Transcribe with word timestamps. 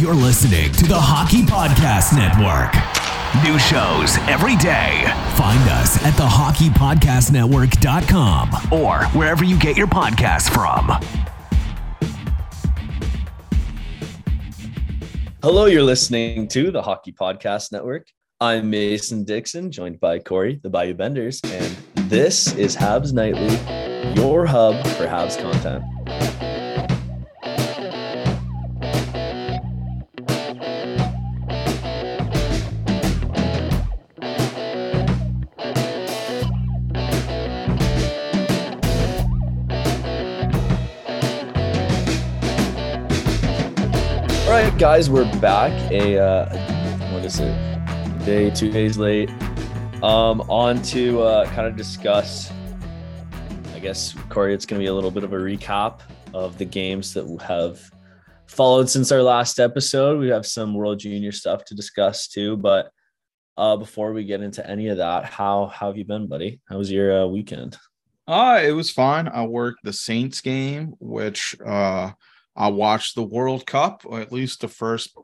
You're 0.00 0.14
listening 0.14 0.72
to 0.72 0.86
the 0.86 0.98
Hockey 0.98 1.42
Podcast 1.42 2.16
Network. 2.16 2.72
New 3.44 3.58
shows 3.58 4.16
every 4.30 4.56
day. 4.56 5.04
Find 5.36 5.60
us 5.68 6.02
at 6.02 6.14
thehockeypodcastnetwork.com 6.14 8.72
or 8.72 9.04
wherever 9.08 9.44
you 9.44 9.58
get 9.58 9.76
your 9.76 9.88
podcasts 9.88 10.50
from. 10.50 10.88
Hello, 15.42 15.66
you're 15.66 15.82
listening 15.82 16.48
to 16.48 16.70
the 16.70 16.80
Hockey 16.80 17.12
Podcast 17.12 17.70
Network. 17.70 18.06
I'm 18.40 18.70
Mason 18.70 19.24
Dickson, 19.24 19.70
joined 19.70 20.00
by 20.00 20.18
Corey, 20.18 20.60
the 20.62 20.70
Bayou 20.70 20.94
Benders, 20.94 21.42
and 21.44 21.76
this 22.08 22.54
is 22.54 22.74
Habs 22.74 23.12
Nightly, 23.12 23.58
your 24.18 24.46
hub 24.46 24.82
for 24.96 25.06
Habs 25.06 25.38
content. 25.38 25.84
Guys, 44.80 45.10
we're 45.10 45.30
back. 45.40 45.72
A 45.92 46.18
uh, 46.18 47.12
what 47.12 47.22
is 47.22 47.38
it? 47.38 48.24
Day, 48.24 48.48
two 48.48 48.72
days 48.72 48.96
late. 48.96 49.28
Um, 50.02 50.40
on 50.48 50.80
to 50.84 51.20
uh, 51.20 51.44
kind 51.50 51.66
of 51.66 51.76
discuss. 51.76 52.50
I 53.74 53.78
guess 53.78 54.14
Corey, 54.30 54.54
it's 54.54 54.64
going 54.64 54.80
to 54.80 54.82
be 54.82 54.88
a 54.88 54.94
little 54.94 55.10
bit 55.10 55.22
of 55.22 55.34
a 55.34 55.36
recap 55.36 56.00
of 56.32 56.56
the 56.56 56.64
games 56.64 57.12
that 57.12 57.26
have 57.42 57.78
followed 58.46 58.88
since 58.88 59.12
our 59.12 59.22
last 59.22 59.60
episode. 59.60 60.18
We 60.18 60.28
have 60.28 60.46
some 60.46 60.72
World 60.72 61.00
Junior 61.00 61.32
stuff 61.32 61.66
to 61.66 61.74
discuss 61.74 62.26
too, 62.26 62.56
but 62.56 62.90
uh, 63.58 63.76
before 63.76 64.14
we 64.14 64.24
get 64.24 64.40
into 64.40 64.66
any 64.66 64.88
of 64.88 64.96
that, 64.96 65.26
how, 65.26 65.66
how 65.66 65.88
have 65.88 65.98
you 65.98 66.06
been, 66.06 66.26
buddy? 66.26 66.58
How 66.70 66.78
was 66.78 66.90
your 66.90 67.24
uh, 67.24 67.26
weekend? 67.26 67.76
Uh, 68.26 68.62
it 68.64 68.72
was 68.72 68.90
fine. 68.90 69.28
I 69.28 69.44
worked 69.44 69.80
the 69.84 69.92
Saints 69.92 70.40
game, 70.40 70.94
which 71.00 71.54
uh 71.66 72.12
I 72.56 72.68
watched 72.68 73.14
the 73.14 73.22
World 73.22 73.66
Cup, 73.66 74.02
or 74.04 74.20
at 74.20 74.32
least 74.32 74.60
the 74.60 74.68
first 74.68 75.14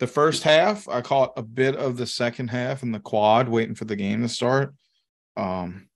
the 0.00 0.06
first 0.06 0.42
half. 0.42 0.88
I 0.88 1.00
caught 1.02 1.32
a 1.36 1.42
bit 1.42 1.76
of 1.76 1.96
the 1.96 2.06
second 2.06 2.48
half 2.48 2.82
in 2.82 2.90
the 2.92 3.00
quad, 3.00 3.48
waiting 3.48 3.74
for 3.74 3.84
the 3.84 3.96
game 3.96 4.22
to 4.22 4.28
start. 4.28 4.74
Um 5.36 5.88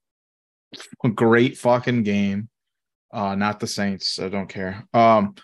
a 1.04 1.08
great 1.08 1.58
fucking 1.58 2.02
game. 2.02 2.48
Uh 3.12 3.34
not 3.34 3.60
the 3.60 3.66
Saints, 3.66 4.18
I 4.18 4.28
don't 4.28 4.48
care. 4.48 4.84
Um 4.94 5.34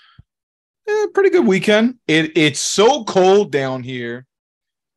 eh, 0.89 1.07
pretty 1.15 1.31
good 1.31 1.47
weekend. 1.47 1.97
It 2.07 2.37
it's 2.37 2.61
so 2.61 3.05
cold 3.05 3.51
down 3.51 3.83
here. 3.83 4.27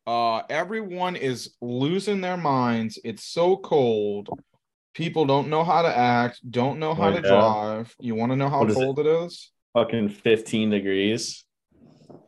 Uh 0.05 0.41
everyone 0.49 1.15
is 1.15 1.55
losing 1.61 2.21
their 2.21 2.37
minds. 2.37 2.99
It's 3.03 3.23
so 3.23 3.57
cold. 3.57 4.29
People 4.93 5.25
don't 5.25 5.47
know 5.49 5.63
how 5.63 5.83
to 5.83 5.95
act, 5.95 6.39
don't 6.49 6.79
know 6.79 6.93
how 6.93 7.09
Oh, 7.09 7.11
to 7.11 7.15
yeah. 7.21 7.21
drive. 7.29 7.95
You 7.99 8.15
want 8.15 8.31
to 8.31 8.35
know 8.35 8.49
how 8.49 8.59
What 8.61 8.71
is 8.71 8.77
it? 8.77 8.79
cold 8.79 8.99
it 8.99 9.05
is? 9.05 9.51
Fucking 9.77 10.09
15 10.09 10.71
degrees. 10.71 11.45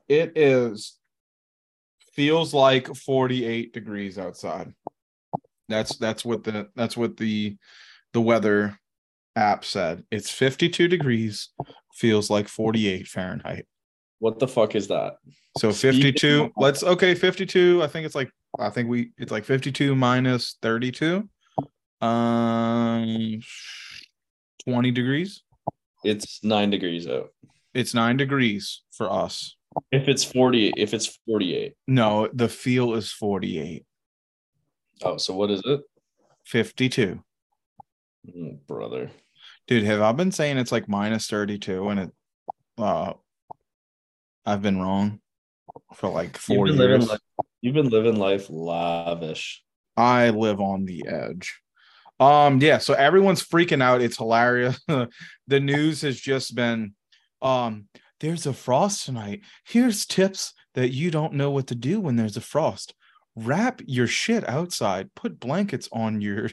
It 0.07 0.33
is 0.35 0.99
feels 2.13 2.53
like 2.53 2.95
48 2.95 3.73
degrees 3.73 4.19
outside. 4.19 4.71
That's 5.67 5.97
that's 5.97 6.23
what 6.23 6.43
the 6.43 6.69
that's 6.75 6.95
what 6.95 7.17
the 7.17 7.57
the 8.13 8.21
weather 8.21 8.77
app 9.35 9.65
said. 9.65 10.03
It's 10.11 10.29
52 10.29 10.87
degrees, 10.87 11.49
feels 11.91 12.29
like 12.29 12.47
48 12.47 13.07
Fahrenheit. 13.07 13.65
What 14.19 14.37
the 14.37 14.47
fuck 14.47 14.75
is 14.75 14.87
that? 14.89 15.13
So 15.57 15.71
52, 15.71 16.43
of- 16.43 16.51
let's 16.55 16.83
okay, 16.83 17.15
52. 17.15 17.81
I 17.81 17.87
think 17.87 18.05
it's 18.05 18.13
like 18.13 18.29
I 18.59 18.69
think 18.69 18.89
we 18.89 19.09
it's 19.17 19.31
like 19.31 19.43
52 19.45 19.95
minus 19.95 20.57
32. 20.61 21.27
Um 21.99 23.39
20 24.67 24.91
degrees. 24.91 25.41
It's 26.03 26.43
nine 26.43 26.69
degrees 26.69 27.07
out. 27.07 27.29
It's 27.73 27.93
9 27.93 28.17
degrees 28.17 28.81
for 28.91 29.11
us. 29.11 29.55
If 29.91 30.07
it's 30.07 30.23
40, 30.23 30.73
if 30.75 30.93
it's 30.93 31.19
48. 31.27 31.73
No, 31.87 32.27
the 32.33 32.49
feel 32.49 32.95
is 32.95 33.11
48. 33.11 33.85
Oh, 35.03 35.17
so 35.17 35.35
what 35.35 35.51
is 35.51 35.61
it? 35.65 35.81
52. 36.45 37.23
Mm, 38.27 38.65
brother. 38.67 39.11
Dude, 39.67 39.83
have 39.83 40.01
I 40.01 40.11
been 40.13 40.31
saying 40.31 40.57
it's 40.57 40.71
like 40.71 40.89
minus 40.89 41.27
32 41.27 41.89
and 41.89 41.99
it 41.99 42.11
uh 42.77 43.13
I've 44.45 44.61
been 44.61 44.81
wrong 44.81 45.19
for 45.93 46.09
like 46.09 46.33
You've 46.33 46.41
four 46.41 46.67
years. 46.67 46.79
living 46.79 47.07
you've 47.61 47.75
been 47.75 47.89
living 47.89 48.15
life 48.17 48.47
lavish. 48.49 49.63
I 49.95 50.31
live 50.31 50.59
on 50.59 50.85
the 50.85 51.05
edge. 51.07 51.59
Um, 52.19 52.59
yeah, 52.61 52.79
so 52.79 52.93
everyone's 52.93 53.45
freaking 53.45 53.81
out. 53.81 54.01
It's 54.01 54.17
hilarious. 54.17 54.79
the 54.87 55.59
news 55.59 56.01
has 56.01 56.19
just 56.19 56.55
been 56.55 56.93
um 57.41 57.87
there's 58.19 58.45
a 58.45 58.53
frost 58.53 59.05
tonight. 59.05 59.41
Here's 59.65 60.05
tips 60.05 60.53
that 60.75 60.89
you 60.89 61.09
don't 61.11 61.33
know 61.33 61.51
what 61.51 61.67
to 61.67 61.75
do 61.75 61.99
when 61.99 62.15
there's 62.15 62.37
a 62.37 62.41
frost. 62.41 62.93
Wrap 63.35 63.81
your 63.85 64.07
shit 64.07 64.47
outside. 64.47 65.13
Put 65.15 65.39
blankets 65.39 65.87
on 65.91 66.21
your 66.21 66.49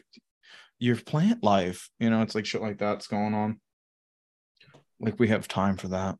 your 0.78 0.96
plant 0.96 1.42
life. 1.42 1.90
You 1.98 2.10
know, 2.10 2.22
it's 2.22 2.34
like 2.34 2.46
shit 2.46 2.62
like 2.62 2.78
that's 2.78 3.08
going 3.08 3.34
on. 3.34 3.60
Like 5.00 5.18
we 5.18 5.28
have 5.28 5.48
time 5.48 5.76
for 5.76 5.88
that. 5.88 6.16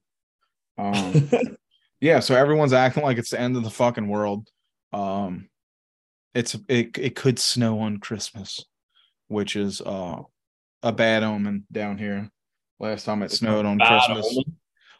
Um 0.76 1.30
yeah, 2.00 2.20
so 2.20 2.34
everyone's 2.34 2.72
acting 2.72 3.04
like 3.04 3.18
it's 3.18 3.30
the 3.30 3.40
end 3.40 3.56
of 3.56 3.62
the 3.62 3.70
fucking 3.70 4.08
world. 4.08 4.48
Um 4.92 5.48
it's 6.34 6.56
it 6.68 6.98
it 6.98 7.14
could 7.14 7.38
snow 7.38 7.78
on 7.78 7.98
Christmas, 7.98 8.64
which 9.28 9.56
is 9.56 9.80
uh 9.80 10.22
a 10.82 10.92
bad 10.92 11.22
omen 11.22 11.66
down 11.72 11.98
here. 11.98 12.30
Last 12.78 13.04
time 13.04 13.22
it 13.22 13.30
snowed 13.30 13.64
on 13.66 13.78
Christmas. 13.78 14.26
omen. 14.30 14.56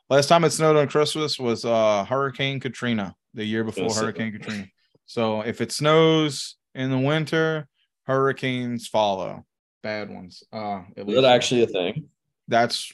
Last 0.09 0.29
time 0.29 0.45
it 0.45 0.51
snowed 0.51 0.77
on 0.77 0.89
Christmas 0.89 1.39
was 1.39 1.65
uh 1.65 2.05
Hurricane 2.05 2.61
Katrina, 2.61 3.15
the 3.35 3.45
year 3.45 3.65
before 3.65 3.91
sir. 3.91 4.03
Hurricane 4.07 4.33
Katrina. 4.33 4.67
So 5.07 5.43
if 5.43 5.61
it 5.61 5.73
snows 5.73 6.57
in 6.75 6.91
the 6.91 6.99
winter, 6.99 7.69
hurricanes 8.07 8.89
follow. 8.89 9.45
Bad 9.83 10.11
ones. 10.11 10.43
Uh 10.53 10.83
at 10.97 10.99
Is 10.99 11.05
least 11.07 11.23
that 11.23 11.35
actually 11.35 11.63
a 11.63 11.67
thing? 11.67 12.09
that's 12.49 12.93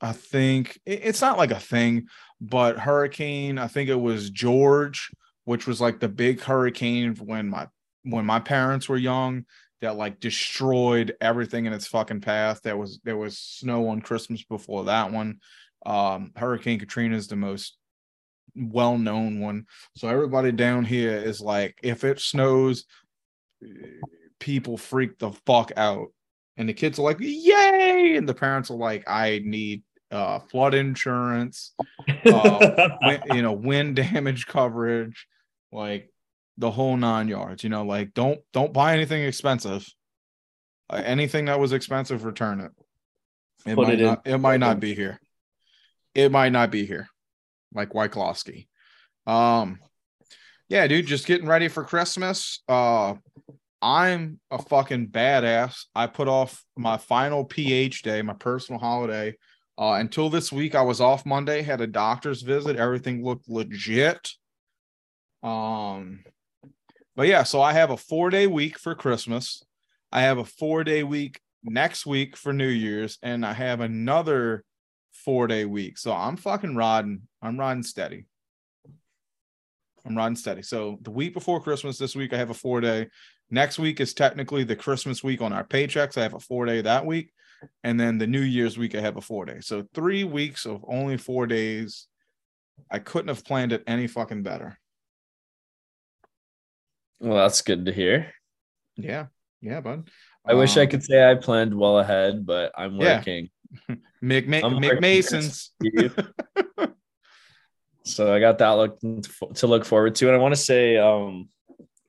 I 0.00 0.12
think 0.12 0.78
it- 0.84 1.00
it's 1.04 1.20
not 1.22 1.38
like 1.38 1.50
a 1.50 1.60
thing, 1.60 2.08
but 2.40 2.78
hurricane, 2.78 3.58
I 3.58 3.68
think 3.68 3.88
it 3.88 3.94
was 4.00 4.28
George, 4.30 5.10
which 5.44 5.66
was 5.66 5.80
like 5.80 6.00
the 6.00 6.08
big 6.08 6.40
hurricane 6.40 7.14
when 7.16 7.48
my 7.48 7.68
when 8.02 8.26
my 8.26 8.38
parents 8.38 8.86
were 8.88 8.98
young 8.98 9.46
that 9.84 9.96
like 9.96 10.20
destroyed 10.20 11.14
everything 11.20 11.66
in 11.66 11.72
its 11.72 11.86
fucking 11.86 12.20
path. 12.20 12.60
There 12.62 12.76
was 12.76 13.00
there 13.04 13.16
was 13.16 13.38
snow 13.38 13.88
on 13.88 14.00
Christmas 14.00 14.42
before 14.44 14.84
that 14.84 15.12
one. 15.12 15.38
Um 15.86 16.32
Hurricane 16.36 16.78
Katrina 16.78 17.16
is 17.16 17.28
the 17.28 17.36
most 17.36 17.76
well-known 18.56 19.40
one. 19.40 19.66
So 19.96 20.08
everybody 20.08 20.52
down 20.52 20.84
here 20.84 21.16
is 21.16 21.40
like 21.40 21.78
if 21.82 22.04
it 22.04 22.20
snows 22.20 22.84
people 24.40 24.76
freak 24.76 25.18
the 25.18 25.32
fuck 25.46 25.72
out 25.76 26.08
and 26.56 26.68
the 26.68 26.74
kids 26.74 26.98
are 26.98 27.02
like 27.02 27.18
yay 27.20 28.14
and 28.16 28.28
the 28.28 28.34
parents 28.34 28.70
are 28.70 28.76
like 28.76 29.04
i 29.08 29.40
need 29.44 29.82
uh 30.10 30.38
flood 30.38 30.74
insurance 30.74 31.72
uh, 32.26 32.88
wind, 33.02 33.22
you 33.32 33.42
know 33.42 33.52
wind 33.52 33.96
damage 33.96 34.46
coverage 34.46 35.26
like 35.72 36.10
the 36.58 36.70
whole 36.70 36.96
nine 36.96 37.28
yards 37.28 37.64
you 37.64 37.70
know 37.70 37.84
like 37.84 38.14
don't 38.14 38.40
don't 38.52 38.72
buy 38.72 38.92
anything 38.94 39.22
expensive 39.22 39.86
uh, 40.90 41.02
anything 41.04 41.46
that 41.46 41.58
was 41.58 41.72
expensive 41.72 42.24
return 42.24 42.60
it 42.60 42.72
it 43.66 43.74
Put 43.74 43.86
might 43.88 43.94
it 43.94 44.00
in- 44.00 44.06
not 44.06 44.22
it 44.26 44.38
might 44.38 44.60
not 44.60 44.80
be 44.80 44.94
here 44.94 45.18
it 46.14 46.30
might 46.30 46.52
not 46.52 46.70
be 46.70 46.86
here 46.86 47.08
like 47.74 47.90
Wyclosky. 47.90 48.68
um 49.26 49.78
yeah 50.68 50.86
dude 50.86 51.06
just 51.06 51.26
getting 51.26 51.48
ready 51.48 51.68
for 51.68 51.84
christmas 51.84 52.62
uh 52.68 53.14
I'm 53.86 54.40
a 54.50 54.56
fucking 54.62 55.08
badass. 55.08 55.84
I 55.94 56.06
put 56.06 56.26
off 56.26 56.64
my 56.74 56.96
final 56.96 57.44
PH 57.44 58.00
day, 58.00 58.22
my 58.22 58.32
personal 58.32 58.80
holiday, 58.80 59.34
Uh, 59.76 59.94
until 60.00 60.30
this 60.30 60.50
week, 60.50 60.74
I 60.74 60.80
was 60.80 61.02
off 61.02 61.26
Monday, 61.26 61.60
had 61.60 61.82
a 61.82 61.86
doctor's 61.86 62.40
visit. 62.40 62.76
Everything 62.76 63.22
looked 63.22 63.46
legit. 63.46 64.30
Um, 65.42 66.24
but 67.16 67.28
yeah, 67.28 67.42
so 67.42 67.60
I 67.60 67.72
have 67.72 67.90
a 67.90 67.96
four 67.96 68.30
day 68.30 68.46
week 68.46 68.78
for 68.78 68.94
Christmas. 68.94 69.62
I 70.10 70.22
have 70.22 70.38
a 70.38 70.44
four 70.44 70.84
day 70.84 71.02
week 71.02 71.40
next 71.62 72.06
week 72.06 72.36
for 72.36 72.52
New 72.52 72.68
Year's, 72.68 73.18
and 73.22 73.44
I 73.44 73.52
have 73.52 73.80
another 73.80 74.64
four 75.12 75.46
day 75.46 75.64
week. 75.64 75.98
So 75.98 76.12
I'm 76.12 76.36
fucking 76.36 76.76
riding. 76.76 77.22
I'm 77.40 77.58
riding 77.58 77.82
steady. 77.82 78.26
I'm 80.06 80.16
riding 80.16 80.36
steady. 80.36 80.62
So 80.62 80.98
the 81.02 81.10
week 81.10 81.32
before 81.32 81.62
Christmas 81.62 81.98
this 81.98 82.14
week, 82.14 82.32
I 82.32 82.36
have 82.36 82.50
a 82.50 82.54
four 82.54 82.80
day. 82.80 83.08
Next 83.50 83.78
week 83.78 84.00
is 84.00 84.14
technically 84.14 84.64
the 84.64 84.76
Christmas 84.76 85.22
week 85.22 85.40
on 85.40 85.52
our 85.52 85.64
paychecks. 85.64 86.18
I 86.18 86.22
have 86.22 86.34
a 86.34 86.40
four 86.40 86.66
day 86.66 86.80
that 86.82 87.06
week. 87.06 87.32
And 87.82 87.98
then 87.98 88.18
the 88.18 88.26
New 88.26 88.40
Year's 88.40 88.76
week, 88.76 88.94
I 88.94 89.00
have 89.00 89.16
a 89.16 89.22
four 89.22 89.46
day. 89.46 89.60
So 89.60 89.86
three 89.94 90.24
weeks 90.24 90.66
of 90.66 90.84
only 90.86 91.16
four 91.16 91.46
days. 91.46 92.06
I 92.90 92.98
couldn't 92.98 93.28
have 93.28 93.44
planned 93.44 93.72
it 93.72 93.84
any 93.86 94.06
fucking 94.08 94.42
better. 94.42 94.78
Well, 97.24 97.38
that's 97.38 97.62
good 97.62 97.86
to 97.86 97.92
hear. 97.92 98.32
Yeah. 98.96 99.26
Yeah, 99.62 99.80
bud. 99.80 100.10
I 100.46 100.52
wish 100.52 100.76
I 100.76 100.82
Um, 100.82 100.88
could 100.88 101.02
say 101.02 101.24
I 101.28 101.34
planned 101.36 101.74
well 101.74 101.98
ahead, 101.98 102.44
but 102.44 102.70
I'm 102.76 102.96
Yeah. 102.96 103.16
working. 103.16 103.48
Mick, 104.22 104.46
Mick, 104.46 104.62
I'm 104.62 104.74
Mick 104.74 104.88
working. 104.88 105.00
Masons. 105.00 105.72
so 108.04 108.32
I 108.34 108.40
got 108.40 108.58
that 108.58 108.70
look 108.72 109.00
to 109.54 109.66
look 109.66 109.84
forward 109.86 110.14
to. 110.16 110.26
And 110.28 110.36
I 110.36 110.38
want 110.38 110.54
to 110.54 110.60
say, 110.60 110.98
um, 110.98 111.48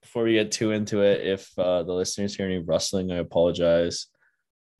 before 0.01 0.23
we 0.23 0.33
get 0.33 0.51
too 0.51 0.71
into 0.71 1.01
it, 1.01 1.25
if 1.25 1.49
uh, 1.57 1.83
the 1.83 1.93
listeners 1.93 2.35
hear 2.35 2.45
any 2.45 2.57
rustling, 2.59 3.11
I 3.11 3.17
apologize. 3.17 4.07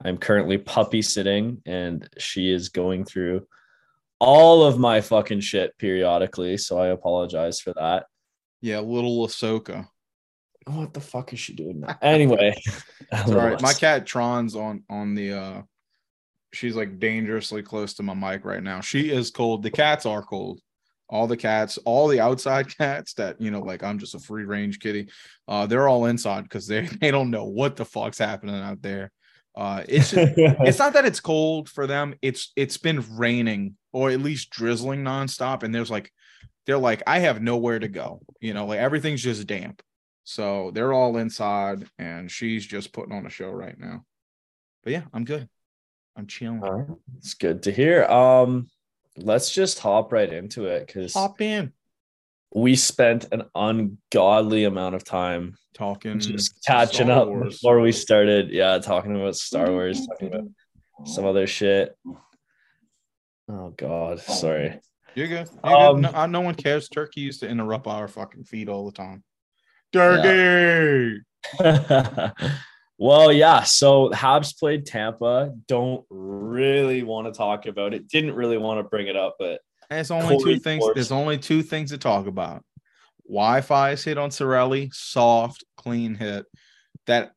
I'm 0.04 0.18
currently 0.18 0.58
puppy 0.58 1.02
sitting, 1.02 1.62
and 1.66 2.08
she 2.18 2.52
is 2.52 2.68
going 2.70 3.06
through 3.06 3.48
all 4.20 4.64
of 4.66 4.78
my 4.78 5.00
fucking 5.00 5.40
shit 5.40 5.78
periodically. 5.78 6.58
So 6.58 6.78
I 6.78 6.88
apologize 6.88 7.62
for 7.62 7.74
that. 7.78 8.06
Yeah, 8.62 8.80
little 8.80 9.26
Ahsoka. 9.26 9.88
What 10.66 10.94
the 10.94 11.00
fuck 11.00 11.32
is 11.32 11.40
she 11.40 11.54
doing 11.54 11.82
now? 11.82 11.98
Anyway, 12.02 12.56
It's 13.12 13.30
all 13.30 13.36
right. 13.38 13.62
My 13.62 13.74
cat 13.86 14.06
Tron's 14.06 14.56
on 14.56 14.84
on 14.90 15.14
the 15.14 15.34
uh 15.34 15.62
she's 16.54 16.76
like 16.76 17.00
dangerously 17.00 17.62
close 17.62 17.94
to 17.96 18.04
my 18.04 18.14
mic 18.14 18.46
right 18.46 18.64
now. 18.64 18.82
She 18.82 19.12
is 19.12 19.30
cold. 19.30 19.62
The 19.62 19.72
cats 19.72 20.06
are 20.06 20.24
cold. 20.24 20.60
All 21.08 21.28
the 21.28 21.38
cats, 21.38 21.78
all 21.86 22.08
the 22.08 22.20
outside 22.20 22.76
cats 22.78 23.14
that, 23.14 23.40
you 23.40 23.52
know, 23.52 23.60
like 23.60 23.84
I'm 23.84 24.00
just 24.00 24.16
a 24.16 24.20
free 24.20 24.46
range 24.46 24.80
kitty. 24.80 25.10
Uh 25.48 25.68
they're 25.68 25.88
all 25.88 26.06
inside 26.06 26.44
because 26.44 26.68
they 26.68 26.82
they 27.02 27.12
don't 27.12 27.32
know 27.32 27.46
what 27.46 27.76
the 27.76 27.86
fuck's 27.86 28.18
happening 28.18 28.56
out 28.56 28.82
there. 28.82 29.12
Uh 29.56 29.84
it's 29.88 30.12
just, 30.12 30.34
it's 30.36 30.80
not 30.80 30.94
that 30.94 31.06
it's 31.06 31.20
cold 31.20 31.70
for 31.70 31.86
them. 31.86 32.16
It's 32.24 32.52
it's 32.56 32.78
been 32.78 33.06
raining 33.18 33.76
or 33.94 34.10
at 34.10 34.20
least 34.20 34.50
drizzling 34.50 35.04
nonstop. 35.04 35.62
And 35.62 35.74
there's 35.76 35.92
like 35.92 36.12
they're 36.66 36.80
like, 36.80 37.04
I 37.06 37.20
have 37.20 37.40
nowhere 37.40 37.78
to 37.78 37.88
go. 37.88 38.22
You 38.42 38.56
know, 38.56 38.66
like 38.66 38.80
everything's 38.80 39.22
just 39.22 39.46
damp. 39.46 39.84
So 40.25 40.72
they're 40.74 40.92
all 40.92 41.18
inside, 41.18 41.88
and 42.00 42.30
she's 42.30 42.66
just 42.66 42.92
putting 42.92 43.13
on 43.13 43.25
a 43.27 43.30
show 43.30 43.51
right 43.51 43.80
now. 43.80 44.04
But 44.83 44.94
yeah, 44.94 45.04
I'm 45.13 45.24
good. 45.24 45.48
I'm 46.18 46.25
chilling. 46.27 46.63
All 46.63 46.72
right. 46.74 46.98
It's 47.18 47.36
good 47.36 47.63
to 47.63 47.72
hear. 47.72 48.04
Um, 48.06 48.68
let's 49.18 49.54
just 49.54 49.80
hop 49.80 50.12
right 50.12 50.31
into 50.31 50.66
it 50.66 50.88
because 50.88 51.13
Hop 51.13 51.39
in, 51.42 51.74
we 52.54 52.75
spent 52.75 53.25
an 53.31 53.44
ungodly 53.54 54.63
amount 54.63 54.95
of 54.95 55.04
time 55.04 55.56
talking, 55.75 56.19
just 56.19 56.66
catching 56.66 57.10
up 57.12 57.30
before 57.44 57.80
we 57.80 57.92
started. 57.92 58.50
Yeah, 58.50 58.80
talking 58.80 59.16
about 59.16 59.36
Star 59.36 59.71
Wars, 59.71 60.07
talking 60.07 60.30
about 60.30 60.45
some 61.06 61.25
other 61.25 61.45
shit. 61.45 61.95
Oh 63.48 63.69
God, 63.78 64.21
sorry. 64.21 64.80
You're 65.13 65.28
good. 65.28 65.50
You're 65.63 65.75
Um, 65.75 66.01
good. 66.01 66.13
No, 66.13 66.25
no 66.25 66.42
one 66.42 66.56
cares. 66.56 66.89
Turkey 66.89 67.21
used 67.21 67.42
to 67.42 67.48
interrupt 67.48 67.86
our 67.86 68.07
fucking 68.07 68.45
feed 68.45 68.69
all 68.69 68.86
the 68.86 68.92
time. 68.92 69.24
Turkey. 69.95 71.21
well, 72.97 73.31
yeah. 73.31 73.63
So 73.63 74.09
Habs 74.09 74.57
played 74.57 74.86
Tampa. 74.86 75.53
Don't 75.68 76.06
really 76.09 77.03
want 77.03 77.27
to 77.27 77.38
talk 77.38 77.65
about 77.65 77.94
it. 77.94 78.07
Didn't 78.07 78.33
really 78.33 78.57
want 78.57 78.80
to 78.80 78.83
bring 78.83 79.07
it 79.07 79.15
up, 79.15 79.36
but 79.39 79.62
There's 79.89 80.12
only 80.12 80.38
Corey 80.38 80.56
two 80.56 80.59
things. 80.59 80.83
Force. 80.83 80.95
There's 80.95 81.12
only 81.12 81.38
two 81.38 81.62
things 81.62 81.92
to 81.92 81.97
talk 81.97 82.27
about. 82.27 82.63
Wi-Fi's 83.27 84.03
hit 84.03 84.18
on 84.18 84.30
Cirelli, 84.30 84.94
soft, 84.94 85.63
clean 85.77 86.15
hit 86.15 86.45
that 87.07 87.31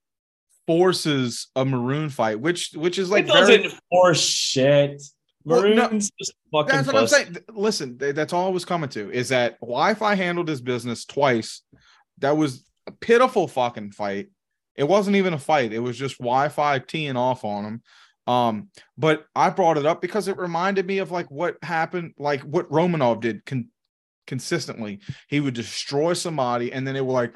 forces 0.66 1.48
a 1.56 1.64
maroon 1.64 2.10
fight, 2.10 2.38
which 2.40 2.72
which 2.74 2.98
is 2.98 3.10
like 3.10 3.24
it 3.24 3.28
doesn't 3.28 3.62
very, 3.62 3.74
force 3.90 4.20
shit. 4.20 5.02
Well, 5.44 5.62
no, 5.62 5.88
Maroons 5.88 6.10
just 6.18 6.34
fucking. 6.52 6.68
That's 6.68 6.86
what 6.86 6.96
I'm 6.96 7.06
saying. 7.06 7.36
Listen, 7.50 7.96
that's 7.96 8.32
all 8.34 8.48
I 8.48 8.50
was 8.50 8.66
coming 8.66 8.90
to 8.90 9.10
is 9.10 9.30
that 9.30 9.58
Wi-Fi 9.60 10.14
handled 10.14 10.48
his 10.48 10.60
business 10.60 11.06
twice. 11.06 11.62
That 12.20 12.36
was 12.36 12.64
a 12.86 12.92
pitiful 12.92 13.48
fucking 13.48 13.92
fight. 13.92 14.28
It 14.76 14.84
wasn't 14.84 15.16
even 15.16 15.34
a 15.34 15.38
fight. 15.38 15.72
It 15.72 15.80
was 15.80 15.98
just 15.98 16.18
Wi-Fi 16.18 16.78
teeing 16.80 17.16
off 17.16 17.44
on 17.44 17.64
him. 17.64 17.82
Um, 18.32 18.68
but 18.96 19.24
I 19.34 19.50
brought 19.50 19.78
it 19.78 19.86
up 19.86 20.00
because 20.02 20.28
it 20.28 20.36
reminded 20.36 20.86
me 20.86 20.98
of 20.98 21.10
like 21.10 21.30
what 21.30 21.56
happened, 21.62 22.12
like 22.18 22.42
what 22.42 22.70
Romanov 22.70 23.20
did 23.20 23.44
con- 23.46 23.70
consistently. 24.26 25.00
He 25.28 25.40
would 25.40 25.54
destroy 25.54 26.12
somebody, 26.12 26.72
and 26.72 26.86
then 26.86 26.94
they 26.94 27.00
were 27.00 27.12
like, 27.12 27.34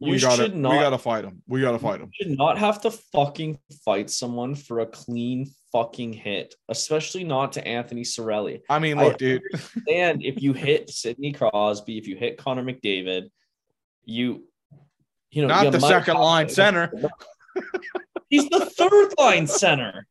"We 0.00 0.12
You 0.14 0.20
gotta, 0.20 0.42
should 0.42 0.54
we 0.54 0.62
gotta 0.62 0.98
fight 0.98 1.24
him. 1.24 1.42
We 1.46 1.60
gotta 1.60 1.78
fight 1.78 2.00
him." 2.00 2.10
You 2.12 2.26
should 2.26 2.38
not 2.38 2.58
have 2.58 2.80
to 2.82 2.90
fucking 2.90 3.58
fight 3.84 4.10
someone 4.10 4.56
for 4.56 4.80
a 4.80 4.86
clean 4.86 5.46
fucking 5.70 6.12
hit, 6.12 6.56
especially 6.68 7.22
not 7.22 7.52
to 7.52 7.66
Anthony 7.66 8.02
Cirelli. 8.02 8.62
I 8.68 8.80
mean, 8.80 8.98
I- 8.98 9.12
dude. 9.12 9.42
And 9.88 10.24
if 10.24 10.42
you 10.42 10.52
hit 10.52 10.90
Sidney 10.90 11.32
Crosby, 11.32 11.98
if 11.98 12.08
you 12.08 12.16
hit 12.16 12.36
Connor 12.36 12.64
McDavid, 12.64 13.30
you, 14.06 14.44
you 15.30 15.42
know, 15.42 15.48
Not 15.48 15.66
you 15.66 15.70
the 15.72 15.80
second 15.80 16.16
line 16.16 16.48
center. 16.48 16.90
He's 18.30 18.48
the 18.48 18.64
third 18.64 19.12
line 19.18 19.46
center. 19.46 20.06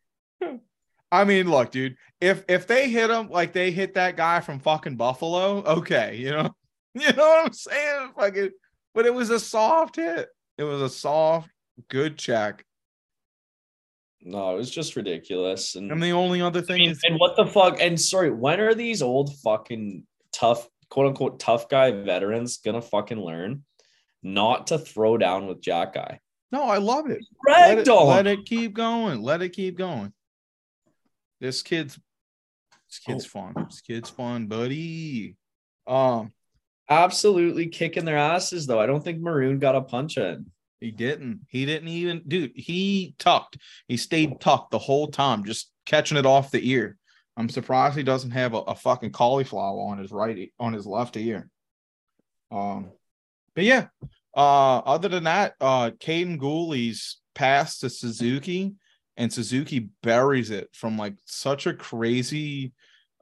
I 1.11 1.23
mean, 1.23 1.49
look, 1.49 1.71
dude. 1.71 1.95
If 2.21 2.43
if 2.47 2.67
they 2.67 2.89
hit 2.89 3.09
him 3.09 3.29
like 3.29 3.53
they 3.53 3.71
hit 3.71 3.95
that 3.95 4.17
guy 4.17 4.41
from 4.41 4.59
fucking 4.59 4.95
Buffalo, 4.95 5.63
okay, 5.63 6.15
you 6.15 6.31
know, 6.31 6.49
you 6.93 7.11
know 7.13 7.27
what 7.27 7.45
I'm 7.47 7.53
saying? 7.53 8.11
Fucking, 8.17 8.51
but 8.93 9.05
it 9.05 9.13
was 9.13 9.29
a 9.29 9.39
soft 9.39 9.95
hit. 9.97 10.29
It 10.57 10.63
was 10.63 10.81
a 10.81 10.89
soft, 10.89 11.49
good 11.89 12.17
check. 12.17 12.65
No, 14.21 14.55
it 14.55 14.57
was 14.57 14.71
just 14.71 14.95
ridiculous. 14.95 15.75
And 15.75 15.91
And 15.91 16.01
the 16.01 16.13
only 16.13 16.41
other 16.41 16.61
I 16.61 16.63
thing 16.63 16.79
mean, 16.79 16.91
is, 16.91 17.01
and 17.03 17.19
what 17.19 17.35
the 17.35 17.45
fuck? 17.45 17.79
And 17.79 17.99
sorry, 17.99 18.31
when 18.31 18.59
are 18.59 18.73
these 18.73 19.01
old 19.01 19.35
fucking 19.37 20.03
tough, 20.31 20.67
quote 20.89 21.07
unquote, 21.07 21.39
tough 21.39 21.69
guy 21.69 21.91
veterans 21.91 22.57
gonna 22.57 22.81
fucking 22.81 23.19
learn 23.19 23.63
not 24.25 24.67
to 24.67 24.79
throw 24.79 25.17
down 25.17 25.47
with 25.47 25.61
Xhekaj? 25.61 26.17
no, 26.51 26.63
I 26.63 26.77
love 26.77 27.09
it. 27.09 27.23
Let 27.47 27.79
it, 27.79 27.87
let 27.87 28.27
it 28.27 28.45
keep 28.45 28.73
going. 28.73 29.21
Let 29.21 29.41
it 29.41 29.49
keep 29.49 29.77
going. 29.77 30.13
This 31.41 31.61
kid's, 31.61 31.99
this 32.89 32.99
kid's 33.05 33.25
Oh. 33.25 33.29
fun. 33.29 33.53
This 33.69 33.81
kid's 33.81 34.09
fun, 34.09 34.47
buddy. 34.47 35.35
Um, 35.85 36.31
Absolutely 36.89 37.67
kicking 37.67 38.05
their 38.05 38.17
asses, 38.17 38.67
though. 38.67 38.79
I 38.79 38.85
don't 38.85 39.03
think 39.03 39.19
Maroon 39.19 39.59
got 39.59 39.75
a 39.75 39.81
punch 39.81 40.17
in. 40.17 40.45
He 40.79 40.91
didn't. 40.91 41.41
He 41.49 41.65
didn't 41.65 41.87
even, 41.89 42.21
dude. 42.27 42.51
He 42.55 43.15
tucked. 43.17 43.57
He 43.87 43.97
stayed 43.97 44.39
tucked 44.39 44.71
the 44.71 44.79
whole 44.79 45.07
time, 45.07 45.43
just 45.43 45.71
catching 45.85 46.17
it 46.17 46.25
off 46.25 46.51
the 46.51 46.69
ear. 46.69 46.97
I'm 47.37 47.49
surprised 47.49 47.97
he 47.97 48.03
doesn't 48.03 48.31
have 48.31 48.53
a, 48.53 48.59
a 48.59 48.75
fucking 48.75 49.11
cauliflower 49.11 49.89
on 49.89 49.97
his 49.97 50.11
right 50.11 50.53
on 50.59 50.73
his 50.73 50.85
left 50.85 51.17
ear. 51.17 51.49
Um, 52.51 52.91
but 53.55 53.63
yeah. 53.65 53.87
Uh, 54.35 54.79
other 54.79 55.07
than 55.07 55.23
that, 55.23 55.55
uh, 55.61 55.91
Kaiden 55.91 56.37
Guhle's 56.37 57.17
pass 57.33 57.79
to 57.79 57.89
Suzuki, 57.89 58.73
and 59.17 59.31
Suzuki 59.31 59.89
buries 60.03 60.51
it 60.51 60.69
from 60.73 60.97
like 60.97 61.15
such 61.25 61.67
a 61.67 61.73
crazy. 61.73 62.73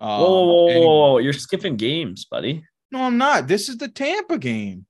Uh, 0.01 0.17
whoa, 0.17 0.29
whoa, 0.29 0.45
whoa, 0.45 0.79
whoa, 0.79 1.11
whoa! 1.11 1.17
You're 1.19 1.33
skipping 1.33 1.75
games, 1.77 2.25
buddy. 2.25 2.63
No, 2.91 3.03
I'm 3.03 3.17
not. 3.17 3.47
This 3.47 3.69
is 3.69 3.77
the 3.77 3.87
Tampa 3.87 4.37
game. 4.37 4.85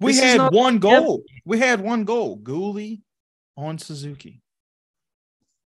We 0.00 0.12
This 0.12 0.22
had 0.22 0.36
not 0.38 0.52
one 0.52 0.80
the 0.80 0.88
Tampa 0.88 1.06
goal. 1.06 1.22
We 1.44 1.58
had 1.58 1.80
one 1.80 2.04
goal. 2.04 2.38
Guhle 2.38 3.00
on 3.56 3.78
Suzuki. 3.78 4.40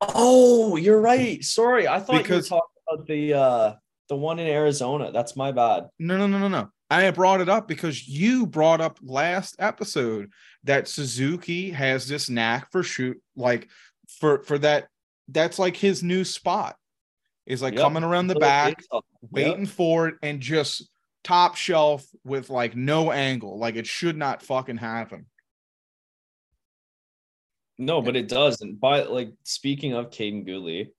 Oh, 0.01 0.75
you're 0.75 0.99
right. 1.01 1.43
Sorry, 1.43 1.87
I 1.87 1.99
thought 1.99 2.23
Because- 2.23 2.49
you 2.49 2.55
were 2.55 2.61
talking 2.61 2.81
about 2.93 3.07
the 3.07 3.33
uh 3.33 3.73
the 4.09 4.15
one 4.15 4.39
in 4.39 4.47
Arizona. 4.47 5.11
That's 5.11 5.35
my 5.35 5.51
bad. 5.51 5.89
No, 5.99 6.17
no, 6.17 6.27
no, 6.27 6.39
no, 6.39 6.47
no. 6.47 6.69
I 6.89 7.09
brought 7.11 7.41
it 7.41 7.49
up 7.49 7.67
because 7.67 8.07
you 8.07 8.45
brought 8.47 8.79
up 8.79 8.99
last 9.01 9.55
episode 9.59 10.31
that 10.63 10.87
Suzuki 10.87 11.69
has 11.71 12.07
this 12.07 12.29
knack 12.29 12.71
for 12.71 12.81
shoot, 12.83 13.21
like 13.35 13.67
for 14.19 14.43
for 14.43 14.57
that. 14.59 14.87
That's 15.27 15.59
like 15.59 15.75
his 15.75 16.01
new 16.03 16.23
spot. 16.23 16.77
Is 17.45 17.61
like 17.61 17.73
Yep. 17.75 17.81
coming 17.83 18.03
around 18.03 18.27
the 18.27 18.35
back, 18.35 18.81
off. 18.91 19.05
waiting 19.31 19.65
for 19.65 20.07
it, 20.09 20.15
and 20.21 20.41
just 20.41 20.89
top 21.23 21.55
shelf 21.55 22.05
with 22.23 22.49
like 22.49 22.75
no 22.75 23.11
angle. 23.11 23.57
Like 23.57 23.75
it 23.75 23.87
should 23.87 24.17
not 24.17 24.41
fucking 24.41 24.77
happen. 24.77 25.25
No, 27.77 28.01
but 28.01 28.15
it 28.15 28.27
does. 28.27 28.61
And 28.61 28.79
by 28.79 29.03
like 29.03 29.31
speaking 29.43 29.93
of 29.93 30.09
Kaiden 30.09 30.47
Guhle, 30.47 30.89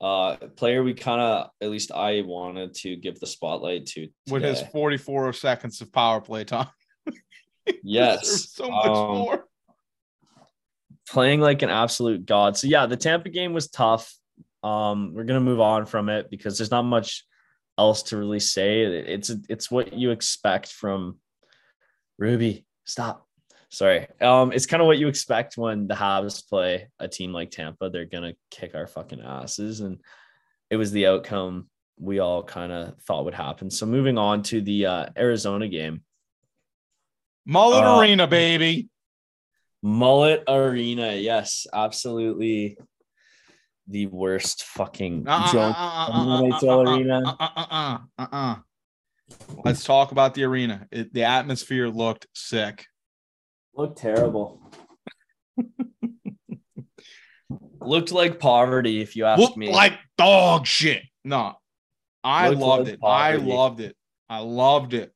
Uh, 0.00 0.36
player 0.56 0.82
we 0.82 0.94
kind 0.94 1.20
of, 1.20 1.50
at 1.60 1.70
least 1.70 1.90
I 1.92 2.22
wanted 2.22 2.74
to 2.76 2.94
give 2.96 3.18
the 3.18 3.26
spotlight 3.26 3.86
to. 3.86 4.08
with 4.30 4.42
his 4.44 4.62
44 4.72 5.32
seconds 5.32 5.80
of 5.80 5.92
power 5.92 6.20
play 6.20 6.44
time. 6.44 6.68
Yes. 7.82 8.52
So 8.54 8.70
much 8.70 8.86
Um, 8.86 9.08
more. 9.18 9.44
playing 11.10 11.40
like 11.40 11.60
an 11.60 11.68
absolute 11.68 12.24
god. 12.24 12.56
So 12.56 12.66
yeah, 12.66 12.86
the 12.86 12.96
Tampa 12.96 13.28
game 13.28 13.52
was 13.52 13.68
tough. 13.68 14.10
Um, 14.62 15.12
we're 15.14 15.24
gonna 15.24 15.40
move 15.40 15.60
on 15.60 15.84
from 15.84 16.08
it 16.08 16.30
because 16.30 16.56
there's 16.56 16.70
not 16.70 16.86
much 16.86 17.26
else 17.76 18.04
to 18.04 18.16
really 18.16 18.40
say. 18.40 18.82
It's 18.84 19.28
it's 19.50 19.70
what 19.70 19.92
you 19.92 20.12
expect 20.12 20.72
from 20.72 21.18
Ruby. 22.18 22.64
Stop. 22.86 23.27
Sorry. 23.70 24.06
Um, 24.20 24.52
it's 24.52 24.66
kind 24.66 24.80
of 24.80 24.86
what 24.86 24.98
you 24.98 25.08
expect 25.08 25.58
when 25.58 25.86
the 25.86 25.94
Habs 25.94 26.48
play 26.48 26.88
a 26.98 27.06
team 27.06 27.32
like 27.32 27.50
Tampa. 27.50 27.90
They're 27.90 28.06
gonna 28.06 28.34
kick 28.50 28.74
our 28.74 28.86
fucking 28.86 29.20
asses, 29.20 29.80
and 29.80 29.98
it 30.70 30.76
was 30.76 30.90
the 30.92 31.06
outcome 31.06 31.68
we 31.98 32.18
all 32.18 32.42
kind 32.42 32.72
of 32.72 32.96
thought 33.02 33.24
would 33.24 33.34
happen. 33.34 33.70
So 33.70 33.84
moving 33.84 34.16
on 34.18 34.42
to 34.44 34.60
the 34.60 34.86
uh, 34.86 35.06
Arizona 35.16 35.68
game. 35.68 36.02
Mullet 37.44 37.84
uh, 37.84 37.98
Arena, 37.98 38.26
baby. 38.26 38.88
Mullet 39.82 40.44
Arena. 40.48 41.14
Yes, 41.14 41.66
absolutely 41.72 42.78
the 43.88 44.06
worst 44.06 44.64
fucking 44.64 45.26
Uh-uh, 45.26 45.52
joke. 45.52 45.76
uh-uh, 45.76 46.08
uh-uh, 46.12 46.58
uh-uh, 46.62 46.96
arena. 46.96 47.22
uh-uh, 47.24 47.50
uh-uh, 47.56 47.98
uh-uh. 48.18 48.56
Let's 49.64 49.84
talk 49.84 50.12
about 50.12 50.34
the 50.34 50.44
arena. 50.44 50.86
It, 50.90 51.12
the 51.12 51.24
atmosphere 51.24 51.88
looked 51.88 52.26
sick. 52.34 52.86
Looked 53.78 53.98
terrible. 53.98 54.60
Looked 57.80 58.10
like 58.10 58.40
poverty, 58.40 59.00
if 59.00 59.14
you 59.14 59.24
ask 59.24 59.40
Looked 59.40 59.56
me. 59.56 59.70
like 59.72 59.92
dog 60.16 60.66
shit. 60.66 61.04
No, 61.24 61.54
I 62.24 62.48
Looked 62.48 62.60
loved 62.60 62.84
like 62.86 62.94
it. 62.94 63.00
I 63.04 63.36
loved 63.36 63.80
it. 63.80 63.96
I 64.28 64.40
loved 64.40 64.94
it. 64.94 65.12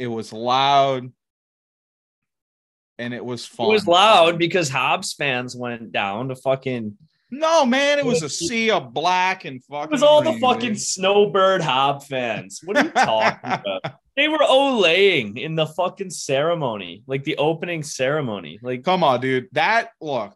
It 0.00 0.08
was 0.08 0.32
loud, 0.32 1.12
and 2.98 3.14
it 3.14 3.24
was 3.24 3.46
fun. 3.46 3.66
it 3.66 3.70
was 3.70 3.86
loud 3.86 4.36
because 4.36 4.68
Habs 4.68 5.14
fans 5.14 5.54
went 5.54 5.92
down 5.92 6.28
to 6.30 6.34
fucking. 6.34 6.98
No, 7.30 7.64
man, 7.64 8.00
it 8.00 8.04
was 8.04 8.24
a 8.24 8.28
sea 8.28 8.72
of 8.72 8.92
black 8.92 9.44
and 9.44 9.62
fucking. 9.62 9.84
It 9.84 9.92
was 9.92 10.02
all 10.02 10.22
the 10.22 10.38
fucking 10.40 10.70
dude. 10.70 10.80
snowbird 10.80 11.62
Hab 11.62 12.02
fans. 12.02 12.60
What 12.64 12.78
are 12.78 12.84
you 12.84 12.90
talking 12.90 13.38
about? 13.44 14.00
They 14.16 14.28
were 14.28 14.38
olaying 14.38 15.38
in 15.38 15.54
the 15.56 15.66
fucking 15.66 16.10
ceremony, 16.10 17.02
like 17.06 17.24
the 17.24 17.36
opening 17.36 17.82
ceremony. 17.82 18.58
Like 18.62 18.82
Come 18.82 19.04
on, 19.04 19.20
dude. 19.20 19.48
That 19.52 19.90
look. 20.00 20.34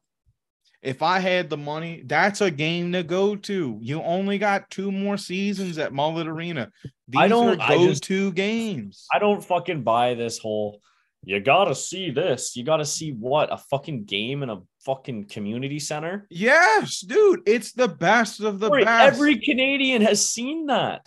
If 0.83 1.03
I 1.03 1.19
had 1.19 1.51
the 1.51 1.59
money, 1.59 2.03
that's 2.07 2.41
a 2.41 2.51
game 2.51 2.93
to 2.93 3.03
go 3.03 3.37
to. 3.37 3.79
You 3.83 4.03
only 4.03 4.39
got 4.39 4.71
two 4.71 4.91
more 4.91 5.19
seasons 5.19 5.77
at 5.77 5.93
Mullet 5.93 6.27
Arena. 6.27 6.71
These 7.07 7.21
I 7.21 7.29
don't- 7.29 7.61
are 7.61 7.69
go-to 7.69 8.33
games. 8.33 9.07
I 9.13 9.19
don't 9.19 9.45
fucking 9.45 9.83
buy 9.83 10.15
this 10.15 10.39
whole. 10.39 10.81
You 11.23 11.39
gotta 11.39 11.75
see 11.75 12.11
this. 12.11 12.57
You 12.57 12.65
gotta 12.65 12.87
see 12.87 13.13
what 13.13 13.53
a 13.53 13.59
fucking 13.59 14.05
game 14.05 14.43
in 14.43 14.49
a 14.49 14.63
fucking 14.87 15.25
community 15.29 15.79
center. 15.79 16.27
yes, 16.31 17.01
dude. 17.01 17.41
It's 17.47 17.73
the 17.73 17.89
best 17.89 18.41
of 18.41 18.59
the 18.59 18.71
best. 18.71 19.15
Every 19.15 19.39
Canadian 19.39 20.01
has 20.01 20.31
seen 20.31 20.65
that. 20.67 21.07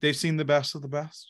They've 0.00 0.14
seen 0.16 0.36
the 0.36 0.44
best 0.44 0.76
of 0.76 0.82
the 0.82 0.88
best. 0.88 1.29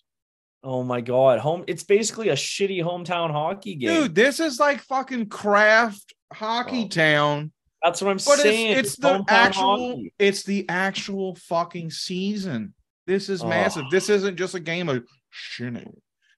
Oh 0.62 0.82
my 0.82 1.00
god, 1.00 1.38
home! 1.38 1.64
It's 1.66 1.82
basically 1.84 2.28
a 2.28 2.34
shitty 2.34 2.82
hometown 2.82 3.30
hockey 3.30 3.76
game. 3.76 4.02
Dude, 4.02 4.14
this 4.14 4.40
is 4.40 4.60
like 4.60 4.80
fucking 4.82 5.26
craft 5.30 6.12
hockey 6.32 6.84
Oh. 6.84 6.88
town. 6.88 7.52
That's 7.82 8.02
what 8.02 8.10
I'm 8.10 8.16
But 8.18 8.40
saying. 8.40 8.76
it's, 8.76 8.90
it's 8.90 8.96
the 8.98 9.24
actual 9.28 9.88
hockey. 9.88 10.12
it's 10.18 10.42
the 10.42 10.66
actual 10.68 11.34
fucking 11.36 11.90
season. 11.90 12.74
This 13.06 13.30
is 13.30 13.42
Oh. 13.42 13.48
massive. 13.48 13.84
This 13.90 14.10
isn't 14.10 14.36
just 14.36 14.54
a 14.54 14.60
game 14.60 14.90
of 14.90 15.02
shinny. 15.30 15.86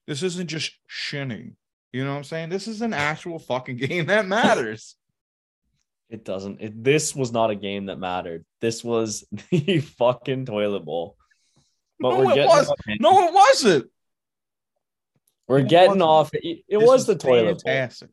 This 0.07 0.23
isn't 0.23 0.47
just 0.47 0.71
shinny. 0.87 1.51
You 1.91 2.05
know 2.05 2.11
what 2.11 2.17
I'm 2.17 2.23
saying? 2.23 2.47
This 2.49 2.67
is 2.69 2.81
an 2.81 2.93
actual 2.93 3.39
fucking 3.39 3.75
game 3.87 4.05
that 4.05 4.25
matters. 4.25 4.95
It 6.09 6.23
doesn't. 6.23 6.61
It, 6.61 6.81
this 6.83 7.13
was 7.13 7.33
not 7.33 7.49
a 7.51 7.55
game 7.55 7.87
that 7.87 7.99
mattered. 7.99 8.45
This 8.61 8.83
was 8.83 9.25
the 9.51 9.79
fucking 9.79 10.45
toilet 10.45 10.85
bowl. 10.85 11.17
But 11.99 12.11
No, 12.11 12.17
we're 12.19 12.31
it 12.31 12.35
getting 12.35 12.49
was- 12.49 12.71
no, 13.01 13.27
it 13.27 13.33
wasn't. 13.33 13.89
We're 15.47 15.59
it 15.59 15.67
getting 15.67 16.01
off 16.01 16.31
it. 16.33 16.63
It 16.67 16.77
was 16.77 17.05
the 17.05 17.15
toilet 17.15 17.63
bowl. 17.63 18.09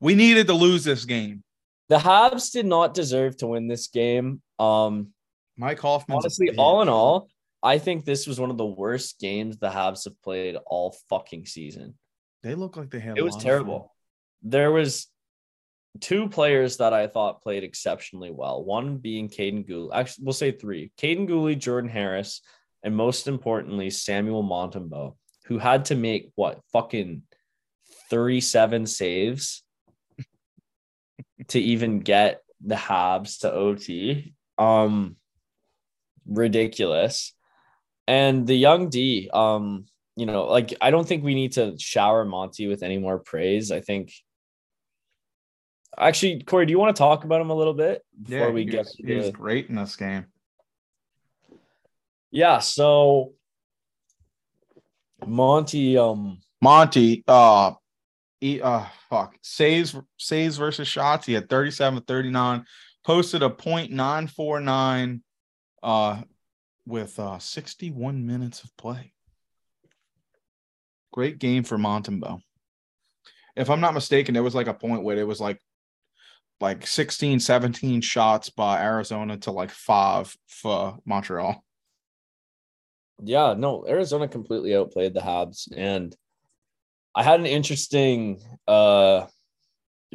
We 0.00 0.14
needed 0.14 0.46
to 0.48 0.54
lose 0.54 0.84
this 0.84 1.04
game. 1.04 1.42
The 1.88 1.96
Habs 1.96 2.52
did 2.52 2.66
not 2.66 2.94
deserve 2.94 3.36
to 3.38 3.46
win 3.46 3.68
this 3.68 3.88
game. 3.88 4.42
Um, 4.58 5.08
Mike 5.56 5.80
Hoffman. 5.80 6.18
honestly, 6.18 6.54
all 6.56 6.82
in 6.82 6.88
all, 6.88 7.28
I 7.62 7.78
think 7.78 8.04
this 8.04 8.26
was 8.26 8.38
one 8.38 8.50
of 8.50 8.58
the 8.58 8.66
worst 8.66 9.18
games 9.18 9.58
the 9.58 9.70
Habs 9.70 10.04
have 10.04 10.20
played 10.22 10.56
all 10.66 10.96
fucking 11.08 11.46
season. 11.46 11.94
they 12.42 12.54
look 12.54 12.76
like 12.76 12.90
they 12.90 13.00
had. 13.00 13.16
It 13.16 13.22
a 13.22 13.24
was 13.24 13.36
terrible. 13.36 13.94
There 14.42 14.70
was 14.70 15.08
two 16.00 16.28
players 16.28 16.76
that 16.76 16.92
I 16.92 17.06
thought 17.06 17.42
played 17.42 17.64
exceptionally 17.64 18.30
well. 18.30 18.62
One 18.62 18.98
being 18.98 19.28
Kaiden 19.28 19.66
Guhle. 19.66 19.90
Actually, 19.94 20.24
we'll 20.24 20.32
say 20.34 20.52
three: 20.52 20.92
Kaiden 20.98 21.28
Guhle, 21.28 21.58
Jordan 21.58 21.90
Harris, 21.90 22.42
and 22.82 22.94
most 22.94 23.28
importantly, 23.28 23.90
Samuel 23.90 24.44
Montembeault, 24.44 25.16
who 25.46 25.58
had 25.58 25.86
to 25.86 25.94
make 25.94 26.30
what 26.34 26.60
fucking 26.72 27.22
thirty-seven 28.10 28.86
saves 28.86 29.62
to 31.48 31.60
even 31.60 32.00
get 32.00 32.42
the 32.64 32.74
Habs 32.74 33.40
to 33.40 33.52
OT. 33.52 34.34
Um, 34.58 35.16
ridiculous. 36.26 37.32
And 38.08 38.46
the 38.46 38.54
young 38.54 38.88
D, 38.88 39.30
um, 39.32 39.86
you 40.16 40.26
know, 40.26 40.44
like 40.44 40.74
I 40.80 40.90
don't 40.90 41.06
think 41.06 41.24
we 41.24 41.34
need 41.34 41.52
to 41.52 41.76
shower 41.78 42.24
Monty 42.24 42.66
with 42.66 42.82
any 42.82 42.98
more 42.98 43.18
praise. 43.18 43.70
I 43.70 43.80
think 43.80 44.12
actually, 45.98 46.42
Corey, 46.42 46.66
do 46.66 46.70
you 46.70 46.78
want 46.78 46.94
to 46.94 46.98
talk 46.98 47.24
about 47.24 47.40
him 47.40 47.50
a 47.50 47.54
little 47.54 47.74
bit 47.74 48.02
before 48.22 48.52
we 48.52 48.64
he 48.64 48.70
get 48.70 48.78
was, 48.78 48.94
to 48.94 49.06
he 49.06 49.14
was 49.14 49.26
the 49.26 49.32
great 49.32 49.68
in 49.68 49.76
this 49.76 49.96
game. 49.96 50.26
yeah? 52.30 52.58
So 52.58 53.32
Monty, 55.24 55.96
um, 55.96 56.38
Monty, 56.60 57.24
uh, 57.26 57.72
he, 58.40 58.60
uh, 58.60 58.84
fuck, 59.08 59.36
saves, 59.42 59.96
saves 60.18 60.56
versus 60.56 60.88
shots. 60.88 61.26
He 61.26 61.32
had 61.32 61.48
37, 61.48 62.02
39, 62.02 62.64
posted 63.04 63.42
a 63.42 63.50
point 63.50 63.92
nine 63.92 64.26
four 64.26 64.60
nine, 64.60 65.22
uh, 65.82 66.22
with 66.86 67.18
uh 67.18 67.38
61 67.38 68.26
minutes 68.26 68.62
of 68.62 68.74
play. 68.76 69.12
Great 71.12 71.38
game 71.38 71.64
for 71.64 71.76
Montembeau. 71.76 72.40
If 73.56 73.70
I'm 73.70 73.80
not 73.80 73.94
mistaken, 73.94 74.34
there 74.34 74.42
was 74.42 74.54
like 74.54 74.68
a 74.68 74.74
point 74.74 75.02
where 75.02 75.16
it 75.16 75.26
was 75.26 75.40
like 75.40 75.60
like 76.60 76.86
16, 76.86 77.40
17 77.40 78.00
shots 78.00 78.48
by 78.48 78.82
Arizona 78.82 79.36
to 79.38 79.50
like 79.50 79.70
five 79.70 80.34
for 80.46 80.98
Montreal. 81.04 81.62
Yeah, 83.22 83.54
no, 83.56 83.84
Arizona 83.86 84.28
completely 84.28 84.74
outplayed 84.76 85.14
the 85.14 85.20
Habs, 85.20 85.68
and 85.74 86.14
I 87.14 87.22
had 87.22 87.40
an 87.40 87.46
interesting 87.46 88.40
uh 88.68 89.26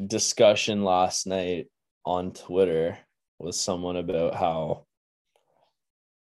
discussion 0.08 0.84
last 0.84 1.28
night 1.28 1.68
on 2.06 2.32
Twitter 2.32 2.98
with 3.40 3.56
someone 3.56 3.98
about 3.98 4.36
how 4.36 4.86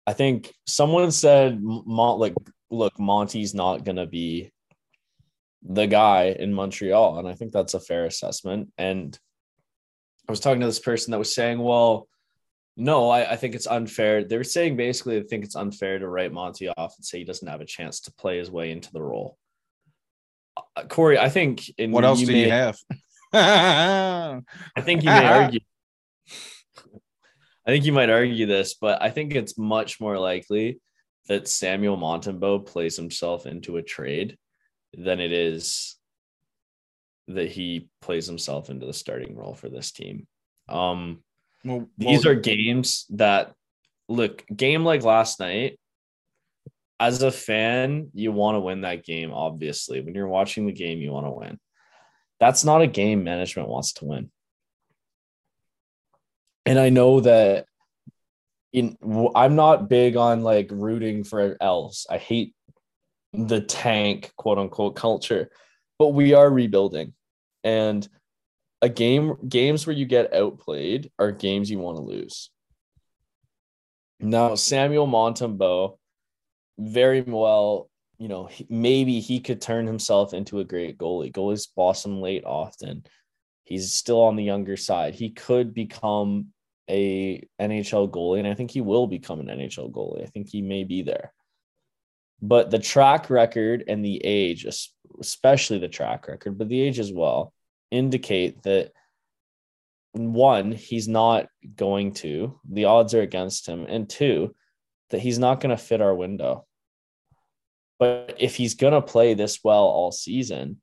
I 0.06 0.14
think 0.14 0.54
someone 0.68 1.12
said 1.12 1.60
Mon- 1.62 2.20
like 2.20 2.36
look 2.70 3.00
Monty's 3.00 3.54
not 3.54 3.84
going 3.84 3.96
to 3.96 4.06
be 4.06 4.52
the 5.64 5.88
guy 5.88 6.36
in 6.38 6.54
Montreal 6.54 7.18
and 7.18 7.28
I 7.28 7.34
think 7.34 7.52
that's 7.52 7.74
a 7.74 7.80
fair 7.80 8.06
assessment 8.06 8.72
and 8.78 9.18
I 10.28 10.32
was 10.32 10.40
talking 10.40 10.62
to 10.62 10.68
this 10.68 10.80
person 10.80 11.12
that 11.12 11.18
was 11.20 11.34
saying 11.34 11.60
well 11.60 12.08
no 12.78 13.10
I, 13.10 13.32
I 13.32 13.36
think 13.36 13.56
it's 13.56 13.68
unfair 13.68 14.24
They're 14.24 14.44
saying 14.44 14.76
basically 14.78 15.20
they 15.20 15.28
think 15.28 15.46
it's 15.46 15.56
unfair 15.56 16.00
to 16.00 16.08
write 16.08 16.34
Monty 16.34 16.68
off 16.70 16.96
and 16.98 17.06
say 17.06 17.20
he 17.20 17.24
doesn't 17.24 17.48
have 17.48 17.62
a 17.62 17.66
chance 17.66 18.02
to 18.02 18.14
play 18.14 18.38
his 18.38 18.52
way 18.52 18.72
into 18.72 18.92
the 18.92 19.02
role 19.02 19.38
uh, 20.76 20.84
Corey 20.84 21.18
I 21.18 21.30
think 21.30 21.64
and 21.78 21.92
What 21.94 22.04
else 22.06 22.20
do 22.22 22.32
may- 22.32 22.44
you 22.46 22.52
have? 22.52 22.78
I 23.34 24.82
think 24.82 25.04
you 25.04 25.10
may 25.10 25.28
argue. 25.28 25.60
I 27.68 27.72
think 27.72 27.86
you 27.86 27.94
might 27.94 28.10
argue 28.10 28.46
this, 28.46 28.76
but 28.76 29.02
I 29.02 29.10
think 29.10 29.34
it's 29.34 29.58
much 29.58 30.00
more 30.00 30.20
likely 30.20 30.80
that 31.28 31.48
Samuel 31.48 31.98
Montembeault 31.98 32.68
plays 32.68 32.96
himself 32.96 33.48
into 33.48 33.78
a 33.78 33.82
trade 33.82 34.38
than 34.96 35.20
it 35.20 35.32
is 35.32 35.96
that 37.28 37.50
he 37.50 37.90
plays 38.02 38.28
himself 38.28 38.70
into 38.70 38.86
the 38.86 38.94
starting 38.94 39.36
role 39.36 39.56
for 39.56 39.68
this 39.68 39.92
team. 39.92 40.28
Um, 40.70 41.24
Well, 41.66 41.90
these 41.98 42.26
well, 42.26 42.34
are 42.34 42.40
games 42.40 43.06
that 43.10 43.54
look 44.08 44.46
game 44.56 44.86
like 44.86 45.04
last 45.04 45.40
night. 45.40 45.80
As 47.00 47.22
a 47.24 47.32
fan, 47.32 48.12
you 48.14 48.32
want 48.32 48.56
to 48.56 48.62
win 48.62 48.82
that 48.82 49.04
game. 49.04 49.34
Obviously, 49.34 50.00
when 50.00 50.16
you're 50.16 50.30
watching 50.30 50.66
the 50.66 50.72
game, 50.72 51.00
you 51.00 51.12
want 51.12 51.26
to 51.26 51.32
win. 51.32 51.60
That's 52.40 52.64
not 52.64 52.82
a 52.82 52.88
game 52.88 53.24
management 53.24 53.68
wants 53.68 53.94
to 53.94 54.06
win. 54.06 54.32
And 56.66 56.80
I 56.80 56.90
know 56.90 57.20
that, 57.20 57.66
in, 58.72 58.98
I'm 59.36 59.56
not 59.56 59.90
big 59.90 60.16
on 60.16 60.44
like 60.44 60.70
rooting 60.72 61.24
for 61.24 61.58
else. 61.60 62.06
I 62.10 62.18
hate 62.18 62.54
the 63.34 63.62
tank 63.62 64.32
quote 64.38 64.58
unquote 64.58 64.96
culture, 64.96 65.50
but 66.00 66.10
we 66.10 66.34
are 66.34 66.50
rebuilding. 66.50 67.14
And 67.64 68.08
a 68.82 68.90
game 68.90 69.36
games 69.48 69.86
where 69.88 69.96
you 69.96 70.06
get 70.06 70.34
outplayed 70.34 71.12
are 71.18 71.32
games 71.32 71.70
you 71.70 71.80
want 71.80 71.98
to 71.98 72.04
lose. 72.04 72.50
Now, 74.20 74.56
Samuel 74.56 75.08
Montembeault, 75.08 75.98
very 76.78 77.22
well, 77.22 77.90
you 78.18 78.28
know, 78.28 78.50
maybe 78.70 79.20
he 79.20 79.40
could 79.40 79.62
turn 79.62 79.88
himself 79.88 80.34
into 80.34 80.60
a 80.60 80.66
great 80.66 80.98
goalie. 80.98 81.32
Goalies 81.32 81.68
boss 81.76 82.06
him 82.06 82.22
late 82.22 82.46
often. 82.46 83.06
He's 83.66 83.94
still 83.94 84.22
on 84.22 84.36
the 84.36 84.44
younger 84.44 84.78
side. 84.78 85.16
He 85.16 85.32
could 85.32 85.74
become 85.74 86.48
a 86.90 87.46
NHL 87.60 88.10
goalie, 88.10 88.40
and 88.40 88.48
I 88.48 88.54
think 88.54 88.72
he 88.72 88.82
will 88.82 89.08
become 89.08 89.40
an 89.40 89.48
NHL 89.48 89.92
goalie. 89.92 90.24
I 90.24 90.28
think 90.28 90.50
he 90.50 90.62
may 90.62 90.84
be 90.84 91.02
there. 91.02 91.34
But 92.42 92.70
the 92.70 92.80
track 92.80 93.30
record 93.30 93.84
and 93.88 94.06
the 94.06 94.22
age, 94.24 94.66
especially 95.20 95.80
the 95.80 95.88
track 95.88 96.28
record, 96.28 96.58
but 96.58 96.70
the 96.70 96.80
age 96.80 97.00
as 97.00 97.12
well, 97.12 97.54
indicate 97.92 98.64
that 98.64 98.92
one, 100.14 100.72
he's 100.72 101.08
not 101.08 101.48
going 101.76 102.14
to, 102.14 102.60
the 102.70 102.86
odds 102.86 103.14
are 103.14 103.22
against 103.22 103.68
him, 103.68 103.86
and 103.88 104.10
two, 104.10 104.56
that 105.10 105.22
he's 105.22 105.40
not 105.40 105.60
going 105.60 105.76
to 105.76 105.82
fit 105.82 106.02
our 106.02 106.16
window. 106.16 106.66
But 108.00 108.36
if 108.40 108.56
he's 108.56 108.76
going 108.76 108.94
to 108.94 109.02
play 109.02 109.34
this 109.34 109.60
well 109.64 109.84
all 109.84 110.12
season, 110.12 110.82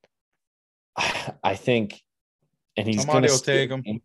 I 1.43 1.55
think, 1.55 2.01
and 2.77 2.87
he's 2.87 3.05
going 3.05 3.25
to 3.25 3.39
take 3.43 3.71
him. 3.71 4.01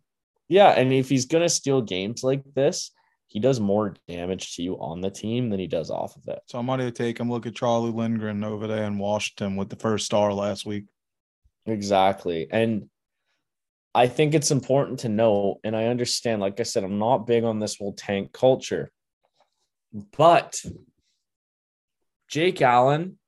Yeah, 0.48 0.68
and 0.68 0.92
if 0.92 1.08
he's 1.08 1.26
going 1.26 1.42
to 1.42 1.48
steal 1.48 1.82
games 1.82 2.22
like 2.24 2.42
this, 2.54 2.90
he 3.26 3.38
does 3.38 3.60
more 3.60 3.94
damage 4.08 4.56
to 4.56 4.62
you 4.62 4.80
on 4.80 5.02
the 5.02 5.10
team 5.10 5.50
than 5.50 5.60
he 5.60 5.66
does 5.66 5.90
off 5.90 6.16
of 6.16 6.26
it. 6.28 6.40
Somebody 6.46 6.84
will 6.84 6.92
take 6.92 7.20
him. 7.20 7.30
Look 7.30 7.46
at 7.46 7.54
Charlie 7.54 7.90
Lindgren 7.90 8.42
over 8.42 8.66
there 8.66 8.84
in 8.84 8.96
Washington 8.96 9.56
with 9.56 9.68
the 9.68 9.76
first 9.76 10.06
star 10.06 10.32
last 10.32 10.64
week. 10.64 10.84
Exactly. 11.68 12.48
And 12.50 12.88
I 13.94 14.06
think 14.06 14.34
it's 14.34 14.50
important 14.50 15.00
to 15.00 15.08
know, 15.08 15.60
and 15.64 15.76
I 15.76 15.86
understand, 15.86 16.40
like 16.40 16.60
I 16.60 16.62
said, 16.62 16.84
I'm 16.84 16.98
not 16.98 17.26
big 17.26 17.44
on 17.44 17.58
this 17.58 17.76
whole 17.76 17.94
tank 17.94 18.32
culture, 18.32 18.90
but 20.16 20.62
Jake 22.28 22.62
Allen 22.62 23.18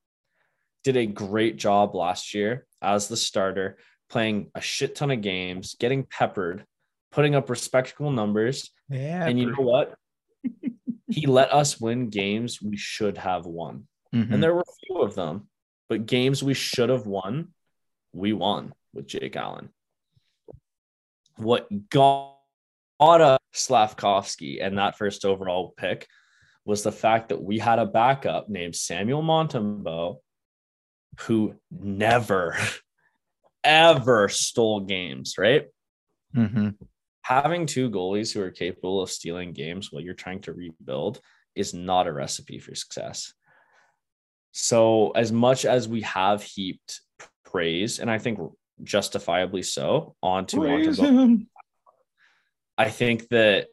did 0.84 0.96
a 0.96 1.06
great 1.06 1.56
job 1.56 1.94
last 1.94 2.34
year 2.34 2.66
as 2.82 3.08
the 3.08 3.16
starter, 3.16 3.78
playing 4.08 4.50
a 4.54 4.60
shit 4.60 4.94
ton 4.94 5.10
of 5.10 5.20
games, 5.20 5.76
getting 5.78 6.04
peppered, 6.04 6.64
putting 7.12 7.34
up 7.34 7.50
respectable 7.50 8.10
numbers. 8.10 8.70
Yeah. 8.88 9.26
And 9.26 9.38
you 9.38 9.46
know 9.46 9.62
what? 9.62 9.94
he 11.08 11.26
let 11.26 11.52
us 11.52 11.80
win 11.80 12.08
games 12.08 12.62
we 12.62 12.76
should 12.76 13.18
have 13.18 13.46
won. 13.46 13.86
Mm-hmm. 14.14 14.32
And 14.32 14.42
there 14.42 14.54
were 14.54 14.62
a 14.62 14.86
few 14.86 15.02
of 15.02 15.14
them, 15.14 15.48
but 15.88 16.06
games 16.06 16.42
we 16.42 16.54
should 16.54 16.88
have 16.88 17.06
won, 17.06 17.48
we 18.12 18.32
won 18.32 18.72
with 18.92 19.06
Jake 19.06 19.36
Allen. 19.36 19.70
What 21.36 21.68
got 21.88 22.36
Slafkovsky 23.54 24.64
and 24.64 24.78
that 24.78 24.98
first 24.98 25.24
overall 25.24 25.72
pick 25.76 26.06
was 26.64 26.82
the 26.82 26.92
fact 26.92 27.30
that 27.30 27.42
we 27.42 27.58
had 27.58 27.78
a 27.78 27.86
backup 27.86 28.48
named 28.48 28.76
Samuel 28.76 29.22
Montembeault 29.22 30.18
who 31.20 31.54
never, 31.70 32.56
ever 33.64 34.28
stole 34.28 34.80
games, 34.80 35.36
right? 35.38 35.66
Mm-hmm. 36.34 36.70
Having 37.22 37.66
two 37.66 37.90
goalies 37.90 38.32
who 38.32 38.42
are 38.42 38.50
capable 38.50 39.02
of 39.02 39.10
stealing 39.10 39.52
games 39.52 39.90
while 39.90 40.02
you're 40.02 40.14
trying 40.14 40.40
to 40.42 40.52
rebuild 40.52 41.20
is 41.54 41.74
not 41.74 42.06
a 42.06 42.12
recipe 42.12 42.58
for 42.58 42.74
success. 42.74 43.34
So, 44.52 45.10
as 45.10 45.30
much 45.30 45.64
as 45.64 45.86
we 45.86 46.00
have 46.02 46.42
heaped 46.42 47.00
praise, 47.50 47.98
and 47.98 48.10
I 48.10 48.18
think 48.18 48.38
justifiably 48.82 49.62
so, 49.62 50.14
onto 50.22 50.58
Montembeault, 50.58 51.46
I 52.78 52.90
think 52.90 53.28
that 53.28 53.68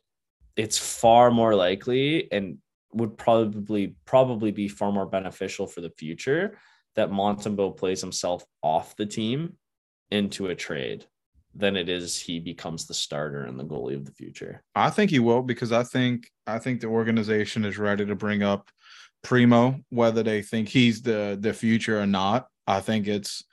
it's 0.56 0.78
far 0.78 1.32
more 1.32 1.56
likely 1.56 2.32
and 2.32 2.58
would 2.94 3.18
probably 3.18 3.96
probably 4.06 4.52
be 4.52 4.68
far 4.68 4.92
more 4.92 5.06
beneficial 5.06 5.68
for 5.68 5.82
the 5.82 5.92
future 5.92 6.58
that 6.96 7.12
Montembeault 7.12 7.78
plays 7.78 8.02
himself 8.02 8.44
off 8.64 8.96
the 8.96 9.06
team 9.06 9.54
into 10.10 10.48
a 10.48 10.56
trade 10.56 11.06
than 11.54 11.76
it 11.76 11.90
is 11.90 12.20
he 12.20 12.40
becomes 12.40 12.86
the 12.86 12.94
starter 12.94 13.44
and 13.44 13.60
the 13.60 13.64
goalie 13.64 13.96
of 13.96 14.06
the 14.06 14.12
future. 14.12 14.64
I 14.76 14.90
think 14.90 15.12
he 15.12 15.20
will 15.20 15.42
because 15.42 15.72
I 15.72 15.84
think 15.84 16.30
I 16.46 16.60
think 16.60 16.82
the 16.82 16.88
organization 16.88 17.66
is 17.66 17.78
ready 17.78 18.06
to 18.06 18.16
bring 18.16 18.44
up 18.44 18.70
Primeau, 19.24 19.80
whether 19.90 20.24
they 20.24 20.42
think 20.42 20.70
he's 20.70 21.02
the 21.02 21.38
the 21.40 21.54
future 21.54 22.00
or 22.00 22.08
not. 22.08 22.48
I 22.68 22.82
think 22.82 23.08
it's 23.08 23.44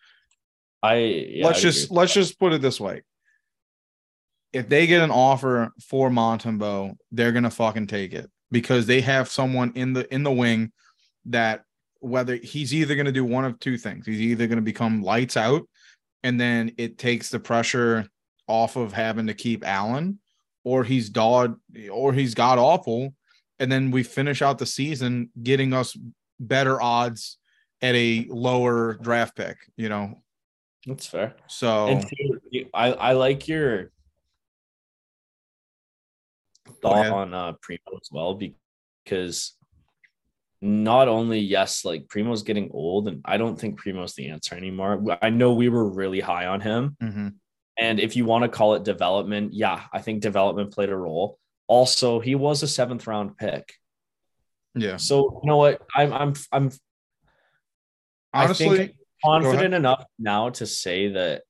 I 0.84 0.96
yeah, 0.96 1.46
let's 1.46 1.62
just 1.62 1.90
let's 1.90 2.12
just 2.12 2.38
put 2.38 2.52
it 2.52 2.60
this 2.60 2.78
way. 2.78 3.00
If 4.52 4.68
they 4.68 4.86
get 4.86 5.02
an 5.02 5.10
offer 5.10 5.72
for 5.80 6.10
Montembeault, 6.10 6.96
they're 7.10 7.32
gonna 7.32 7.50
fucking 7.50 7.86
take 7.86 8.12
it 8.12 8.30
because 8.50 8.84
they 8.84 9.00
have 9.00 9.30
someone 9.30 9.72
in 9.76 9.94
the 9.94 10.12
in 10.12 10.24
the 10.24 10.30
wing 10.30 10.72
that 11.26 11.62
whether 12.00 12.36
he's 12.36 12.74
either 12.74 12.96
gonna 12.96 13.12
do 13.12 13.24
one 13.24 13.46
of 13.46 13.58
two 13.60 13.78
things. 13.78 14.04
He's 14.04 14.20
either 14.20 14.46
gonna 14.46 14.60
become 14.60 15.02
lights 15.02 15.38
out, 15.38 15.62
and 16.22 16.38
then 16.38 16.72
it 16.76 16.98
takes 16.98 17.30
the 17.30 17.40
pressure 17.40 18.06
off 18.46 18.76
of 18.76 18.92
having 18.92 19.26
to 19.28 19.34
keep 19.34 19.66
Allen, 19.66 20.20
or 20.64 20.84
he's 20.84 21.08
dawed 21.08 21.54
or 21.90 22.12
he's 22.12 22.34
got 22.34 22.58
awful, 22.58 23.14
and 23.58 23.72
then 23.72 23.90
we 23.90 24.02
finish 24.02 24.42
out 24.42 24.58
the 24.58 24.66
season 24.66 25.30
getting 25.42 25.72
us 25.72 25.96
better 26.38 26.80
odds 26.82 27.38
at 27.80 27.94
a 27.94 28.26
lower 28.28 28.98
draft 29.00 29.34
pick, 29.34 29.56
you 29.78 29.88
know, 29.88 30.22
that's 30.86 31.06
fair. 31.06 31.34
So 31.46 31.88
and 31.88 32.04
I 32.74 32.92
I 32.92 33.12
like 33.12 33.48
your 33.48 33.90
thought 36.82 37.06
on 37.06 37.34
uh 37.34 37.52
Primeau 37.60 37.98
as 38.00 38.08
well 38.10 38.34
because 38.34 39.56
not 40.60 41.08
only 41.08 41.40
yes, 41.40 41.84
like 41.84 42.08
Primeau's 42.08 42.42
getting 42.42 42.70
old, 42.72 43.08
and 43.08 43.20
I 43.24 43.36
don't 43.36 43.58
think 43.58 43.78
Primeau's 43.78 44.14
the 44.14 44.28
answer 44.28 44.54
anymore. 44.54 45.18
I 45.20 45.28
know 45.28 45.52
we 45.52 45.68
were 45.68 45.86
really 45.86 46.20
high 46.20 46.46
on 46.46 46.60
him. 46.60 46.96
Mm-hmm. 47.02 47.28
And 47.78 48.00
if 48.00 48.16
you 48.16 48.24
want 48.24 48.44
to 48.44 48.48
call 48.48 48.74
it 48.74 48.82
development, 48.82 49.52
yeah, 49.52 49.82
I 49.92 50.00
think 50.00 50.22
development 50.22 50.72
played 50.72 50.88
a 50.88 50.96
role. 50.96 51.38
Also, 51.66 52.18
he 52.20 52.34
was 52.34 52.62
a 52.62 52.68
seventh 52.68 53.06
round 53.06 53.36
pick. 53.36 53.74
Yeah. 54.74 54.96
So 54.96 55.40
you 55.42 55.48
know 55.48 55.58
what? 55.58 55.82
I'm 55.94 56.12
I'm 56.12 56.34
I'm 56.50 56.70
honestly 58.32 58.66
I 58.66 58.76
think 58.76 58.96
confident 59.24 59.74
enough 59.74 60.04
now 60.18 60.50
to 60.50 60.66
say 60.66 61.08
that 61.08 61.42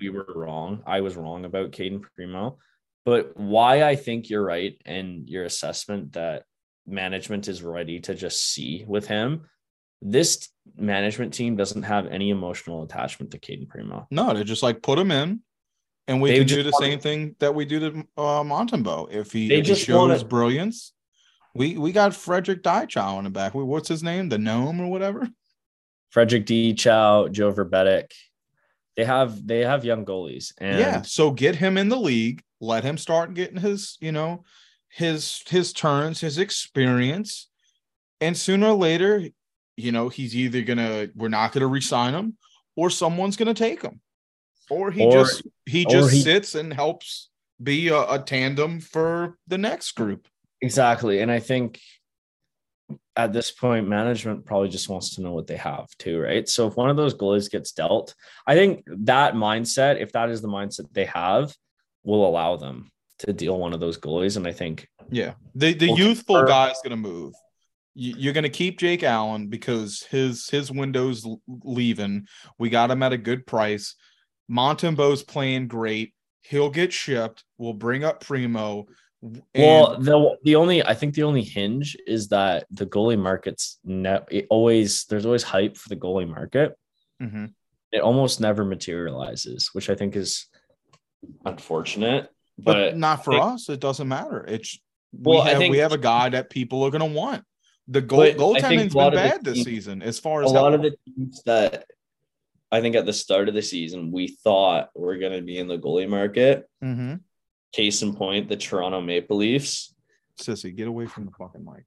we 0.00 0.10
were 0.10 0.26
wrong. 0.34 0.82
I 0.86 1.00
was 1.00 1.16
wrong 1.16 1.44
about 1.44 1.72
Cayden 1.72 2.04
Primeau, 2.16 2.58
But 3.04 3.36
why 3.36 3.82
I 3.84 3.96
think 3.96 4.28
you're 4.28 4.44
right 4.44 4.80
and 4.84 5.28
your 5.28 5.44
assessment 5.44 6.12
that 6.12 6.44
management 6.86 7.48
is 7.48 7.62
ready 7.62 8.00
to 8.00 8.14
just 8.14 8.52
see 8.52 8.84
with 8.86 9.06
him, 9.06 9.48
this 10.02 10.48
management 10.76 11.34
team 11.34 11.56
doesn't 11.56 11.82
have 11.82 12.06
any 12.06 12.30
emotional 12.30 12.82
attachment 12.82 13.32
to 13.32 13.38
Cayden 13.38 13.66
Primeau. 13.66 14.06
No, 14.10 14.34
they 14.34 14.44
just 14.44 14.62
like 14.62 14.82
put 14.82 14.98
him 14.98 15.10
in 15.10 15.40
and 16.10 16.20
we 16.20 16.30
they 16.30 16.38
can 16.38 16.46
do 16.46 16.62
the 16.62 16.72
same 16.72 16.98
thing 16.98 17.36
that 17.38 17.54
we 17.54 17.64
do 17.64 17.78
to 17.80 17.98
uh, 18.16 18.42
Montembeault. 18.42 19.12
If 19.12 19.32
he, 19.32 19.52
if 19.52 19.66
he 19.66 19.74
shows 19.76 20.08
wanna, 20.08 20.24
brilliance, 20.24 20.92
we 21.54 21.78
we 21.78 21.92
got 21.92 22.14
Frederik 22.14 22.62
Dichow 22.62 23.18
in 23.18 23.24
the 23.24 23.30
back. 23.30 23.54
What's 23.54 23.88
his 23.88 24.02
name? 24.02 24.28
The 24.28 24.38
gnome 24.38 24.80
or 24.80 24.88
whatever. 24.88 25.28
Frederik 26.10 26.46
Dichow, 26.46 27.30
Joe 27.30 27.52
Vrbetic. 27.52 28.12
They 28.96 29.04
have 29.04 29.46
they 29.46 29.60
have 29.60 29.84
young 29.84 30.04
goalies. 30.04 30.52
And 30.58 30.78
yeah, 30.78 31.02
so 31.02 31.30
get 31.30 31.56
him 31.56 31.78
in 31.78 31.88
the 31.88 31.96
league, 31.96 32.42
let 32.60 32.84
him 32.84 32.98
start 32.98 33.34
getting 33.34 33.56
his, 33.56 33.96
you 34.00 34.12
know, 34.12 34.44
his 34.88 35.42
his 35.48 35.72
turns, 35.72 36.20
his 36.20 36.38
experience. 36.38 37.48
And 38.20 38.36
sooner 38.36 38.68
or 38.68 38.74
later, 38.74 39.28
you 39.76 39.92
know, 39.92 40.08
he's 40.08 40.36
either 40.36 40.62
gonna 40.62 41.08
we're 41.14 41.28
not 41.28 41.52
gonna 41.52 41.68
resign 41.68 42.12
him 42.12 42.36
or 42.76 42.90
someone's 42.90 43.36
gonna 43.36 43.54
take 43.54 43.82
him. 43.82 44.00
Or 44.68 44.90
he 44.90 45.04
or, 45.04 45.12
just 45.12 45.42
he 45.66 45.84
just 45.84 46.12
he, 46.12 46.20
sits 46.20 46.54
and 46.54 46.72
helps 46.72 47.30
be 47.62 47.88
a, 47.88 48.02
a 48.02 48.18
tandem 48.18 48.80
for 48.80 49.38
the 49.46 49.58
next 49.58 49.92
group. 49.92 50.28
Exactly. 50.60 51.20
And 51.20 51.30
I 51.30 51.38
think 51.38 51.80
at 53.24 53.32
this 53.32 53.50
point, 53.50 53.88
management 53.88 54.44
probably 54.44 54.68
just 54.68 54.88
wants 54.88 55.14
to 55.14 55.22
know 55.22 55.32
what 55.32 55.46
they 55.46 55.56
have 55.56 55.86
too, 55.98 56.20
right? 56.20 56.48
So 56.48 56.66
if 56.66 56.76
one 56.76 56.90
of 56.90 56.96
those 56.96 57.14
goalies 57.14 57.50
gets 57.50 57.72
dealt, 57.72 58.14
I 58.46 58.54
think 58.54 58.82
that 58.86 59.34
mindset, 59.34 60.00
if 60.00 60.12
that 60.12 60.30
is 60.30 60.40
the 60.40 60.48
mindset 60.48 60.92
they 60.92 61.04
have, 61.06 61.54
will 62.02 62.26
allow 62.26 62.56
them 62.56 62.90
to 63.20 63.32
deal 63.32 63.58
one 63.58 63.72
of 63.72 63.80
those 63.80 63.98
goalies. 63.98 64.36
And 64.36 64.46
I 64.46 64.52
think, 64.52 64.88
yeah, 65.10 65.34
the 65.54 65.74
the 65.74 65.92
youthful 65.92 66.44
guy 66.44 66.70
is 66.70 66.80
going 66.82 66.90
to 66.90 66.96
move. 66.96 67.34
You're 67.94 68.32
going 68.32 68.44
to 68.44 68.48
keep 68.48 68.78
Jake 68.78 69.02
Allen 69.02 69.48
because 69.48 70.06
his 70.10 70.48
his 70.48 70.70
window's 70.70 71.26
leaving. 71.64 72.26
We 72.58 72.70
got 72.70 72.90
him 72.90 73.02
at 73.02 73.12
a 73.12 73.18
good 73.18 73.46
price. 73.46 73.96
Montembeault's 74.50 75.22
playing 75.22 75.68
great. 75.68 76.14
He'll 76.42 76.70
get 76.70 76.92
shipped. 76.92 77.44
We'll 77.58 77.74
bring 77.74 78.04
up 78.04 78.20
Primeau. 79.22 79.42
well, 79.54 79.98
the 80.00 80.36
the 80.44 80.56
only 80.56 80.82
I 80.82 80.94
think 80.94 81.14
the 81.14 81.24
only 81.24 81.42
hinge 81.42 81.96
is 82.06 82.28
that 82.28 82.66
the 82.70 82.86
goalie 82.86 83.18
market's 83.18 83.78
ne- 83.84 84.20
it 84.30 84.46
always 84.48 85.04
there's 85.06 85.26
always 85.26 85.42
hype 85.42 85.76
for 85.76 85.88
the 85.90 85.96
goalie 85.96 86.28
market. 86.28 86.72
mm-hmm. 87.22 87.46
It 87.92 88.00
almost 88.00 88.40
never 88.40 88.64
materializes, 88.64 89.70
which 89.72 89.90
I 89.90 89.94
think 89.96 90.14
is 90.16 90.46
unfortunate. 91.44 92.28
but, 92.58 92.74
But, 92.74 92.96
not 92.96 93.24
for 93.24 93.32
think- 93.32 93.44
us. 93.44 93.68
It 93.68 93.80
doesn't 93.80 94.08
matter. 94.08 94.44
It's 94.46 94.78
Well, 95.12 95.42
I 95.42 95.44
we 95.44 95.50
have, 95.50 95.58
think- 95.58 95.72
we 95.72 95.78
have 95.78 95.92
a 95.92 95.98
guy 95.98 96.28
that 96.30 96.50
people 96.50 96.82
are 96.84 96.90
going 96.90 97.00
to 97.12 97.18
want. 97.18 97.44
The 97.88 98.00
goal 98.00 98.20
But 98.20 98.28
I 98.28 98.32
think 98.32 98.38
goaltending's 98.82 98.94
a 98.94 98.98
lot 98.98 99.12
been 99.12 99.28
bad 99.28 99.44
this 99.44 99.54
teams- 99.56 99.66
season 99.66 100.02
as 100.02 100.18
far 100.18 100.42
as 100.44 100.50
a 100.50 100.54
lot 100.54 100.74
of 100.74 100.82
the 100.82 100.94
teams 101.04 101.42
that 101.44 101.86
I 102.70 102.80
think 102.80 102.94
at 102.94 103.04
the 103.06 103.12
start 103.12 103.48
of 103.48 103.54
the 103.54 103.62
season 103.62 104.12
we 104.12 104.28
thought 104.28 104.90
were 104.94 105.18
going 105.18 105.32
to 105.32 105.42
be 105.42 105.58
in 105.58 105.66
the 105.66 105.76
goalie 105.78 106.08
market. 106.08 106.68
Mhm. 106.82 107.20
Case 107.72 108.02
in 108.02 108.14
point, 108.14 108.48
the 108.48 108.56
Toronto 108.56 109.00
Maple 109.00 109.36
Leafs. 109.36 109.94
Sissy, 110.40 110.74
get 110.74 110.88
away 110.88 111.06
from 111.06 111.26
the 111.26 111.32
fucking 111.32 111.64
mic. 111.64 111.84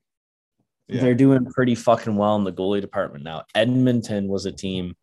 Yeah. 0.87 1.01
They're 1.01 1.15
doing 1.15 1.45
pretty 1.45 1.75
fucking 1.75 2.15
well 2.15 2.35
in 2.35 2.43
the 2.43 2.51
goalie 2.51 2.81
department 2.81 3.23
now. 3.23 3.43
Edmonton 3.55 4.27
was 4.27 4.45
a 4.45 4.51
team 4.51 4.95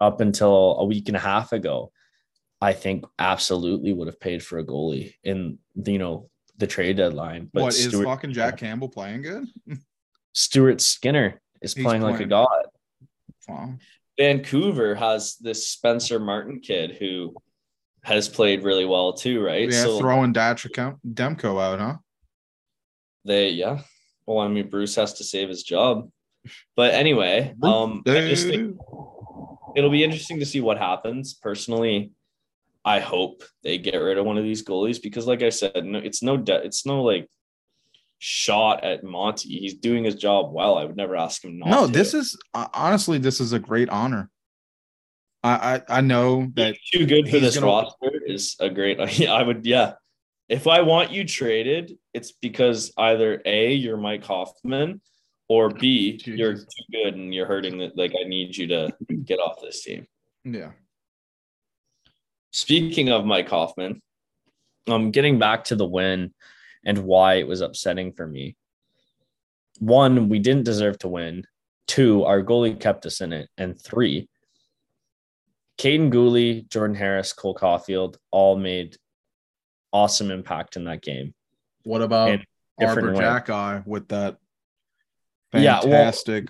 up 0.00 0.20
until 0.20 0.76
a 0.78 0.84
week 0.84 1.08
and 1.08 1.16
a 1.16 1.20
half 1.20 1.52
ago. 1.52 1.92
I 2.60 2.72
think 2.72 3.04
absolutely 3.18 3.92
would 3.92 4.08
have 4.08 4.20
paid 4.20 4.42
for 4.42 4.58
a 4.58 4.64
goalie 4.64 5.14
in 5.22 5.58
the, 5.74 5.92
you 5.92 5.98
know 5.98 6.30
the 6.58 6.66
trade 6.66 6.96
deadline. 6.96 7.50
But 7.52 7.64
what 7.64 7.74
is 7.74 7.84
Stuart, 7.84 8.04
fucking 8.04 8.32
Jack 8.32 8.56
Campbell 8.56 8.88
playing 8.88 9.22
good? 9.22 9.46
Stuart 10.32 10.80
Skinner 10.80 11.40
is 11.60 11.74
He's 11.74 11.84
playing 11.84 12.02
like 12.02 12.20
a 12.20 12.26
god. 12.26 12.66
Wow. 13.48 13.74
Vancouver 14.18 14.94
has 14.94 15.36
this 15.36 15.68
Spencer 15.68 16.18
Martin 16.18 16.60
kid 16.60 16.96
who 16.98 17.34
has 18.06 18.28
played 18.28 18.62
really 18.62 18.84
well 18.84 19.12
too, 19.12 19.44
right? 19.44 19.68
Yeah, 19.68 19.82
so 19.82 19.98
throwing 19.98 20.30
account 20.30 20.98
Demko 21.04 21.60
out, 21.60 21.80
huh? 21.80 21.96
they 23.24 23.50
yeah. 23.50 23.80
Well, 24.26 24.38
I 24.38 24.48
mean 24.48 24.70
Bruce 24.70 24.94
has 24.94 25.14
to 25.14 25.24
save 25.24 25.48
his 25.48 25.64
job. 25.64 26.08
But 26.76 26.94
anyway, 26.94 27.52
um 27.64 28.04
I 28.06 28.28
just 28.28 28.46
think 28.46 28.76
it'll 29.74 29.90
be 29.90 30.04
interesting 30.04 30.38
to 30.38 30.46
see 30.46 30.60
what 30.60 30.78
happens. 30.78 31.34
Personally, 31.34 32.12
I 32.84 33.00
hope 33.00 33.42
they 33.64 33.76
get 33.76 33.96
rid 33.96 34.18
of 34.18 34.24
one 34.24 34.38
of 34.38 34.44
these 34.44 34.64
goalies 34.64 35.02
because, 35.02 35.26
like 35.26 35.42
I 35.42 35.50
said, 35.50 35.84
no, 35.84 35.98
it's 35.98 36.22
no 36.22 36.36
de- 36.36 36.62
it's 36.62 36.86
no 36.86 37.02
like 37.02 37.28
shot 38.18 38.84
at 38.84 39.02
Monty. 39.02 39.48
He's 39.48 39.74
doing 39.74 40.04
his 40.04 40.14
job 40.14 40.52
well. 40.52 40.78
I 40.78 40.84
would 40.84 40.96
never 40.96 41.16
ask 41.16 41.44
him 41.44 41.58
not. 41.58 41.68
no, 41.68 41.86
to. 41.88 41.92
this 41.92 42.14
is 42.14 42.38
uh, 42.54 42.68
honestly, 42.72 43.18
this 43.18 43.40
is 43.40 43.52
a 43.52 43.58
great 43.58 43.88
honor. 43.88 44.30
I 45.46 45.74
I, 45.88 45.98
I 45.98 46.00
know 46.00 46.50
that 46.54 46.76
too 46.92 47.06
good 47.06 47.28
for 47.28 47.38
this 47.38 47.54
gonna- 47.56 47.66
roster 47.66 48.12
is 48.26 48.56
a 48.60 48.68
great. 48.70 48.98
Yeah, 49.18 49.32
I 49.40 49.42
would. 49.42 49.64
Yeah, 49.64 49.94
if 50.48 50.66
I 50.66 50.82
want 50.82 51.10
you 51.12 51.24
traded, 51.24 51.96
it's 52.14 52.32
because 52.32 52.92
either 52.98 53.42
a 53.44 53.72
you're 53.72 53.96
Mike 53.96 54.24
Hoffman, 54.24 55.00
or 55.48 55.70
b 55.70 56.20
you're 56.24 56.54
too 56.54 56.86
good 56.92 57.14
and 57.14 57.34
you're 57.34 57.46
hurting. 57.46 57.80
It. 57.80 57.96
Like 57.96 58.12
I 58.20 58.28
need 58.28 58.56
you 58.56 58.66
to 58.68 58.92
get 59.24 59.38
off 59.38 59.60
this 59.60 59.82
team. 59.84 60.06
yeah. 60.44 60.72
Speaking 62.52 63.10
of 63.10 63.26
Mike 63.26 63.48
Hoffman, 63.50 64.00
um, 64.88 65.10
getting 65.10 65.38
back 65.38 65.64
to 65.64 65.76
the 65.76 65.84
win 65.84 66.32
and 66.84 66.98
why 66.98 67.34
it 67.34 67.46
was 67.46 67.60
upsetting 67.60 68.12
for 68.12 68.26
me. 68.26 68.56
One, 69.78 70.28
we 70.30 70.38
didn't 70.38 70.64
deserve 70.64 70.98
to 71.00 71.08
win. 71.08 71.44
Two, 71.86 72.24
our 72.24 72.42
goalie 72.42 72.80
kept 72.80 73.04
us 73.04 73.20
in 73.20 73.34
it. 73.34 73.50
And 73.58 73.78
three, 73.78 74.28
Kaiden 75.78 76.10
Guhle, 76.10 76.68
Jordan 76.68 76.96
Harris, 76.96 77.32
Cole 77.32 77.54
Caulfield 77.54 78.18
all 78.30 78.56
made 78.56 78.96
awesome 79.92 80.30
impact 80.30 80.76
in 80.76 80.84
that 80.84 81.02
game. 81.02 81.34
What 81.84 82.02
about 82.02 82.40
Arber. 82.80 83.14
Jack 83.14 83.50
Eye 83.50 83.82
with 83.86 84.08
that 84.08 84.36
Yeah, 85.54 85.80
well, 85.80 85.82
fantastic 85.82 86.48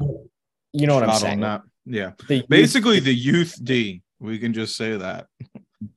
You 0.73 0.87
know 0.87 0.95
what 0.95 1.09
I'm 1.09 1.19
saying? 1.19 1.41
that? 1.41 1.63
Yeah. 1.85 2.13
The 2.27 2.37
youth- 2.37 2.49
Basically 2.49 3.01
the 3.01 3.15
youth 3.15 3.55
D. 3.63 4.03
We 4.19 4.39
can 4.39 4.53
just 4.53 4.77
say 4.77 4.97
that. 4.97 5.27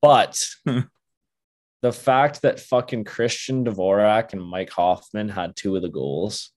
But 0.01 0.43
the 1.81 1.91
fact 1.91 2.41
that 2.41 2.59
fucking 2.59 3.05
Christian 3.05 3.65
Dvorak 3.65 4.33
and 4.33 4.43
Mike 4.43 4.71
Hoffman 4.71 5.29
had 5.29 5.55
two 5.55 5.75
of 5.75 5.81
the 5.81 5.89
goals, 5.89 6.51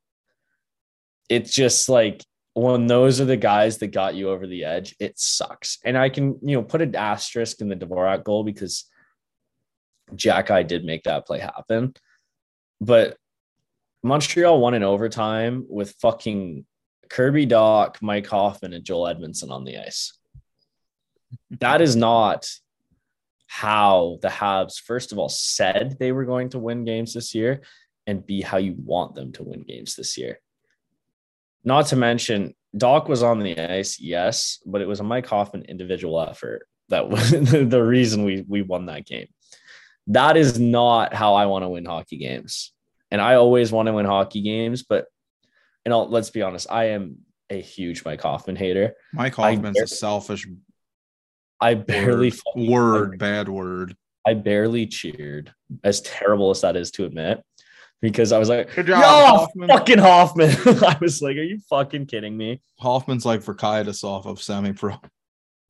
it's 1.28 1.54
just 1.54 1.88
like 1.88 2.24
when 2.54 2.86
those 2.86 3.20
are 3.20 3.24
the 3.24 3.36
guys 3.36 3.78
that 3.78 3.88
got 3.88 4.14
you 4.14 4.30
over 4.30 4.46
the 4.46 4.64
edge, 4.64 4.94
it 5.00 5.18
sucks. 5.18 5.78
And 5.84 5.96
I 5.96 6.08
can, 6.08 6.38
you 6.42 6.56
know, 6.56 6.62
put 6.62 6.82
an 6.82 6.94
asterisk 6.94 7.60
in 7.60 7.68
the 7.68 7.76
Dvorak 7.76 8.24
goal 8.24 8.44
because 8.44 8.84
Xhekaj 10.14 10.66
did 10.66 10.84
make 10.84 11.04
that 11.04 11.26
play 11.26 11.38
happen. 11.38 11.94
But 12.80 13.16
Montreal 14.02 14.60
won 14.60 14.74
in 14.74 14.82
overtime 14.82 15.64
with 15.68 15.94
fucking 16.00 16.66
Kirby 17.08 17.46
Dach, 17.46 17.96
Mike 18.02 18.26
Hoffman, 18.26 18.74
and 18.74 18.84
Joel 18.84 19.14
Edmundson 19.14 19.50
on 19.50 19.64
the 19.64 19.78
ice. 19.78 20.18
That 21.60 21.80
is 21.80 21.96
not 21.96 22.50
how 23.46 24.18
the 24.22 24.28
Habs, 24.28 24.80
first 24.80 25.12
of 25.12 25.18
all, 25.18 25.28
said 25.28 25.96
they 25.98 26.12
were 26.12 26.24
going 26.24 26.50
to 26.50 26.58
win 26.58 26.84
games 26.84 27.14
this 27.14 27.34
year, 27.34 27.62
and 28.06 28.24
B, 28.24 28.42
how 28.42 28.56
you 28.56 28.74
want 28.76 29.14
them 29.14 29.32
to 29.32 29.42
win 29.42 29.62
games 29.62 29.94
this 29.94 30.18
year. 30.18 30.38
Not 31.64 31.86
to 31.86 31.96
mention, 31.96 32.54
Dach 32.76 33.08
was 33.08 33.22
on 33.22 33.38
the 33.38 33.58
ice, 33.58 34.00
yes, 34.00 34.58
but 34.66 34.80
it 34.80 34.88
was 34.88 35.00
a 35.00 35.04
Mike 35.04 35.26
Hoffman 35.26 35.62
individual 35.62 36.20
effort 36.20 36.66
that 36.88 37.08
was 37.08 37.30
the 37.30 37.82
reason 37.82 38.24
we 38.24 38.44
we 38.48 38.62
won 38.62 38.86
that 38.86 39.06
game. 39.06 39.28
That 40.08 40.36
is 40.36 40.58
not 40.58 41.14
how 41.14 41.34
I 41.34 41.46
want 41.46 41.64
to 41.64 41.68
win 41.68 41.84
hockey 41.84 42.18
games. 42.18 42.72
And 43.10 43.20
I 43.20 43.34
always 43.34 43.70
want 43.70 43.86
to 43.86 43.92
win 43.92 44.06
hockey 44.06 44.40
games, 44.40 44.82
but 44.82 45.06
and 45.84 45.92
I'll, 45.92 46.08
let's 46.08 46.30
be 46.30 46.42
honest, 46.42 46.66
I 46.70 46.90
am 46.90 47.18
a 47.50 47.60
huge 47.60 48.04
Mike 48.04 48.22
Hoffman 48.22 48.56
hater. 48.56 48.94
Mike 49.12 49.34
Hoffman's 49.34 49.76
dare- 49.76 49.84
a 49.84 49.88
selfish 49.88 50.46
I 51.60 51.74
barely 51.74 52.32
word, 52.56 52.68
word 52.68 53.18
bad 53.18 53.48
word. 53.48 53.96
I 54.26 54.34
barely 54.34 54.86
cheered, 54.86 55.52
as 55.84 56.00
terrible 56.00 56.50
as 56.50 56.62
that 56.62 56.76
is 56.76 56.90
to 56.92 57.04
admit, 57.04 57.42
because 58.02 58.32
I 58.32 58.38
was 58.38 58.50
like, 58.50 58.74
Good 58.74 58.88
"Yo, 58.88 58.96
Hoffman." 58.96 59.68
fucking 59.68 59.98
Hoffman." 59.98 60.50
I 60.84 60.98
was 61.00 61.22
like, 61.22 61.36
"Are 61.36 61.42
you 61.42 61.60
fucking 61.70 62.06
kidding 62.06 62.36
me?" 62.36 62.60
Hoffman's 62.78 63.24
like 63.24 63.40
Verkaitis 63.40 64.04
off 64.04 64.26
of 64.26 64.42
semi 64.42 64.72
pro. 64.72 64.96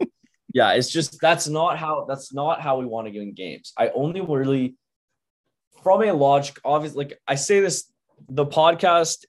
Yeah, 0.54 0.72
it's 0.72 0.90
just 0.90 1.18
that's 1.18 1.48
not 1.48 1.78
how 1.78 2.04
that's 2.06 2.34
not 2.34 2.60
how 2.60 2.78
we 2.78 2.84
want 2.84 3.06
to 3.06 3.10
get 3.10 3.22
in 3.22 3.32
games. 3.32 3.72
I 3.78 3.88
only 3.88 4.20
really, 4.20 4.74
from 5.82 6.02
a 6.02 6.12
logic, 6.12 6.58
obviously, 6.62 7.04
like 7.04 7.18
I 7.26 7.36
say 7.36 7.60
this, 7.60 7.90
the 8.28 8.44
podcast 8.44 9.24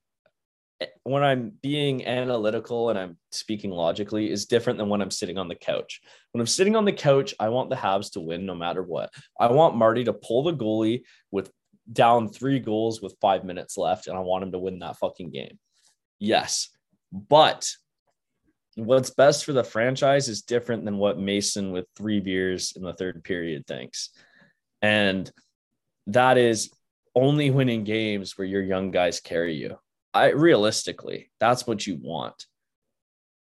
eh, 0.81 0.87
when 1.03 1.23
I'm 1.23 1.53
being 1.61 2.05
analytical 2.05 2.89
and 2.89 2.99
I'm 2.99 3.17
speaking 3.31 3.71
logically 3.71 4.29
is 4.29 4.47
different 4.47 4.77
than 4.77 4.89
when 4.89 5.01
I'm 5.01 5.11
sitting 5.11 5.37
on 5.37 5.47
the 5.47 5.55
couch. 5.55 6.01
When 6.33 6.41
I'm 6.41 6.47
sitting 6.47 6.75
on 6.75 6.83
the 6.83 6.91
couch, 6.91 7.33
I 7.39 7.47
want 7.47 7.69
the 7.69 7.77
Habs 7.77 8.11
to 8.13 8.19
win 8.19 8.45
no 8.45 8.53
matter 8.53 8.83
what. 8.83 9.09
I 9.39 9.49
want 9.49 9.77
Marty 9.77 10.03
to 10.03 10.11
pull 10.11 10.43
the 10.43 10.53
goalie 10.53 11.03
with 11.31 11.49
down 11.91 12.29
three 12.29 12.59
goals 12.59 13.01
with 13.01 13.17
five 13.21 13.43
minutes 13.43 13.77
left, 13.77 14.07
and 14.07 14.17
I 14.17 14.21
want 14.21 14.43
him 14.43 14.51
to 14.53 14.59
win 14.59 14.79
that 14.79 14.97
fucking 14.97 15.31
game. 15.31 15.59
Yes, 16.19 16.69
but 17.11 17.69
what's 18.75 19.11
best 19.11 19.45
for 19.45 19.53
the 19.53 19.63
franchise 19.63 20.27
is 20.29 20.41
different 20.41 20.85
than 20.85 20.97
what 20.97 21.19
Mason 21.19 21.71
with 21.71 21.85
three 21.95 22.19
beers 22.19 22.73
in 22.75 22.83
the 22.83 22.93
third 22.93 23.23
period 23.23 23.67
thinks. 23.67 24.09
And 24.81 25.31
that 26.07 26.37
is 26.37 26.71
only 27.15 27.51
winning 27.51 27.83
games 27.83 28.37
where 28.37 28.47
your 28.47 28.63
young 28.63 28.91
guys 28.91 29.19
carry 29.19 29.55
you. 29.55 29.77
I 30.13 30.29
realistically, 30.29 31.31
that's 31.39 31.65
what 31.67 31.85
you 31.85 31.99
want. 32.01 32.45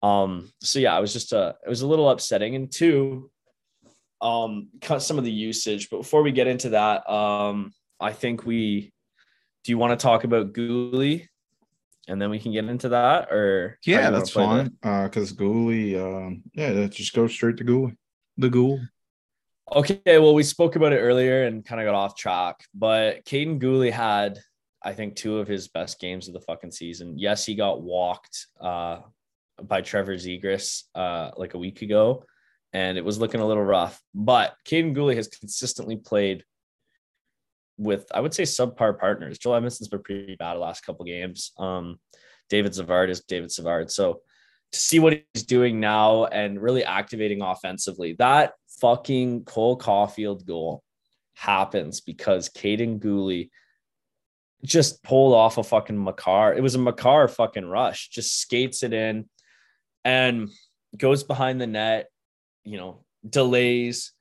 Um, 0.04 0.52
so 0.62 0.80
yeah, 0.80 0.98
it 0.98 1.02
was 1.02 1.14
just 1.14 1.32
a 1.34 1.56
it 1.66 1.70
was 1.70 1.82
a 1.82 1.88
little 1.88 2.10
upsetting. 2.10 2.56
And 2.56 2.72
two, 2.72 3.30
um, 4.22 4.70
cut 4.82 5.02
some 5.02 5.18
of 5.18 5.24
the 5.24 5.32
usage. 5.32 5.90
But 5.90 5.98
before 5.98 6.24
we 6.24 6.32
get 6.32 6.48
into 6.48 6.70
that, 6.70 7.10
um, 7.10 7.74
I 8.02 8.14
think 8.14 8.46
we 8.46 8.92
do 9.64 9.72
you 9.72 9.78
want 9.78 9.98
to 9.98 10.02
talk 10.02 10.24
about 10.24 10.54
Guhle? 10.54 11.28
And 12.08 12.20
then 12.22 12.32
we 12.32 12.40
can 12.40 12.52
get 12.52 12.66
into 12.66 12.90
that, 12.90 13.32
or 13.32 13.70
how 13.70 13.76
do 13.84 13.92
you 13.92 13.98
Yeah, 13.98 14.10
that's 14.10 14.32
fine. 14.32 14.76
Uh, 14.82 15.04
because 15.04 15.34
Guhle, 15.34 15.96
um, 16.02 16.44
yeah, 16.54 16.70
let's 16.70 16.96
just 16.96 17.14
go 17.14 17.28
straight 17.28 17.58
to 17.58 17.64
Guhle. 17.64 17.96
The 18.38 18.50
Ghoul. 18.50 18.80
Okay, 19.74 20.02
well, 20.20 20.34
we 20.34 20.44
spoke 20.44 20.76
about 20.76 20.94
it 20.94 20.98
earlier 20.98 21.46
and 21.46 21.64
kind 21.64 21.80
of 21.80 21.86
got 21.86 21.96
off 21.96 22.18
track, 22.18 22.66
but 22.74 23.24
Kaiden 23.24 23.62
Guhle 23.62 23.92
had, 23.92 24.40
I 24.84 24.94
think, 24.94 25.16
two 25.16 25.38
of 25.38 25.48
his 25.48 25.68
best 25.68 26.00
games 26.00 26.28
of 26.28 26.34
the 26.34 26.42
fucking 26.42 26.72
season. 26.72 27.18
Yes, 27.18 27.46
he 27.46 27.56
got 27.56 27.82
walked 27.82 28.48
uh, 28.60 29.02
by 29.62 29.82
Trevor 29.82 30.16
Zegras 30.16 30.84
uh, 30.96 31.32
like 31.38 31.54
a 31.54 31.60
week 31.60 31.84
ago, 31.84 32.26
and 32.74 32.98
it 32.98 33.06
was 33.06 33.20
looking 33.20 33.42
a 33.42 33.48
little 33.48 33.64
rough. 33.64 34.02
But 34.14 34.56
Kaiden 34.68 34.96
Guhle 34.96 35.16
has 35.16 35.28
consistently 35.28 35.96
played 35.96 36.44
with, 37.82 38.06
I 38.14 38.22
would 38.22 38.34
say, 38.34 38.44
subpar 38.44 39.00
partners. 39.00 39.40
Joel 39.40 39.60
Edmundson's 39.60 39.88
been 39.88 40.04
pretty 40.04 40.36
bad 40.36 40.56
the 40.56 40.60
last 40.60 40.86
couple 40.86 41.06
games. 41.06 41.52
Um, 41.58 42.00
David 42.50 42.76
Savard 42.76 43.10
is 43.10 43.22
David 43.22 43.52
Savard. 43.52 43.92
So 43.92 44.22
to 44.72 44.80
see 44.80 45.00
what 45.00 45.22
he's 45.34 45.44
doing 45.44 45.80
now 45.80 46.26
and 46.26 46.62
really 46.62 46.84
activating 46.84 47.42
offensively, 47.42 48.14
that 48.20 48.54
fucking 48.80 49.46
Cole 49.46 49.78
Caulfield 49.78 50.46
goal 50.46 50.84
happens 51.34 52.02
because 52.02 52.50
Kaiden 52.50 53.00
Guhle 53.00 53.50
just 54.64 55.04
pulled 55.04 55.34
off 55.34 55.58
a 55.58 55.64
fucking 55.64 56.02
Makar. 56.02 56.54
It 56.54 56.62
was 56.62 56.76
a 56.76 56.80
Makar 56.80 57.28
fucking 57.28 57.66
rush. 57.66 58.10
Just 58.10 58.40
skates 58.40 58.84
it 58.84 58.94
in 58.94 59.28
and 60.06 60.50
goes 60.96 61.24
behind 61.24 61.60
the 61.60 61.68
net, 61.68 62.10
you 62.64 62.78
know, 62.78 63.04
delays, 63.28 64.14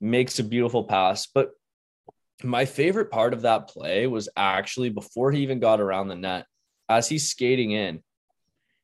makes 0.00 0.38
a 0.38 0.44
beautiful 0.44 0.84
pass. 0.84 1.28
But 1.32 1.50
my 2.42 2.64
favorite 2.64 3.10
part 3.10 3.32
of 3.32 3.42
that 3.42 3.68
play 3.68 4.06
was 4.06 4.28
actually 4.36 4.90
before 4.90 5.32
he 5.32 5.42
even 5.42 5.60
got 5.60 5.80
around 5.80 6.08
the 6.08 6.16
net, 6.16 6.46
as 6.88 7.08
he's 7.08 7.28
skating 7.28 7.72
in, 7.72 8.02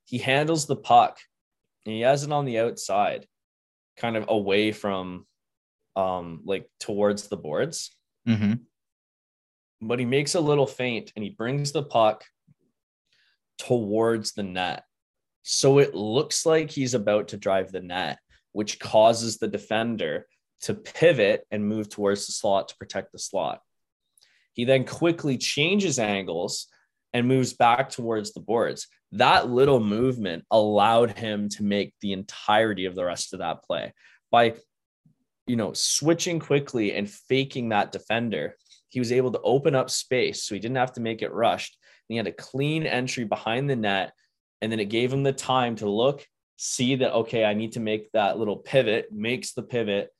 he 0.05 0.19
handles 0.19 0.66
the 0.66 0.77
puck 0.77 1.19
and 1.85 1.95
he 1.95 2.03
has 2.03 2.23
it 2.25 2.33
on 2.33 2.45
the 2.45 2.59
outside, 2.59 3.27
kind 3.97 4.16
of 4.16 4.27
away 4.29 4.73
from 4.73 5.27
um 5.95 6.42
like 6.45 6.69
towards 6.81 7.29
the 7.29 7.37
boards. 7.37 7.97
Mm-hmm. 8.29 8.55
But 9.83 9.99
he 9.99 10.05
makes 10.05 10.35
a 10.35 10.40
little 10.40 10.66
feint 10.66 11.12
and 11.16 11.23
he 11.23 11.31
brings 11.31 11.73
the 11.73 11.83
puck 11.83 12.25
towards 13.59 14.33
the 14.33 14.42
net. 14.42 14.85
So 15.42 15.79
it 15.79 15.95
looks 15.95 16.45
like 16.45 16.71
he's 16.71 16.95
about 16.95 17.29
to 17.29 17.37
drive 17.37 17.71
the 17.73 17.81
net, 17.81 18.19
which 18.53 18.79
causes 18.81 19.38
the 19.38 19.49
defender 19.49 20.27
to 20.62 20.75
pivot 20.75 21.47
and 21.51 21.69
move 21.69 21.88
towards 21.88 22.27
the 22.27 22.33
slot 22.33 22.69
to 22.69 22.77
protect 22.77 23.12
the 23.12 23.19
slot. 23.19 23.61
He 24.53 24.64
then 24.64 24.85
quickly 24.85 25.37
changes 25.37 25.99
angles 25.99 26.69
and 27.12 27.29
moves 27.29 27.53
back 27.53 27.90
towards 27.90 28.33
the 28.33 28.40
boards. 28.40 28.88
That 29.12 29.49
little 29.49 29.81
movement 29.81 30.45
allowed 30.51 31.16
him 31.19 31.49
to 31.51 31.62
make 31.62 31.95
the 32.01 32.12
entirety 32.12 32.87
of 32.87 32.95
the 32.95 33.05
rest 33.05 33.33
of 33.33 33.40
that 33.40 33.62
play 33.62 33.92
by 34.31 34.55
you 35.47 35.57
know 35.57 35.73
switching 35.73 36.40
quickly 36.40 36.95
and 36.95 37.09
faking 37.09 37.69
that 37.69 37.92
defender. 37.92 38.57
He 38.88 38.99
was 38.99 39.12
able 39.12 39.33
to 39.33 39.40
open 39.42 39.75
up 39.75 39.90
space 39.90 40.42
so 40.42 40.55
he 40.55 40.61
didn't 40.61 40.79
have 40.79 40.95
to 40.95 41.01
make 41.01 41.23
it 41.23 41.33
rushed. 41.33 41.77
And 42.09 42.14
he 42.14 42.16
had 42.16 42.27
a 42.27 42.33
clean 42.33 42.85
entry 42.87 43.25
behind 43.25 43.69
the 43.69 43.77
net 43.77 44.12
and 44.62 44.73
then 44.73 44.81
it 44.81 44.87
gave 44.87 45.12
him 45.12 45.23
the 45.23 45.33
time 45.33 45.77
to 45.77 45.90
look, 45.90 46.27
see 46.57 46.97
that 46.97 47.12
okay, 47.12 47.45
I 47.45 47.55
need 47.55 47.73
to 47.73 47.81
make 47.81 48.11
that 48.12 48.38
little 48.38 48.57
pivot, 48.57 49.12
makes 49.12 49.53
the 49.53 49.62
pivot, 49.62 50.11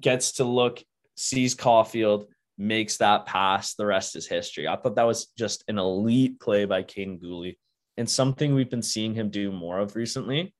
gets 0.00 0.32
to 0.32 0.44
look, 0.44 0.82
sees 1.16 1.54
Caulfield, 1.54 2.26
makes 2.56 2.98
that 2.98 3.26
pass. 3.26 3.74
The 3.74 3.86
rest 3.86 4.16
is 4.16 4.26
history. 4.26 4.66
I 4.66 4.76
thought 4.76 4.96
that 4.96 5.06
was 5.06 5.26
just 5.36 5.64
an 5.68 5.78
elite 5.78 6.40
play 6.40 6.64
by 6.64 6.82
Kaiden 6.82 7.20
Guhle 7.20 7.56
and 7.96 8.08
something 8.08 8.54
we've 8.54 8.70
been 8.70 8.82
seeing 8.82 9.14
him 9.14 9.30
do 9.30 9.50
more 9.52 9.78
of 9.78 9.96
recently. 9.96 10.54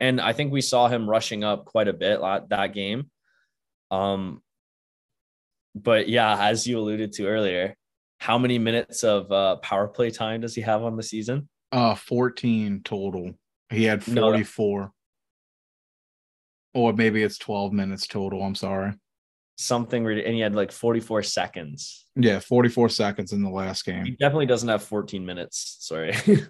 And 0.00 0.20
I 0.20 0.32
think 0.32 0.52
we 0.52 0.62
saw 0.62 0.88
him 0.88 1.08
rushing 1.08 1.44
up 1.44 1.64
quite 1.64 1.88
a 1.88 1.92
bit 1.92 2.20
that 2.48 2.72
game. 2.74 3.10
Um, 3.90 4.42
but 5.74 6.08
yeah, 6.08 6.36
as 6.48 6.66
you 6.66 6.78
alluded 6.78 7.12
to 7.14 7.26
earlier, 7.26 7.76
how 8.18 8.38
many 8.38 8.58
minutes 8.58 9.04
of 9.04 9.30
uh, 9.30 9.56
power 9.56 9.88
play 9.88 10.10
time 10.10 10.40
does 10.40 10.54
he 10.54 10.62
have 10.62 10.82
on 10.82 10.96
the 10.96 11.02
season? 11.02 11.48
Uh, 11.70 11.94
14 11.94 12.82
total. 12.84 13.32
He 13.70 13.84
had 13.84 14.04
44. 14.04 14.80
No, 14.80 14.92
or 16.74 16.92
maybe 16.92 17.22
it's 17.22 17.38
12 17.38 17.72
minutes 17.72 18.06
total. 18.06 18.42
I'm 18.42 18.54
sorry. 18.54 18.92
Something, 19.56 20.06
and 20.06 20.34
he 20.34 20.40
had 20.40 20.54
like 20.54 20.72
44 20.72 21.22
seconds. 21.22 22.06
Yeah, 22.16 22.40
44 22.40 22.88
seconds 22.88 23.32
in 23.32 23.42
the 23.42 23.50
last 23.50 23.84
game. 23.84 24.04
He 24.04 24.12
definitely 24.12 24.46
doesn't 24.46 24.68
have 24.68 24.82
14 24.82 25.24
minutes. 25.24 25.76
Sorry. 25.80 26.14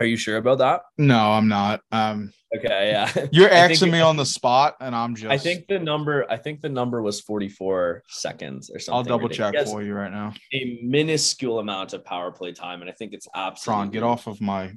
Are 0.00 0.06
you 0.06 0.16
sure 0.16 0.36
about 0.36 0.58
that? 0.58 0.82
No, 0.96 1.18
I'm 1.32 1.48
not. 1.48 1.80
Um, 1.90 2.32
okay, 2.56 2.90
yeah. 2.90 3.26
You're 3.32 3.50
asking 3.50 3.90
me 3.90 4.00
on 4.00 4.16
the 4.16 4.24
spot, 4.24 4.76
and 4.80 4.94
I'm 4.94 5.16
just. 5.16 5.30
I 5.30 5.38
think 5.38 5.66
the 5.66 5.80
number. 5.80 6.24
I 6.30 6.36
think 6.36 6.60
the 6.60 6.68
number 6.68 7.02
was 7.02 7.20
44 7.20 8.04
seconds 8.08 8.70
or 8.70 8.78
something. 8.78 8.96
I'll 8.96 9.18
double 9.18 9.28
check 9.28 9.54
for 9.66 9.82
you 9.82 9.94
right 9.94 10.12
now. 10.12 10.34
A 10.54 10.78
minuscule 10.84 11.58
amount 11.58 11.94
of 11.94 12.04
power 12.04 12.30
play 12.30 12.52
time, 12.52 12.80
and 12.80 12.88
I 12.88 12.92
think 12.92 13.12
it's 13.12 13.26
absolutely. 13.34 13.80
Tron, 13.80 13.90
get 13.90 14.02
off 14.04 14.28
of 14.28 14.40
my. 14.40 14.72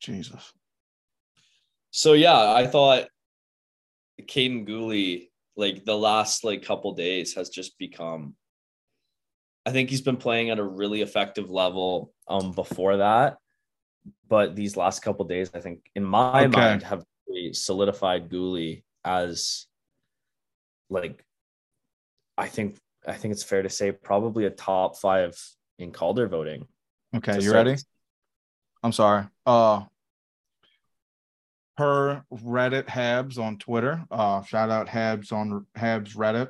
Jesus. 0.00 0.52
So 1.96 2.12
yeah, 2.12 2.52
I 2.52 2.66
thought 2.66 3.08
Kaiden 4.20 4.68
Guhle, 4.68 5.30
like 5.56 5.86
the 5.86 5.96
last 5.96 6.44
like 6.44 6.62
couple 6.62 6.92
days, 6.92 7.32
has 7.36 7.48
just 7.48 7.78
become. 7.78 8.34
I 9.64 9.72
think 9.72 9.88
he's 9.88 10.02
been 10.02 10.18
playing 10.18 10.50
at 10.50 10.58
a 10.58 10.62
really 10.62 11.00
effective 11.00 11.50
level. 11.50 12.12
Um, 12.28 12.52
before 12.52 12.98
that, 12.98 13.38
but 14.28 14.54
these 14.54 14.76
last 14.76 15.00
couple 15.00 15.24
days, 15.24 15.50
I 15.54 15.60
think, 15.60 15.90
in 15.94 16.04
my 16.04 16.44
okay. 16.44 16.48
mind, 16.48 16.82
have 16.82 17.02
really 17.26 17.54
solidified 17.54 18.28
Guhle 18.28 18.82
as 19.02 19.64
like 20.90 21.24
I 22.36 22.48
think 22.48 22.76
I 23.08 23.14
think 23.14 23.32
it's 23.32 23.42
fair 23.42 23.62
to 23.62 23.70
say 23.70 23.90
probably 23.90 24.44
a 24.44 24.50
top 24.50 24.98
five 24.98 25.34
in 25.78 25.92
Calder 25.92 26.28
voting. 26.28 26.66
Okay, 27.16 27.40
you 27.40 27.54
ready? 27.54 27.76
I'm 28.82 28.92
sorry. 28.92 29.24
Uh 29.46 29.84
per 31.76 32.22
Reddit 32.32 32.86
Habs 32.86 33.38
on 33.38 33.58
Twitter. 33.58 34.04
Uh 34.10 34.42
shout 34.42 34.70
out 34.70 34.88
Habs 34.88 35.32
on 35.32 35.66
Habs 35.76 36.16
Reddit. 36.16 36.48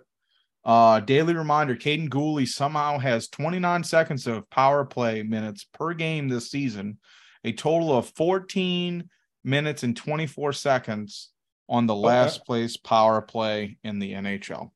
Uh 0.65 1.01
daily 1.01 1.35
reminder, 1.35 1.77
Kaiden 1.77 2.09
Guhle 2.09 2.47
somehow 2.47 2.99
has 2.99 3.29
29 3.29 3.85
seconds 3.85 4.27
of 4.27 4.49
power 4.51 4.85
play 4.85 5.23
minutes 5.23 5.65
per 5.65 5.95
game 5.95 6.29
this 6.29 6.51
season 6.51 6.99
a 7.47 7.53
total 7.53 7.97
of 7.97 8.09
14 8.11 9.09
minutes 9.45 9.85
and 9.85 9.97
24 9.97 10.53
seconds 10.53 11.31
on 11.69 11.87
the 11.87 11.95
okay. 11.95 12.07
last 12.07 12.45
place 12.45 12.77
power 12.77 13.23
play 13.23 13.79
in 13.85 14.01
the 14.01 14.12
NHL. 14.12 14.71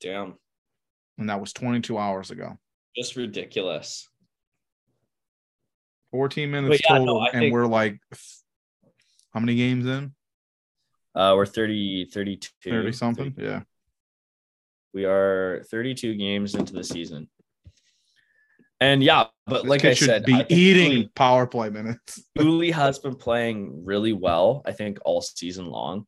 Damn. 0.00 0.34
And 1.18 1.30
that 1.30 1.40
was 1.40 1.52
22 1.54 1.96
hours 1.96 2.30
ago. 2.30 2.58
Just 2.94 3.16
ridiculous. 3.16 4.08
14 6.10 6.50
minutes 6.50 6.82
yeah, 6.84 6.98
total. 6.98 7.20
No, 7.20 7.22
and 7.22 7.40
think... 7.40 7.52
we're 7.54 7.66
like, 7.66 7.98
how 9.32 9.40
many 9.40 9.54
games 9.54 9.86
in? 9.86 10.14
Uh, 11.14 11.34
we're 11.36 11.46
30, 11.46 12.06
32. 12.06 12.70
30 12.70 12.92
something. 12.92 13.32
30. 13.32 13.46
Yeah. 13.46 13.60
We 14.94 15.04
are 15.04 15.64
32 15.70 16.14
games 16.16 16.54
into 16.54 16.72
the 16.72 16.84
season. 16.84 17.28
And 18.80 19.02
yeah, 19.02 19.26
but 19.46 19.64
like 19.64 19.84
I 19.84 19.94
said, 19.94 20.24
be 20.24 20.44
eating 20.48 21.08
power 21.14 21.46
play 21.46 21.70
minutes. 21.70 22.20
Guhle 22.38 22.72
has 22.72 22.98
been 22.98 23.14
playing 23.14 23.84
really 23.84 24.12
well, 24.12 24.62
I 24.66 24.72
think, 24.72 24.98
all 25.04 25.22
season 25.22 25.66
long. 25.66 26.06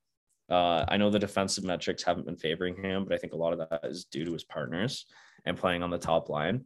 Uh, 0.50 0.84
I 0.88 0.96
know 0.96 1.08
the 1.08 1.20
defensive 1.20 1.64
metrics 1.64 2.02
haven't 2.02 2.26
been 2.26 2.36
favoring 2.36 2.76
him, 2.76 3.04
but 3.04 3.14
I 3.14 3.18
think 3.18 3.32
a 3.32 3.36
lot 3.36 3.52
of 3.52 3.60
that 3.60 3.80
is 3.84 4.06
due 4.06 4.24
to 4.24 4.32
his 4.32 4.44
partners 4.44 5.06
and 5.46 5.56
playing 5.56 5.82
on 5.82 5.90
the 5.90 5.98
top 5.98 6.28
line. 6.28 6.64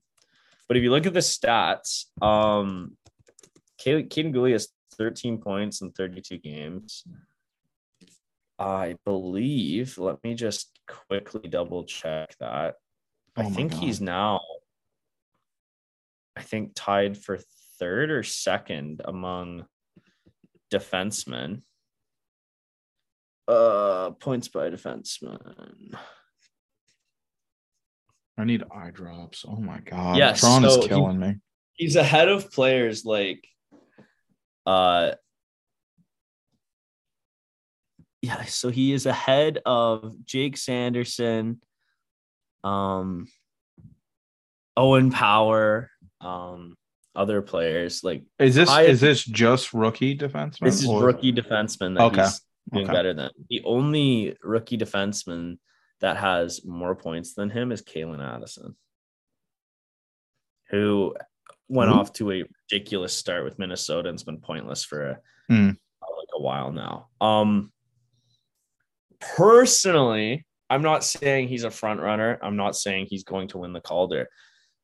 But 0.67 0.77
if 0.77 0.83
you 0.83 0.91
look 0.91 1.07
at 1.07 1.15
the 1.15 1.21
stats, 1.21 2.07
um, 2.23 2.97
Kaiden 3.81 4.35
Guhle 4.35 4.53
has 4.53 4.69
13 4.99 5.39
points 5.39 5.81
in 5.81 5.93
32 5.93 6.39
games. 6.39 7.05
I 8.59 8.97
believe, 9.05 9.99
let 9.99 10.23
me 10.25 10.35
just 10.35 10.79
quickly 10.87 11.49
double 11.49 11.85
check 11.85 12.37
that. 12.41 12.75
Oh 13.37 13.43
I 13.43 13.51
think 13.51 13.73
God. 13.73 13.81
he's 13.81 14.01
now 14.01 14.41
I 16.39 16.43
think 16.43 16.71
tied 16.77 17.19
for 17.19 17.41
third 17.81 18.13
or 18.13 18.23
second 18.23 19.03
among 19.05 19.65
defensemen. 20.73 21.63
Uh, 23.49 24.11
points 24.11 24.47
by 24.47 24.71
defenseman. 24.71 25.97
I 28.39 28.45
need 28.45 28.63
eye 28.73 28.91
drops. 28.93 29.45
Oh 29.49 29.57
my 29.57 29.81
god. 29.81 30.17
Yes, 30.17 30.39
Tron 30.39 30.63
so 30.63 30.81
is 30.81 30.87
killing 30.87 31.21
he, 31.21 31.27
me. 31.27 31.37
He's 31.73 31.97
ahead 31.97 32.29
of 32.29 32.53
players 32.53 33.05
like 33.05 33.45
uh 34.69 35.13
yeah, 38.21 38.45
so 38.45 38.69
he 38.69 38.93
is 38.93 39.07
ahead 39.07 39.61
of 39.65 40.15
Jake 40.25 40.57
Sanderson, 40.57 41.61
um 42.65 43.27
Owen 44.77 45.11
Power, 45.11 45.91
um, 46.21 46.77
other 47.15 47.43
players. 47.43 48.05
Like, 48.05 48.25
is 48.39 48.55
this 48.55 48.71
is 48.71 49.01
this 49.01 49.25
just 49.25 49.73
rookie 49.73 50.17
defenseman? 50.17 50.61
This 50.61 50.83
is 50.83 50.89
or? 50.89 51.05
rookie 51.05 51.33
defenseman 51.33 51.97
that 51.97 52.05
okay. 52.05 52.23
he's 52.23 52.41
doing 52.73 52.85
okay. 52.85 52.93
better 52.93 53.15
than. 53.15 53.31
The 53.49 53.63
only 53.65 54.37
rookie 54.43 54.79
defenseman 54.79 55.59
that 56.01 56.17
has 56.19 56.65
more 56.65 56.95
points 56.95 57.35
than 57.35 57.51
him 57.51 57.73
is 57.73 57.83
Calen 57.83 58.23
Addison, 58.23 58.77
who 60.71 61.15
went 61.69 61.91
mm-hmm. 61.91 61.99
off 61.99 62.13
to 62.15 62.33
a 62.33 62.45
ridiculous 62.71 63.13
start 63.13 63.45
with 63.45 63.59
Minnesota 63.59 64.09
and's 64.09 64.25
been 64.25 64.41
pointless 64.41 64.85
for 64.85 65.11
a, 65.11 65.19
mm. 65.51 65.69
like 65.69 66.29
a 66.35 66.41
while 66.41 66.73
now. 66.73 67.09
Um, 67.21 67.73
personally, 69.21 70.47
I'm 70.71 70.83
not 70.83 71.05
saying 71.05 71.49
he's 71.49 71.65
a 71.65 71.71
front 71.71 72.01
runner. 72.01 72.39
I'm 72.43 72.57
not 72.57 72.77
saying 72.77 73.07
he's 73.09 73.25
going 73.25 73.49
to 73.49 73.59
win 73.59 73.73
the 73.73 73.81
Calder. 73.81 74.29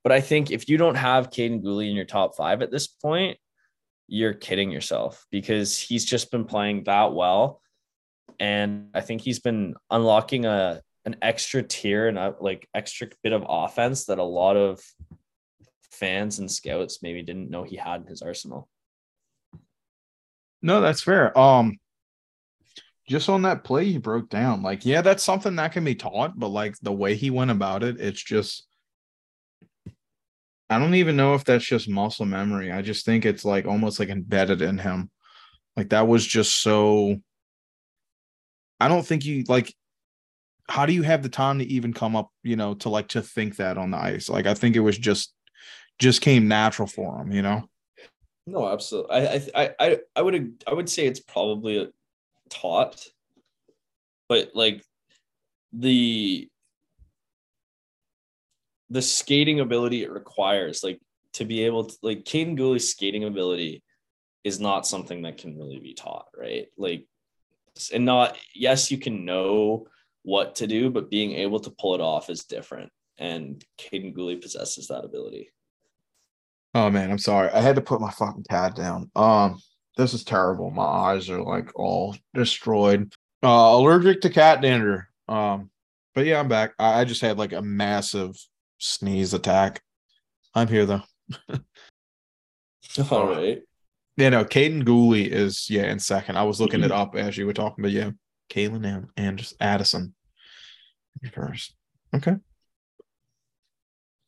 But 0.03 0.13
I 0.13 0.21
think 0.21 0.51
if 0.51 0.69
you 0.69 0.77
don't 0.77 0.97
have 0.97 1.31
Kaiden 1.31 1.63
Guhle 1.63 1.89
in 1.89 1.97
your 1.97 2.05
top 2.05 2.37
five 2.37 2.63
at 2.63 2.71
this 2.71 2.87
point, 2.87 3.39
you're 4.07 4.35
kidding 4.35 4.71
yourself 4.71 5.27
because 5.31 5.79
he's 5.79 6.05
just 6.05 6.31
been 6.31 6.45
playing 6.45 6.85
that 6.85 7.15
well. 7.15 7.63
And 8.39 8.89
I 8.95 9.01
think 9.01 9.23
he's 9.23 9.41
been 9.41 9.75
unlocking 9.91 10.45
a 10.45 10.83
an 11.07 11.17
extra 11.21 11.63
tier 11.63 12.09
and 12.09 12.19
a 12.19 12.35
like 12.41 12.67
extra 12.75 13.09
bit 13.23 13.33
of 13.33 13.45
offense 13.47 14.07
that 14.07 14.19
a 14.19 14.25
lot 14.25 14.57
of 14.57 14.83
fans 15.95 16.39
and 16.39 16.51
scouts 16.51 17.03
maybe 17.03 17.23
didn't 17.23 17.51
know 17.51 17.63
he 17.63 17.77
had 17.77 18.03
in 18.03 18.07
his 18.07 18.23
arsenal. 18.23 18.69
No, 20.63 20.81
that's 20.81 21.03
fair. 21.03 21.37
Um, 21.39 21.79
just 23.09 23.29
on 23.29 23.43
that 23.43 23.65
play 23.65 23.85
he 23.85 23.99
broke 23.99 24.31
down, 24.31 24.63
like, 24.63 24.87
yeah, 24.87 25.03
that's 25.03 25.23
something 25.23 25.57
that 25.57 25.73
can 25.73 25.85
be 25.85 25.95
taught, 25.95 26.39
but 26.39 26.49
like 26.49 26.75
the 26.81 26.93
way 26.93 27.15
he 27.15 27.31
went 27.31 27.51
about 27.51 27.83
it, 27.83 28.01
it's 28.01 28.23
just 28.23 28.67
I 30.71 30.79
don't 30.79 30.95
even 30.95 31.17
know 31.17 31.35
if 31.35 31.45
that's 31.45 31.65
just 31.65 31.89
muscle 31.89 32.25
memory. 32.25 32.73
I 32.73 32.83
just 32.83 33.05
think 33.05 33.27
it's 33.27 33.45
like 33.45 33.67
almost 33.67 34.01
like 34.01 34.09
embedded 34.09 34.63
in 34.63 34.79
him. 34.79 35.11
Like 35.77 35.91
that 35.91 36.09
was 36.09 36.27
just 36.27 36.63
so 36.63 37.17
I 38.81 38.89
don't 38.89 39.07
think 39.07 39.25
you 39.25 39.45
like 39.49 39.75
how 40.69 40.87
do 40.87 40.95
you 40.95 41.03
have 41.03 41.23
the 41.23 41.29
time 41.29 41.59
to 41.59 41.65
even 41.67 41.93
come 41.93 42.17
up, 42.17 42.31
you 42.43 42.57
know, 42.57 42.75
to 42.75 42.89
like 42.89 43.09
to 43.09 43.21
think 43.21 43.57
that 43.57 43.77
on 43.77 43.91
the 43.91 43.99
ice? 43.99 44.31
Like 44.31 44.47
I 44.47 44.55
think 44.55 44.77
it 44.77 44.81
was 44.81 44.97
just 44.97 45.35
just 45.99 46.21
came 46.21 46.49
natural 46.49 46.89
for 46.89 47.21
him, 47.21 47.33
you 47.33 47.43
know. 47.43 47.69
No, 48.47 48.69
absolutely. 48.69 49.17
I 49.17 49.49
I 49.55 49.75
I 49.81 49.99
I 50.17 50.23
would 50.23 50.65
I 50.67 50.75
would 50.75 50.89
say 50.89 51.07
it's 51.07 51.21
probably 51.21 51.91
taught, 52.51 53.07
but 54.29 54.51
like 54.55 54.85
the 55.73 56.49
the 58.91 59.03
skating 59.03 59.61
ability 59.61 60.03
it 60.03 60.11
requires, 60.11 60.85
like 60.85 61.01
to 61.35 61.45
be 61.45 61.65
able 61.65 61.85
to 61.85 61.97
like 62.03 62.25
Kaiden 62.25 62.59
Guhle's 62.59 62.91
skating 62.91 63.25
ability 63.25 63.83
is 64.45 64.61
not 64.61 64.87
something 64.87 65.23
that 65.23 65.39
can 65.39 65.57
really 65.57 65.79
be 65.79 65.95
taught, 65.95 66.27
right? 66.37 66.67
Like 66.77 67.07
and 67.93 68.05
not 68.05 68.37
yes, 68.55 68.91
you 68.91 68.99
can 68.99 69.25
know 69.25 69.87
what 70.23 70.57
to 70.57 70.67
do, 70.67 70.91
but 70.91 71.11
being 71.11 71.33
able 71.33 71.61
to 71.61 71.71
pull 71.71 71.95
it 71.95 72.01
off 72.01 72.31
is 72.31 72.45
different. 72.45 72.91
And 73.19 73.65
Kaiden 73.79 74.15
Guhle 74.15 74.41
possesses 74.41 74.89
that 74.89 75.05
ability. 75.05 75.51
Oh 76.75 76.91
man, 76.91 77.11
I'm 77.11 77.19
sorry. 77.19 77.51
I 77.51 77.61
had 77.61 77.77
to 77.77 77.83
put 77.83 78.01
my 78.01 78.11
fucking 78.11 78.47
pad 78.49 78.75
down. 78.75 79.11
Um, 79.15 79.61
this 79.97 80.13
is 80.13 80.25
terrible. 80.25 80.71
My 80.71 80.85
eyes 80.85 81.31
are 81.31 81.43
like 81.43 81.71
all 81.77 82.17
destroyed. 82.35 83.15
Uh, 83.43 83.77
allergic 83.77 84.23
to 84.23 84.31
cat 84.31 84.61
dander. 84.61 85.09
Um, 85.29 85.71
but 86.15 86.27
yeah, 86.27 86.41
I'm 86.41 86.49
back. 86.49 86.73
I, 86.79 87.01
I 87.01 87.05
just 87.05 87.21
had 87.21 87.39
like 87.39 87.53
a 87.53 87.63
massive 87.63 88.37
sneeze 88.79 89.35
attack. 89.35 89.83
I'm 90.55 90.69
here 90.69 90.87
though. 90.87 91.03
all 93.11 93.29
right. 93.29 93.61
Yeah, 94.17 94.29
no, 94.29 94.45
Kaiden 94.45 94.85
Guhle 94.85 95.29
is 95.29 95.69
yeah 95.71 95.91
in 95.91 95.99
second. 95.99 96.37
I 96.37 96.45
was 96.45 96.61
looking 96.61 96.83
it 96.83 96.93
up 96.93 97.17
as 97.17 97.37
you 97.37 97.47
were 97.47 97.53
talking, 97.53 97.83
but 97.83 97.91
yeah, 97.91 98.11
Calen 98.51 98.85
and 98.87 99.07
Anders 99.17 99.55
Addison 99.61 100.15
first. 101.33 101.75
Okay. 102.15 102.37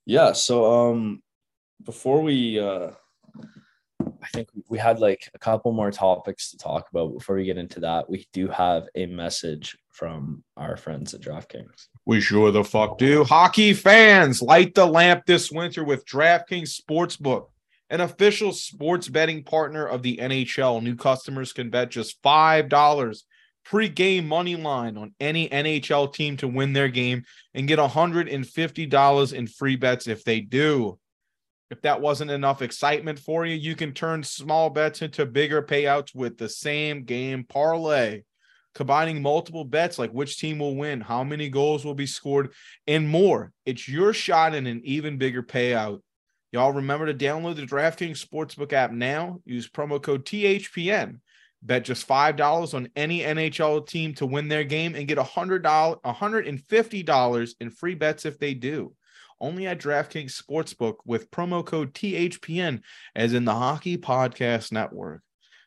Yeah. 0.05 0.33
So 0.33 0.91
um 0.91 1.23
before 1.85 2.23
we 2.23 2.59
uh 2.59 2.91
I 4.23 4.29
think 4.29 4.49
we 4.69 4.79
had 4.79 4.99
like 4.99 5.29
a 5.35 5.39
couple 5.39 5.73
more 5.73 5.91
topics 5.91 6.51
to 6.51 6.59
talk 6.59 6.89
about 6.91 7.15
before 7.15 7.37
we 7.37 7.45
get 7.45 7.59
into 7.59 7.81
that. 7.81 8.09
We 8.11 8.27
do 8.33 8.49
have 8.49 8.89
a 8.95 9.07
message 9.07 9.77
from 9.91 10.43
our 10.57 10.77
friends 10.77 11.15
at 11.15 11.21
DraftKings. 11.21 11.89
We 12.05 12.21
sure 12.21 12.51
the 12.51 12.65
fuck 12.65 12.99
do. 12.99 13.25
Hockey 13.25 13.73
fans, 13.73 14.43
light 14.43 14.75
the 14.75 14.87
lamp 14.87 15.27
this 15.27 15.51
winter 15.51 15.85
with 15.85 16.05
DraftKings 16.07 16.79
Sportsbook, 16.79 17.47
an 17.91 18.01
official 18.01 18.53
sports 18.53 19.09
betting 19.09 19.45
partner 19.45 19.87
of 19.87 20.03
the 20.03 20.19
NHL. 20.19 20.83
New 20.83 20.97
customers 20.97 21.53
can 21.53 21.71
bet 21.71 21.91
just 21.91 22.21
$5 22.23 23.23
pre-game 23.65 24.29
money 24.29 24.57
line 24.57 24.97
on 24.97 25.13
any 25.19 25.49
NHL 25.49 26.13
team 26.13 26.37
to 26.37 26.47
win 26.47 26.73
their 26.73 26.89
game 26.89 27.25
and 27.55 27.67
get 27.67 27.79
$150 27.79 29.33
in 29.33 29.47
free 29.47 29.77
bets 29.77 30.07
if 30.07 30.23
they 30.25 30.41
do. 30.41 30.99
If 31.69 31.83
that 31.83 32.01
wasn't 32.01 32.31
enough 32.31 32.63
excitement 32.63 33.19
for 33.19 33.45
you, 33.45 33.57
you 33.57 33.75
can 33.75 33.93
turn 33.93 34.23
small 34.23 34.71
bets 34.71 35.03
into 35.03 35.27
bigger 35.27 35.63
payouts 35.63 36.15
with 36.15 36.39
the 36.39 36.49
same 36.49 37.03
game 37.05 37.45
parlay. 37.45 38.23
Combining 38.75 39.21
multiple 39.21 39.65
bets 39.65 39.99
like 39.99 40.13
which 40.13 40.39
team 40.39 40.59
will 40.59 40.77
win, 40.77 41.01
how 41.01 41.25
many 41.25 41.49
goals 41.49 41.85
will 41.85 41.95
be 41.95 42.07
scored, 42.07 42.53
and 42.87 43.09
more. 43.09 43.53
It's 43.65 43.89
your 43.89 44.13
shot 44.13 44.55
in 44.55 44.67
an 44.67 44.83
even 44.85 45.17
bigger 45.17 45.43
payout. 45.43 46.03
Y'all 46.53 46.73
remember 46.73 47.07
to 47.07 47.15
download 47.15 47.57
the 47.57 47.63
DraftKings 47.63 48.25
Sportsbook 48.25 48.73
app 48.73 48.93
now. 48.93 49.41
Use 49.45 49.69
promo 49.69 50.01
code 50.01 50.25
THPN. 50.25 51.21
Bet 51.63 51.85
just 51.85 52.07
$5 52.07 52.75
on 52.75 52.91
any 52.95 53.21
NHL 53.23 53.89
team 53.89 54.15
to 54.15 54.27
win 54.27 54.47
their 54.47 54.63
game 54.63 54.95
and 54.95 55.09
get 55.09 55.19
$100, 55.19 55.63
$150 56.03 57.55
in 57.61 57.71
free 57.71 57.95
bets 57.95 58.25
if 58.25 58.39
they 58.39 58.55
do 58.55 58.95
only 59.41 59.67
at 59.67 59.79
DraftKings 59.79 60.41
Sportsbook 60.41 60.97
with 61.05 61.31
promo 61.31 61.65
code 61.65 61.93
THPN, 61.95 62.81
as 63.15 63.33
in 63.33 63.45
the 63.45 63.55
Hockey 63.55 63.97
Podcast 63.99 64.73
Network. 64.73 65.23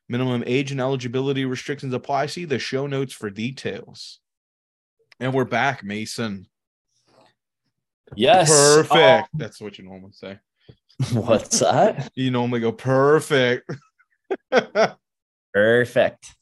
Minimum 0.07 0.43
age 0.47 0.71
and 0.71 0.81
eligibility 0.81 1.45
restrictions 1.45 1.93
apply. 1.93 2.25
See 2.25 2.45
the 2.45 2.57
show 2.57 2.87
notes 2.87 3.13
for 3.13 3.29
details. 3.29 4.19
And 5.19 5.33
we're 5.33 5.45
back, 5.45 5.83
Mason. 5.83 6.47
Yes. 8.15 8.49
Perfect. 8.49 9.29
Oh. 9.33 9.37
That's 9.37 9.61
what 9.61 9.77
you 9.77 9.85
normally 9.85 10.13
say. 10.13 10.39
What's 11.13 11.59
that? 11.59 12.11
you 12.15 12.31
normally 12.31 12.59
go 12.59 12.71
perfect. 12.71 13.69
perfect. 15.53 16.35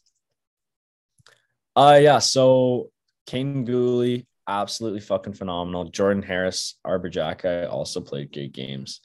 Uh 1.76 2.00
yeah, 2.02 2.20
so 2.20 2.90
Kaiden 3.30 3.68
Guhle 3.68 4.26
absolutely 4.47 5.01
fucking 5.01 5.33
phenomenal. 5.33 5.86
Jordan 5.86 6.23
Harris, 6.23 6.79
Arber 6.86 7.10
Xhekaj 7.10 7.69
also 7.69 8.01
played 8.01 8.31
great 8.31 8.53
games. 8.53 9.01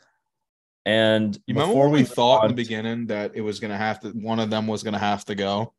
And 0.85 1.37
you 1.46 1.55
remember 1.55 1.74
when 1.74 1.90
we, 1.90 2.05
thought 2.05 2.44
in 2.44 2.48
the 2.48 2.57
beginning 2.57 3.07
that 3.07 3.33
it 3.35 3.40
was 3.40 3.61
gonna 3.61 3.76
have 3.76 4.00
to 4.00 4.09
one 4.11 4.40
of 4.40 4.50
them 4.50 4.66
was 4.66 4.83
gonna 4.83 4.98
have 4.98 5.24
to 5.26 5.35
go. 5.35 5.74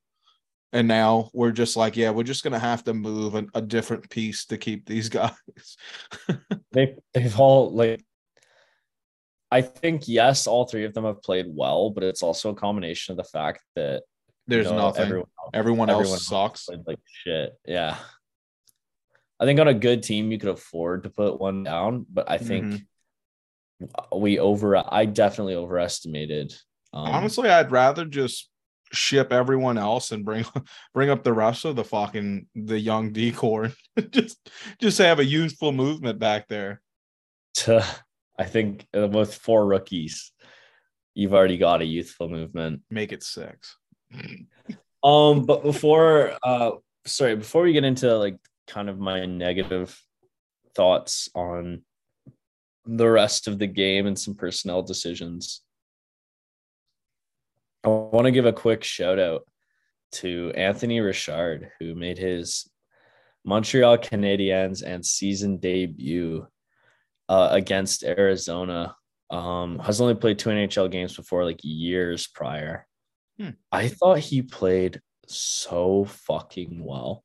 And 0.72 0.88
now 0.88 1.30
we're 1.34 1.52
just 1.52 1.76
like, 1.76 1.98
yeah, 1.98 2.10
we're 2.10 2.24
just 2.24 2.44
gonna 2.44 2.60
have 2.60 2.84
to 2.86 2.94
move 2.94 3.36
a, 3.36 3.46
a 3.54 3.62
different 3.62 4.10
piece 4.10 4.46
to 4.46 4.58
keep 4.58 4.86
these 4.86 5.10
guys. 5.10 5.34
they 6.72 6.96
they've 7.14 7.40
all 7.40 7.72
like 7.72 8.04
I 9.52 9.62
think 9.62 10.08
yes, 10.08 10.48
all 10.48 10.66
three 10.66 10.86
of 10.86 10.94
them 10.94 11.04
have 11.04 11.22
played 11.22 11.46
well, 11.50 11.90
but 11.90 12.04
it's 12.04 12.24
also 12.24 12.50
a 12.50 12.56
combination 12.56 13.12
of 13.12 13.18
the 13.18 13.30
fact 13.30 13.62
that 13.76 14.04
there's 14.48 14.66
you 14.66 14.72
know, 14.72 14.88
nothing. 14.88 15.04
Everyone 15.04 15.30
else, 15.40 15.50
everyone 15.54 15.90
else 15.90 16.00
everyone 16.00 16.20
sucks. 16.20 16.70
like 16.88 17.00
shit. 17.06 17.54
Yeah. 17.68 17.98
I 19.44 19.46
think 19.46 19.60
on 19.60 19.68
a 19.68 19.74
good 19.74 20.04
team 20.04 20.32
you 20.32 20.38
could 20.40 20.48
afford 20.48 21.04
to 21.04 21.10
put 21.10 21.38
one 21.38 21.66
down, 21.66 22.06
but 22.10 22.32
I 22.32 22.38
think 22.38 22.86
mm-hmm. 23.82 24.18
we 24.18 24.40
over. 24.40 24.78
I 24.78 25.04
definitely 25.04 25.56
overestimated. 25.56 26.54
Um, 26.94 27.08
Honestly, 27.08 27.50
I'd 27.50 27.70
rather 27.70 28.06
just 28.06 28.50
ship 28.94 29.34
everyone 29.34 29.78
else 29.78 30.14
and 30.14 30.24
bring 30.24 30.46
bring 30.94 31.10
up 31.10 31.26
the 31.26 31.34
rest 31.34 31.66
of 31.66 31.76
the 31.76 31.84
fucking 31.84 32.48
the 32.56 32.80
young 32.80 33.12
decor. 33.12 33.74
just 34.12 34.50
just 34.80 34.98
have 35.00 35.20
a 35.20 35.26
youthful 35.26 35.74
movement 35.74 36.20
back 36.20 36.48
there. 36.48 36.82
To, 37.56 37.86
I 38.40 38.46
think 38.46 38.88
uh, 38.98 39.10
with 39.10 39.36
four 39.36 39.66
rookies, 39.66 40.32
you've 41.16 41.34
already 41.34 41.58
got 41.58 41.82
a 41.82 41.86
youthful 41.86 42.30
movement. 42.30 42.84
Make 42.90 43.12
it 43.12 43.24
six. 43.24 43.76
um, 45.04 45.44
but 45.46 45.64
before 45.64 46.38
uh 46.44 46.72
sorry, 47.06 47.36
before 47.36 47.64
we 47.64 47.74
get 47.74 47.84
into 47.84 48.18
like 48.18 48.38
kind 48.68 48.90
of 48.90 49.00
my 49.00 49.26
negative 49.26 50.00
thoughts 50.76 51.30
on 51.36 51.84
the 52.86 53.10
rest 53.10 53.48
of 53.48 53.60
the 53.60 53.68
game 53.68 54.08
and 54.08 54.18
some 54.18 54.36
personnel 54.36 54.82
decisions. 54.82 55.62
I 57.84 57.90
want 57.90 58.26
to 58.26 58.32
give 58.32 58.46
a 58.46 58.54
quick 58.54 58.84
shout 58.84 59.20
out 59.20 59.44
to 60.14 60.52
Anthony 60.56 61.00
Richard, 61.00 61.72
who 61.80 61.96
made 61.96 62.18
his 62.18 62.70
Montreal 63.46 63.98
Canadiens 63.98 64.84
and 64.84 65.06
season 65.06 65.58
debut 65.58 66.48
uh, 67.28 67.50
against 67.52 68.04
Arizona. 68.04 68.96
Um, 69.30 69.80
has 69.80 70.00
only 70.00 70.16
played 70.16 70.38
two 70.38 70.50
NHL 70.50 70.92
games 70.92 71.16
before, 71.16 71.44
like 71.44 71.60
years 71.64 72.28
prior. 72.28 72.86
Hmm. 73.40 73.50
I 73.72 73.88
thought 73.88 74.20
he 74.20 74.44
played 74.44 75.02
so 75.28 76.06
fucking 76.06 76.84
well 76.84 77.24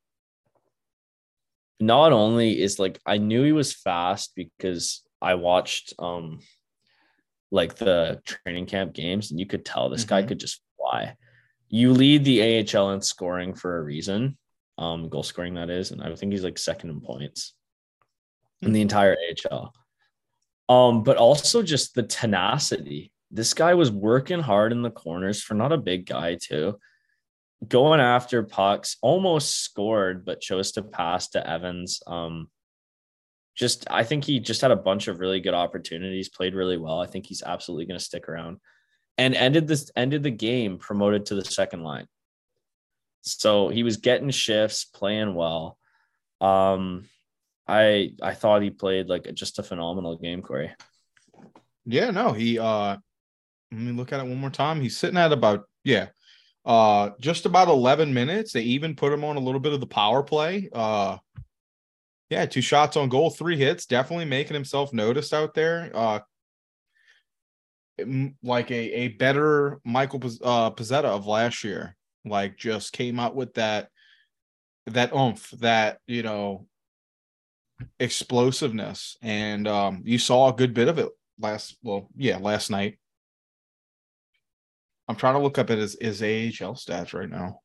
not 1.81 2.13
only 2.13 2.61
is 2.61 2.79
like 2.79 2.99
I 3.07 3.19
knew 3.19 3.45
he 3.45 3.53
was 3.53 3.73
fast 3.73 4.33
because 4.35 5.03
I 5.21 5.35
watched 5.35 5.95
um 5.99 6.41
like 7.51 7.77
the 7.77 8.21
training 8.25 8.67
camp 8.67 8.93
games 8.93 9.31
and 9.31 9.41
you 9.41 9.47
could 9.47 9.65
tell 9.65 9.89
this 9.89 10.05
mm-hmm. 10.05 10.09
guy 10.09 10.23
could 10.23 10.41
just 10.41 10.61
fly. 10.77 11.15
You 11.69 11.93
lead 11.93 12.25
the 12.25 12.43
AHL 12.43 12.91
in 12.91 13.01
scoring 13.01 13.55
for 13.55 13.79
a 13.79 13.83
reason, 13.83 14.37
um, 14.77 15.09
goal 15.09 15.23
scoring 15.23 15.55
that 15.55 15.71
is, 15.71 15.91
and 15.91 16.03
I 16.03 16.15
think 16.15 16.33
he's 16.33 16.45
like 16.45 16.59
second 16.59 16.91
in 16.91 17.01
points 17.01 17.55
mm-hmm. 18.57 18.67
in 18.67 18.73
the 18.73 18.79
mm-hmm. 18.79 18.83
entire 18.83 19.17
AHL. 19.51 19.75
Um, 20.69 21.03
but 21.03 21.17
also 21.17 21.63
just 21.63 21.95
the 21.95 22.03
tenacity. 22.03 23.13
This 23.31 23.55
guy 23.55 23.75
was 23.75 23.91
working 23.91 24.41
hard 24.41 24.73
in 24.73 24.83
the 24.83 24.91
corners 24.91 25.43
for 25.43 25.55
not 25.55 25.73
a 25.73 25.79
big 25.79 26.07
guy 26.07 26.37
too. 26.41 26.79
Going 27.67 28.01
after 28.01 28.43
pucks, 28.43 28.97
almost 29.03 29.63
scored, 29.63 30.25
but 30.25 30.41
chose 30.41 30.73
to 30.73 30.83
pass 30.83 31.29
to 31.31 31.49
Evans. 31.49 32.01
Um, 32.07 32.49
just 33.57 33.91
I 33.91 34.05
think 34.05 34.25
he 34.25 34.39
just 34.39 34.61
had 34.61 34.71
a 34.71 34.77
bunch 34.77 35.09
of 35.09 35.19
really 35.19 35.41
good 35.41 35.55
opportunities, 35.55 36.29
played 36.29 36.55
really 36.55 36.77
well. 36.77 37.01
I 37.01 37.07
think 37.07 37.27
he's 37.27 37.43
absolutely 37.43 37.87
going 37.87 37.99
to 37.99 38.05
stick 38.05 38.29
around, 38.29 38.59
and 39.17 39.35
ended 39.35 39.67
this 39.67 39.91
ended 39.97 40.23
the 40.23 40.31
game 40.31 40.79
promoted 40.79 41.27
to 41.27 41.35
the 41.35 41.45
second 41.45 41.83
line. 41.83 42.07
So 43.23 43.69
he 43.69 43.83
was 43.83 43.97
getting 43.97 44.31
shifts, 44.31 44.85
playing 44.85 45.35
well. 45.35 45.77
Um, 46.41 47.09
I 47.67 48.13
I 48.23 48.35
thought 48.35 48.63
he 48.63 48.71
played 48.71 49.09
like 49.09 49.33
just 49.35 49.59
a 49.59 49.65
phenomenal 49.65 50.17
game, 50.17 50.41
Corey. 50.41 50.71
Yeah, 51.85 52.11
no, 52.11 52.33
he 52.33 52.61
uh 52.61 52.97
let 53.73 53.81
me 53.81 53.93
look 53.93 54.13
at 54.13 54.21
it 54.21 54.29
one 54.29 54.39
more 54.39 54.51
time. 54.51 54.81
He's 54.81 54.97
sitting 54.97 55.19
at 55.19 55.33
about 55.33 55.65
yeah, 55.85 56.09
uh 56.65 57.11
just 57.21 57.47
about 57.47 57.69
11 57.69 58.13
minutes. 58.13 58.53
They 58.53 58.63
even 58.63 58.97
put 58.97 59.13
him 59.13 59.25
on 59.25 59.37
a 59.37 59.41
little 59.41 59.61
bit 59.61 59.73
of 59.73 59.81
the 59.81 59.87
power 59.87 60.23
play. 60.23 60.69
Uh 60.73 61.19
yeah, 62.31 62.45
two 62.47 62.61
shots 62.61 62.97
on 62.97 63.09
goal, 63.09 63.31
three 63.31 63.57
hits, 63.57 63.87
definitely 63.87 64.27
making 64.27 64.55
himself 64.55 64.93
noticed 64.93 65.33
out 65.33 65.55
there. 65.55 65.91
Uh 65.95 66.21
like 68.43 68.71
a 68.71 68.93
a 68.93 69.09
better 69.09 69.81
Michael 69.85 70.21
uh 70.43 70.71
Pezzetta 70.71 71.05
of 71.05 71.27
last 71.27 71.65
year. 71.65 71.97
Like 72.25 72.57
just 72.57 72.93
came 72.93 73.19
out 73.19 73.35
with 73.35 73.55
that 73.55 73.89
that 74.93 75.15
oomph, 75.15 75.51
that 75.61 75.99
you 76.07 76.23
know, 76.23 76.67
explosiveness, 78.01 79.17
and 79.23 79.67
um, 79.69 80.03
you 80.05 80.19
saw 80.19 80.49
a 80.49 80.57
good 80.57 80.75
bit 80.75 80.89
of 80.89 80.99
it 80.99 81.09
last. 81.39 81.77
Well, 81.83 82.09
yeah, 82.17 82.39
last 82.39 82.71
night. 82.71 82.99
I'm 85.09 85.17
trying 85.17 85.35
to 85.35 85.41
look 85.41 85.59
up 85.59 85.71
at 85.71 85.79
his 85.79 85.97
his 86.01 86.23
AHL 86.23 86.75
stats 86.75 87.15
right 87.15 87.31
now. 87.31 87.61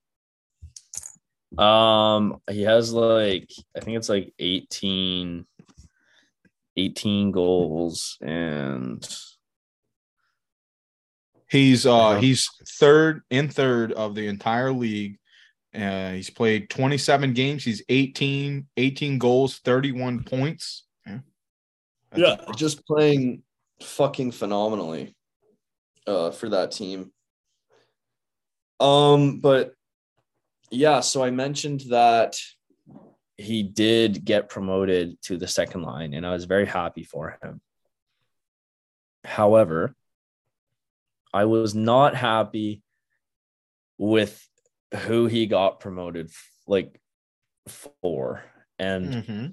Um, 1.63 2.41
he 2.49 2.63
has 2.63 2.93
like 2.93 3.49
I 3.75 3.79
think 3.79 3.97
it's 3.97 4.09
like 4.09 4.33
18, 4.39 5.45
18 6.77 7.31
goals 7.31 8.17
and 8.21 9.07
he's 11.49 11.85
uh 11.85 12.15
he's 12.15 12.49
third 12.79 13.21
in 13.29 13.49
third 13.49 13.91
of 13.91 14.15
the 14.15 14.27
entire 14.27 14.71
league 14.71 15.19
uh, 15.75 16.11
he's 16.11 16.29
played 16.29 16.69
27 16.69 17.33
games. 17.33 17.63
He's 17.63 17.81
18, 17.89 18.67
18 18.77 19.17
goals, 19.17 19.59
31 19.59 20.23
points. 20.23 20.85
Yeah, 21.05 21.19
yeah 22.15 22.35
just 22.55 22.85
playing 22.85 23.41
fucking 23.81 24.31
phenomenally 24.31 25.15
uh, 26.05 26.31
for 26.31 26.49
that 26.49 26.71
team. 26.71 27.11
Um, 28.83 29.39
but 29.39 29.73
yeah, 30.69 30.99
so 30.99 31.23
I 31.23 31.31
mentioned 31.31 31.85
that 31.89 32.37
he 33.37 33.63
did 33.63 34.25
get 34.25 34.49
promoted 34.49 35.21
to 35.23 35.37
the 35.37 35.47
second 35.47 35.83
line, 35.83 36.13
and 36.13 36.25
I 36.25 36.33
was 36.33 36.43
very 36.43 36.65
happy 36.65 37.05
for 37.05 37.37
him. 37.41 37.61
However, 39.23 39.95
I 41.33 41.45
was 41.45 41.73
not 41.73 42.13
happy 42.13 42.83
with 43.97 44.45
who 44.93 45.27
he 45.27 45.45
got 45.45 45.79
promoted 45.79 46.29
like 46.67 46.99
for. 47.67 48.43
And 48.77 49.13
mm-hmm. 49.13 49.45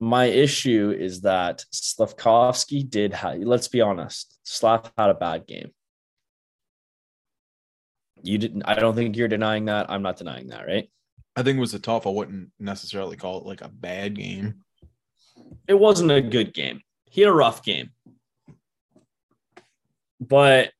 my 0.00 0.24
issue 0.24 0.92
is 0.98 1.20
that 1.20 1.64
Slafkovsky 1.72 2.88
did 2.88 3.12
have, 3.12 3.38
let's 3.38 3.68
be 3.68 3.80
honest, 3.80 4.38
Slav 4.42 4.92
had 4.98 5.10
a 5.10 5.14
bad 5.14 5.46
game. 5.46 5.70
You 8.26 8.38
didn't, 8.38 8.64
I 8.64 8.74
don't 8.74 8.94
think 8.94 9.16
you're 9.16 9.28
denying 9.28 9.66
that. 9.66 9.90
I'm 9.90 10.02
not 10.02 10.16
denying 10.16 10.48
that, 10.48 10.66
right? 10.66 10.90
I 11.36 11.42
think 11.42 11.58
it 11.58 11.60
was 11.60 11.74
a 11.74 11.78
tough. 11.78 12.06
I 12.06 12.10
wouldn't 12.10 12.50
necessarily 12.58 13.16
call 13.16 13.38
it 13.38 13.46
like 13.46 13.60
a 13.60 13.68
bad 13.68 14.16
game. 14.16 14.64
It 15.68 15.74
wasn't 15.74 16.10
a 16.10 16.22
good 16.22 16.54
game. 16.54 16.80
He 17.10 17.20
had 17.20 17.30
a 17.30 17.34
rough 17.34 17.62
game. 17.62 17.90
But 20.18 20.72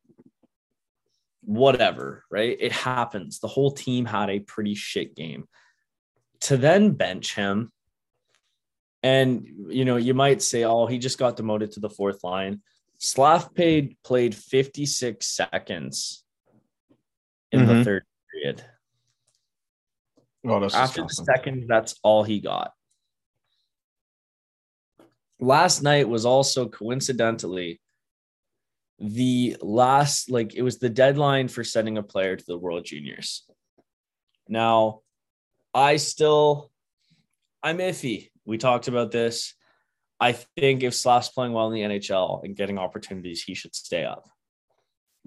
whatever, 1.43 2.25
right? 2.31 2.57
It 2.59 2.73
happens. 2.73 3.39
The 3.39 3.49
whole 3.49 3.71
team 3.71 4.07
had 4.07 4.31
a 4.31 4.41
pretty 4.41 4.75
shit 4.75 5.15
game. 5.15 5.47
To 6.43 6.57
then 6.57 6.93
bench 6.93 7.35
him, 7.35 7.71
and 9.03 9.47
you 9.69 9.85
know, 9.85 9.97
you 9.97 10.15
might 10.15 10.43
say, 10.43 10.65
oh, 10.65 10.87
he 10.87 10.99
just 10.99 11.19
got 11.19 11.37
demoted 11.37 11.73
to 11.73 11.81
the 11.81 11.91
fourth 11.91 12.25
line. 12.25 12.61
Slav 12.99 13.55
paid 13.55 13.97
played 14.03 14.35
56 14.35 15.27
seconds 15.27 16.26
in 17.53 17.61
mm-hmm. 17.61 17.79
the 17.79 17.85
third 17.85 18.05
period. 18.33 18.65
Oh, 20.47 20.61
that's 20.61 20.75
After 20.75 21.03
the 21.03 21.09
second, 21.09 21.67
that's 21.69 21.99
all 22.03 22.23
he 22.23 22.41
got. 22.41 22.73
Last 25.41 25.83
night 25.83 26.09
was 26.09 26.25
also 26.25 26.69
coincidentally 26.69 27.81
the 28.99 29.57
last 29.61 30.31
like 30.31 30.55
it 30.55 30.63
was 30.63 30.79
the 30.79 30.89
deadline 30.89 31.49
for 31.49 31.63
sending 31.63 31.99
a 31.99 32.03
player 32.03 32.37
to 32.37 32.45
the 32.47 32.57
World 32.57 32.85
Juniors. 32.85 33.45
Now, 34.49 35.01
I 35.75 35.97
still 35.97 36.71
I'm 37.63 37.79
iffy. 37.79 38.31
We 38.45 38.59
talked 38.59 38.89
about 38.89 39.11
this. 39.11 39.55
I 40.19 40.33
think 40.33 40.83
if 40.83 40.95
Slav's 40.95 41.29
playing 41.29 41.53
well 41.53 41.71
in 41.71 41.75
the 41.75 41.99
NHL 41.99 42.45
and 42.45 42.57
getting 42.57 42.79
opportunities, 42.79 43.43
he 43.43 43.55
should 43.55 43.75
stay 43.75 44.05
up. 44.05 44.29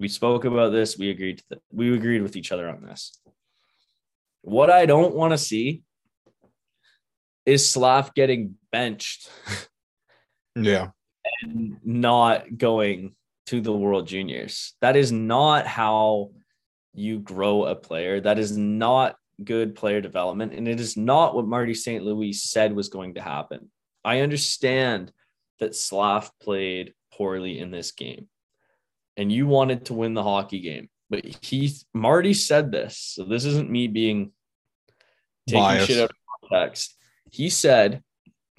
We 0.00 0.08
spoke 0.08 0.46
about 0.46 0.72
this. 0.72 0.96
We 0.96 1.10
agreed 1.10 1.38
to 1.38 1.44
the, 1.50 1.60
we 1.70 1.94
agreed 1.94 2.22
with 2.22 2.34
each 2.34 2.52
other 2.52 2.70
on 2.70 2.82
this. 2.82 3.20
What 4.40 4.70
I 4.70 4.86
don't 4.86 5.14
want 5.14 5.32
to 5.32 5.38
see 5.38 5.82
is 7.44 7.68
Slav 7.68 8.14
getting 8.14 8.54
benched. 8.72 9.28
yeah. 10.56 10.88
And 11.42 11.76
not 11.84 12.56
going 12.56 13.14
to 13.48 13.60
the 13.60 13.74
World 13.74 14.08
Juniors. 14.08 14.72
That 14.80 14.96
is 14.96 15.12
not 15.12 15.66
how 15.66 16.30
you 16.94 17.18
grow 17.18 17.64
a 17.64 17.74
player. 17.74 18.22
That 18.22 18.38
is 18.38 18.56
not 18.56 19.16
good 19.44 19.74
player 19.74 20.00
development. 20.00 20.54
And 20.54 20.66
it 20.66 20.80
is 20.80 20.96
not 20.96 21.34
what 21.34 21.46
Marty 21.46 21.74
St. 21.74 22.02
Louis 22.02 22.32
said 22.32 22.74
was 22.74 22.88
going 22.88 23.14
to 23.14 23.20
happen. 23.20 23.70
I 24.02 24.20
understand 24.20 25.12
that 25.58 25.76
Slav 25.76 26.30
played 26.40 26.94
poorly 27.12 27.58
in 27.58 27.70
this 27.70 27.92
game 27.92 28.28
and 29.20 29.30
you 29.30 29.46
wanted 29.46 29.84
to 29.84 29.92
win 29.92 30.14
the 30.14 30.22
hockey 30.22 30.60
game. 30.60 30.88
But 31.10 31.26
he, 31.42 31.70
Marty 31.92 32.32
said 32.32 32.72
this. 32.72 32.96
So 32.96 33.24
this 33.24 33.44
isn't 33.44 33.68
me 33.70 33.86
being 33.86 34.32
taking 35.46 35.62
Bias. 35.62 35.86
shit 35.86 35.98
out 35.98 36.10
of 36.10 36.48
context. 36.48 36.96
He 37.30 37.50
said 37.50 38.02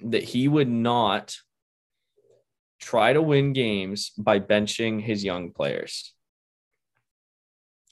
that 0.02 0.22
he 0.22 0.46
would 0.46 0.68
not 0.68 1.36
try 2.80 3.12
to 3.12 3.20
win 3.20 3.52
games 3.52 4.12
by 4.16 4.38
benching 4.38 5.02
his 5.02 5.24
young 5.24 5.50
players. 5.50 6.14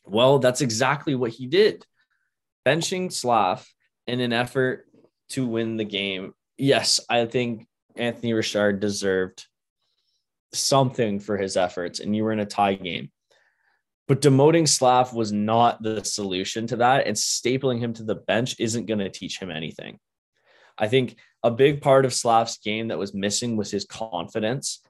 Well, 0.04 0.38
that's 0.38 0.60
exactly 0.60 1.16
what 1.16 1.32
he 1.32 1.48
did. 1.48 1.84
Benching 2.64 3.12
Slav 3.12 3.66
in 4.06 4.20
an 4.20 4.32
effort 4.32 4.86
to 5.30 5.44
win 5.44 5.76
the 5.76 5.84
game. 5.84 6.34
Yes, 6.56 7.00
I 7.10 7.26
think 7.26 7.66
Anthony 7.96 8.32
Richard 8.32 8.78
deserved 8.78 9.46
something 10.52 11.20
for 11.20 11.36
his 11.36 11.56
efforts, 11.56 12.00
and 12.00 12.14
you 12.14 12.24
were 12.24 12.32
in 12.32 12.40
a 12.40 12.46
tie 12.46 12.74
game. 12.74 13.10
But 14.08 14.20
demoting 14.20 14.66
Slav 14.66 15.14
was 15.14 15.30
not 15.30 15.82
the 15.82 16.04
solution 16.04 16.66
to 16.68 16.76
that, 16.76 17.06
and 17.06 17.16
stapling 17.16 17.78
him 17.78 17.92
to 17.94 18.02
the 18.02 18.16
bench 18.16 18.56
isn't 18.58 18.86
going 18.86 18.98
to 18.98 19.08
teach 19.08 19.38
him 19.38 19.50
anything. 19.50 19.98
I 20.76 20.88
think 20.88 21.16
a 21.42 21.50
big 21.50 21.80
part 21.80 22.04
of 22.04 22.14
Slav's 22.14 22.58
game 22.58 22.88
that 22.88 22.98
was 22.98 23.14
missing 23.14 23.56
was 23.56 23.70
his 23.70 23.84
confidence. 23.84 24.80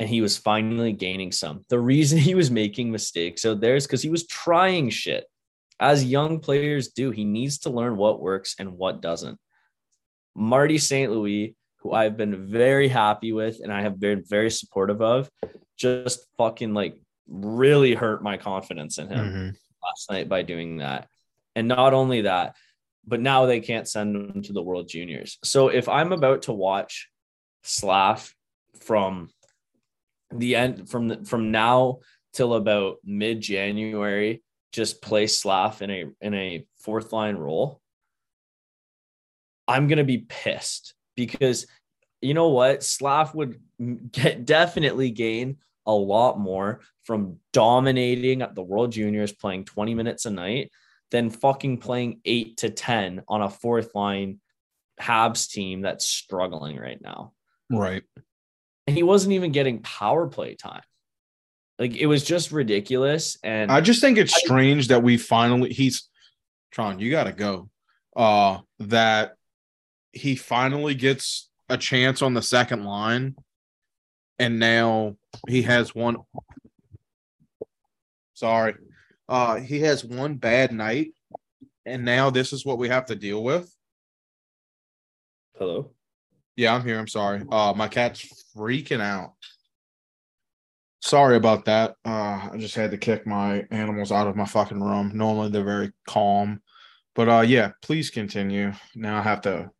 And 0.00 0.08
he 0.08 0.20
was 0.22 0.36
finally 0.36 0.92
gaining 0.92 1.30
some. 1.30 1.64
The 1.68 1.78
reason 1.78 2.18
he 2.28 2.34
was 2.34 2.50
making 2.50 2.90
mistakes 2.90 3.44
out 3.44 3.60
there 3.60 3.76
is 3.76 3.86
because 3.86 4.02
he 4.02 4.10
was 4.10 4.26
trying 4.26 4.90
shit. 4.90 5.24
As 5.78 6.04
young 6.04 6.40
players 6.40 6.88
do, 6.88 7.10
he 7.10 7.24
needs 7.24 7.58
to 7.60 7.70
learn 7.70 7.96
what 7.96 8.20
works 8.20 8.56
and 8.58 8.72
what 8.72 9.00
doesn't. 9.00 9.38
Marty 10.34 10.78
St. 10.78 11.12
Louis, 11.12 11.54
who 11.84 11.92
I've 11.92 12.16
been 12.16 12.46
very 12.46 12.88
happy 12.88 13.32
with 13.32 13.60
and 13.62 13.72
I 13.72 13.82
have 13.82 14.00
been 14.00 14.24
very 14.26 14.50
supportive 14.50 15.02
of, 15.02 15.30
just 15.76 16.26
fucking 16.38 16.72
like 16.74 16.98
really 17.28 17.94
hurt 17.94 18.22
my 18.22 18.38
confidence 18.38 18.98
in 18.98 19.08
him 19.08 19.26
mm-hmm. 19.26 19.48
last 19.82 20.10
night 20.10 20.28
by 20.28 20.42
doing 20.42 20.78
that. 20.78 21.06
And 21.54 21.68
not 21.68 21.92
only 21.92 22.22
that, 22.22 22.56
but 23.06 23.20
now 23.20 23.44
they 23.44 23.60
can't 23.60 23.88
send 23.88 24.16
him 24.16 24.42
to 24.42 24.52
the 24.54 24.62
World 24.62 24.88
Juniors. 24.88 25.38
So 25.44 25.68
if 25.68 25.88
I'm 25.88 26.12
about 26.12 26.42
to 26.42 26.52
watch 26.52 27.10
Slav 27.62 28.34
from 28.80 29.28
the 30.32 30.56
end 30.56 30.88
from 30.88 31.08
the, 31.08 31.24
from 31.24 31.50
now 31.50 31.98
till 32.32 32.54
about 32.54 32.96
mid 33.04 33.40
January, 33.42 34.42
just 34.72 35.02
play 35.02 35.26
Slav 35.26 35.82
in 35.82 35.90
a 35.90 36.04
in 36.22 36.34
a 36.34 36.66
fourth 36.78 37.12
line 37.12 37.36
role, 37.36 37.80
I'm 39.68 39.86
gonna 39.86 40.02
be 40.04 40.18
pissed 40.18 40.93
because 41.16 41.66
you 42.20 42.34
know 42.34 42.48
what 42.48 42.82
Slav 42.82 43.34
would 43.34 43.60
get 44.10 44.44
definitely 44.44 45.10
gain 45.10 45.58
a 45.86 45.92
lot 45.92 46.38
more 46.38 46.80
from 47.04 47.38
dominating 47.52 48.42
at 48.42 48.54
the 48.54 48.62
World 48.62 48.92
Juniors, 48.92 49.32
playing 49.32 49.64
20 49.66 49.94
minutes 49.94 50.24
a 50.24 50.30
night 50.30 50.70
than 51.10 51.30
fucking 51.30 51.78
playing 51.78 52.20
eight 52.24 52.56
to 52.58 52.70
10 52.70 53.22
on 53.28 53.42
a 53.42 53.50
fourth 53.50 53.94
line 53.94 54.40
Habs 55.00 55.50
team 55.50 55.82
that's 55.82 56.06
struggling 56.06 56.76
right 56.78 57.00
now. 57.00 57.32
Right. 57.70 58.02
And 58.86 58.96
he 58.96 59.02
wasn't 59.02 59.34
even 59.34 59.52
getting 59.52 59.80
power 59.80 60.26
play 60.26 60.54
time. 60.54 60.82
Like 61.78 61.96
it 61.96 62.06
was 62.06 62.24
just 62.24 62.52
ridiculous. 62.52 63.36
And 63.42 63.70
I 63.70 63.80
just 63.80 64.00
think 64.00 64.18
it's 64.18 64.36
strange 64.36 64.88
that 64.88 65.02
we 65.02 65.16
finally 65.16 65.72
he's 65.72 66.08
Tron, 66.70 66.98
you 66.98 67.10
gotta 67.10 67.32
go. 67.32 67.68
Uh 68.16 68.60
that 68.80 69.36
he 70.14 70.36
finally 70.36 70.94
gets 70.94 71.50
a 71.68 71.76
chance 71.76 72.22
on 72.22 72.34
the 72.34 72.42
second 72.42 72.84
line 72.84 73.34
and 74.38 74.58
now 74.58 75.16
he 75.48 75.62
has 75.62 75.94
one 75.94 76.16
sorry. 78.34 78.74
Uh 79.28 79.56
he 79.56 79.80
has 79.80 80.04
one 80.04 80.36
bad 80.36 80.72
night 80.72 81.12
and 81.86 82.04
now 82.04 82.30
this 82.30 82.52
is 82.52 82.64
what 82.64 82.78
we 82.78 82.88
have 82.88 83.06
to 83.06 83.14
deal 83.14 83.42
with. 83.42 83.74
hello. 85.58 85.90
Yeah, 86.56 86.74
I'm 86.74 86.84
here. 86.84 86.98
I'm 86.98 87.08
sorry. 87.08 87.42
Uh 87.50 87.72
my 87.74 87.88
cat's 87.88 88.44
freaking 88.56 89.00
out. 89.00 89.32
Sorry 91.00 91.36
about 91.36 91.64
that. 91.64 91.96
Uh 92.04 92.50
I 92.52 92.56
just 92.58 92.74
had 92.74 92.90
to 92.90 92.98
kick 92.98 93.26
my 93.26 93.64
animals 93.70 94.12
out 94.12 94.28
of 94.28 94.36
my 94.36 94.46
fucking 94.46 94.82
room. 94.82 95.12
Normally 95.14 95.50
they're 95.50 95.64
very 95.64 95.92
calm. 96.06 96.60
But 97.14 97.28
uh 97.28 97.40
yeah, 97.46 97.72
please 97.82 98.10
continue. 98.10 98.72
Now 98.94 99.18
I 99.18 99.22
have 99.22 99.40
to 99.42 99.70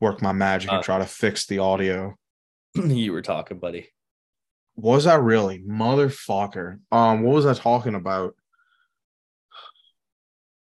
work 0.00 0.20
my 0.22 0.32
magic 0.32 0.70
and 0.70 0.80
Uh, 0.80 0.82
try 0.82 0.98
to 0.98 1.06
fix 1.06 1.46
the 1.46 1.58
audio. 1.58 2.14
you 2.74 3.12
were 3.12 3.22
talking, 3.22 3.58
buddy. 3.58 3.88
Was 4.76 5.06
I 5.06 5.14
really? 5.14 5.60
Motherfucker. 5.60 6.80
Um, 6.92 7.22
what 7.22 7.34
was 7.34 7.46
I 7.46 7.54
talking 7.54 7.94
about? 7.94 8.34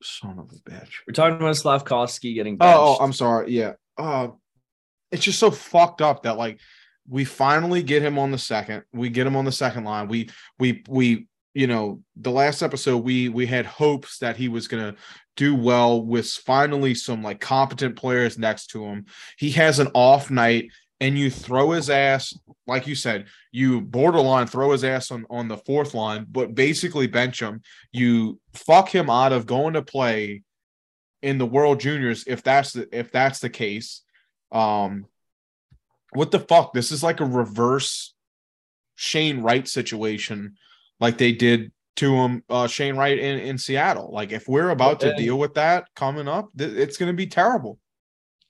Son 0.04 0.40
of 0.40 0.52
a 0.52 0.70
bitch. 0.70 0.90
We're 1.08 1.14
talking 1.14 1.38
about 1.38 1.56
Slafkovsky 1.56 2.34
getting 2.34 2.56
Oh, 2.56 2.58
benched. 2.58 2.78
oh, 2.80 2.98
I'm 3.02 3.14
sorry. 3.14 3.52
Yeah. 3.52 3.74
Uh 3.98 4.30
it's 5.12 5.24
just 5.26 5.40
so 5.40 5.52
fucked 5.52 6.02
up 6.02 6.24
that 6.24 6.38
like 6.38 6.60
we 7.08 7.26
finally 7.26 7.84
get 7.84 8.02
him 8.02 8.18
on 8.18 8.32
the 8.32 8.38
second. 8.38 8.84
We 8.94 9.10
get 9.10 9.28
him 9.28 9.36
on 9.36 9.46
the 9.46 9.52
second 9.52 9.84
line. 9.84 10.08
We 10.08 10.30
we 10.58 10.84
we 10.90 11.28
you 11.54 11.68
know, 11.68 12.02
the 12.16 12.32
last 12.32 12.64
episode 12.64 13.04
we 13.04 13.30
we 13.30 13.46
had 13.46 13.66
hopes 13.68 14.18
that 14.20 14.38
he 14.38 14.48
was 14.48 14.68
going 14.68 14.94
to 14.94 15.00
do 15.36 15.56
well 15.56 16.04
with 16.04 16.28
finally 16.28 16.94
some 16.94 17.24
like 17.24 17.40
competent 17.40 17.96
players 17.96 18.38
next 18.38 18.68
to 18.68 18.84
him. 18.86 19.06
He 19.38 19.52
has 19.52 19.80
an 19.80 19.90
off 19.94 20.30
night 20.30 20.70
and 21.00 21.18
you 21.18 21.32
throw 21.32 21.72
his 21.72 21.90
ass 21.90 22.34
like 22.68 22.88
you 22.88 22.96
said, 22.96 23.26
you 23.52 23.82
borderline 23.82 24.48
throw 24.48 24.72
his 24.72 24.84
ass 24.84 25.12
on 25.12 25.26
on 25.30 25.48
the 25.48 25.58
fourth 25.58 25.94
line, 25.94 26.26
but 26.30 26.56
basically 26.56 27.08
bench 27.08 27.42
him. 27.42 27.62
You 27.92 28.40
fuck 28.54 28.90
him 28.90 29.10
out 29.10 29.34
of 29.34 29.46
going 29.46 29.74
to 29.74 29.82
play 29.82 30.44
in 31.22 31.38
the 31.38 31.46
World 31.46 31.80
Juniors 31.80 32.24
if 32.28 32.44
that's 32.44 32.74
the 32.74 32.88
if 32.98 33.12
that's 33.12 33.40
the 33.40 33.50
case. 33.50 34.02
Um 34.52 35.06
what 36.14 36.32
the 36.32 36.40
fuck? 36.40 36.74
This 36.74 36.92
is 36.92 37.04
like 37.04 37.20
a 37.20 37.26
reverse 37.26 38.14
Shane 38.96 39.42
Wright 39.42 39.68
situation 39.68 40.56
like 41.00 41.18
they 41.18 41.32
did 41.32 41.72
to 41.98 42.16
him 42.16 42.44
uh 42.50 42.68
Shane 42.68 42.96
Wright 42.96 43.18
in, 43.18 43.40
in 43.40 43.58
Seattle. 43.58 44.12
Like 44.12 44.32
if 44.32 44.48
we're 44.48 44.70
about 44.70 45.00
to 45.02 45.16
deal 45.16 45.38
with 45.38 45.54
that 45.56 45.88
coming 45.96 46.28
up, 46.28 46.50
th- 46.58 46.74
it's 46.74 46.98
going 46.98 47.12
to 47.12 47.18
be 47.18 47.28
terrible. 47.28 47.80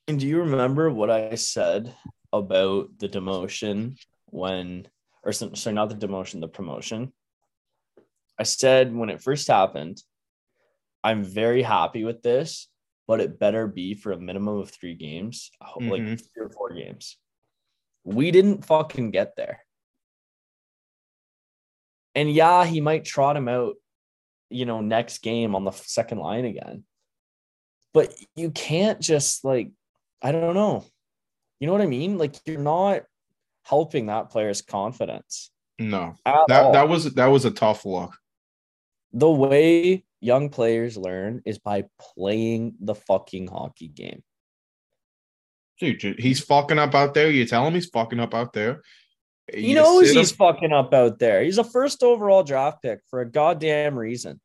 And 0.07 0.19
do 0.19 0.27
you 0.27 0.39
remember 0.39 0.89
what 0.91 1.09
I 1.09 1.35
said 1.35 1.93
about 2.33 2.89
the 2.97 3.07
demotion 3.09 3.97
when, 4.27 4.87
or 5.23 5.31
some- 5.31 5.55
sorry, 5.55 5.73
not 5.75 5.89
the 5.89 6.07
demotion, 6.07 6.39
the 6.41 6.47
promotion? 6.47 7.13
I 8.39 8.43
said 8.43 8.93
when 8.95 9.09
it 9.09 9.21
first 9.21 9.47
happened, 9.47 10.01
I'm 11.03 11.23
very 11.23 11.61
happy 11.61 12.03
with 12.03 12.21
this, 12.21 12.67
but 13.07 13.19
it 13.21 13.39
better 13.39 13.67
be 13.67 13.93
for 13.95 14.11
a 14.11 14.19
minimum 14.19 14.57
of 14.59 14.69
three 14.71 14.95
games, 14.95 15.51
I 15.61 15.65
hope, 15.65 15.83
like 15.83 16.01
three 16.17 16.45
or 16.45 16.49
four 16.49 16.73
games. 16.73 17.17
We 18.03 18.31
didn't 18.31 18.65
fucking 18.65 19.11
get 19.11 19.35
there. 19.35 19.61
And 22.15 22.31
yeah, 22.31 22.65
he 22.65 22.81
might 22.81 23.05
trot 23.05 23.37
him 23.37 23.47
out, 23.47 23.75
you 24.49 24.65
know, 24.65 24.81
next 24.81 25.19
game 25.19 25.55
on 25.55 25.63
the 25.63 25.71
second 25.71 26.17
line 26.19 26.45
again. 26.45 26.83
But 27.93 28.13
you 28.35 28.51
can't 28.51 28.99
just 28.99 29.43
like, 29.45 29.71
I 30.21 30.31
don't 30.31 30.55
know. 30.55 30.85
You 31.59 31.67
know 31.67 31.73
what 31.73 31.81
I 31.81 31.87
mean? 31.87 32.17
Like 32.17 32.35
you're 32.45 32.59
not 32.59 33.03
helping 33.63 34.07
that 34.07 34.29
player's 34.29 34.61
confidence. 34.61 35.51
No. 35.79 36.15
That 36.25 36.49
all. 36.49 36.73
that 36.73 36.89
was 36.89 37.13
that 37.13 37.27
was 37.27 37.45
a 37.45 37.51
tough 37.51 37.85
look. 37.85 38.15
the 39.13 39.29
way 39.29 40.03
young 40.19 40.49
players 40.49 40.97
learn 40.97 41.41
is 41.45 41.59
by 41.59 41.85
playing 41.99 42.75
the 42.79 42.95
fucking 42.95 43.47
hockey 43.47 43.87
game. 43.87 44.23
Dude, 45.79 46.19
he's 46.19 46.39
fucking 46.39 46.77
up 46.77 46.93
out 46.93 47.15
there. 47.15 47.31
You 47.31 47.45
tell 47.45 47.65
him 47.65 47.73
he's 47.73 47.87
fucking 47.87 48.19
up 48.19 48.35
out 48.35 48.53
there. 48.53 48.81
He 49.53 49.69
You 49.69 49.75
knows 49.75 50.07
sit 50.07 50.15
him- 50.15 50.19
he's 50.19 50.31
fucking 50.31 50.71
up 50.71 50.93
out 50.93 51.19
there. 51.19 51.43
He's 51.43 51.57
a 51.57 51.63
first 51.63 52.03
overall 52.03 52.43
draft 52.43 52.81
pick 52.81 53.01
for 53.09 53.21
a 53.21 53.29
goddamn 53.29 53.97
reason. 53.97 54.39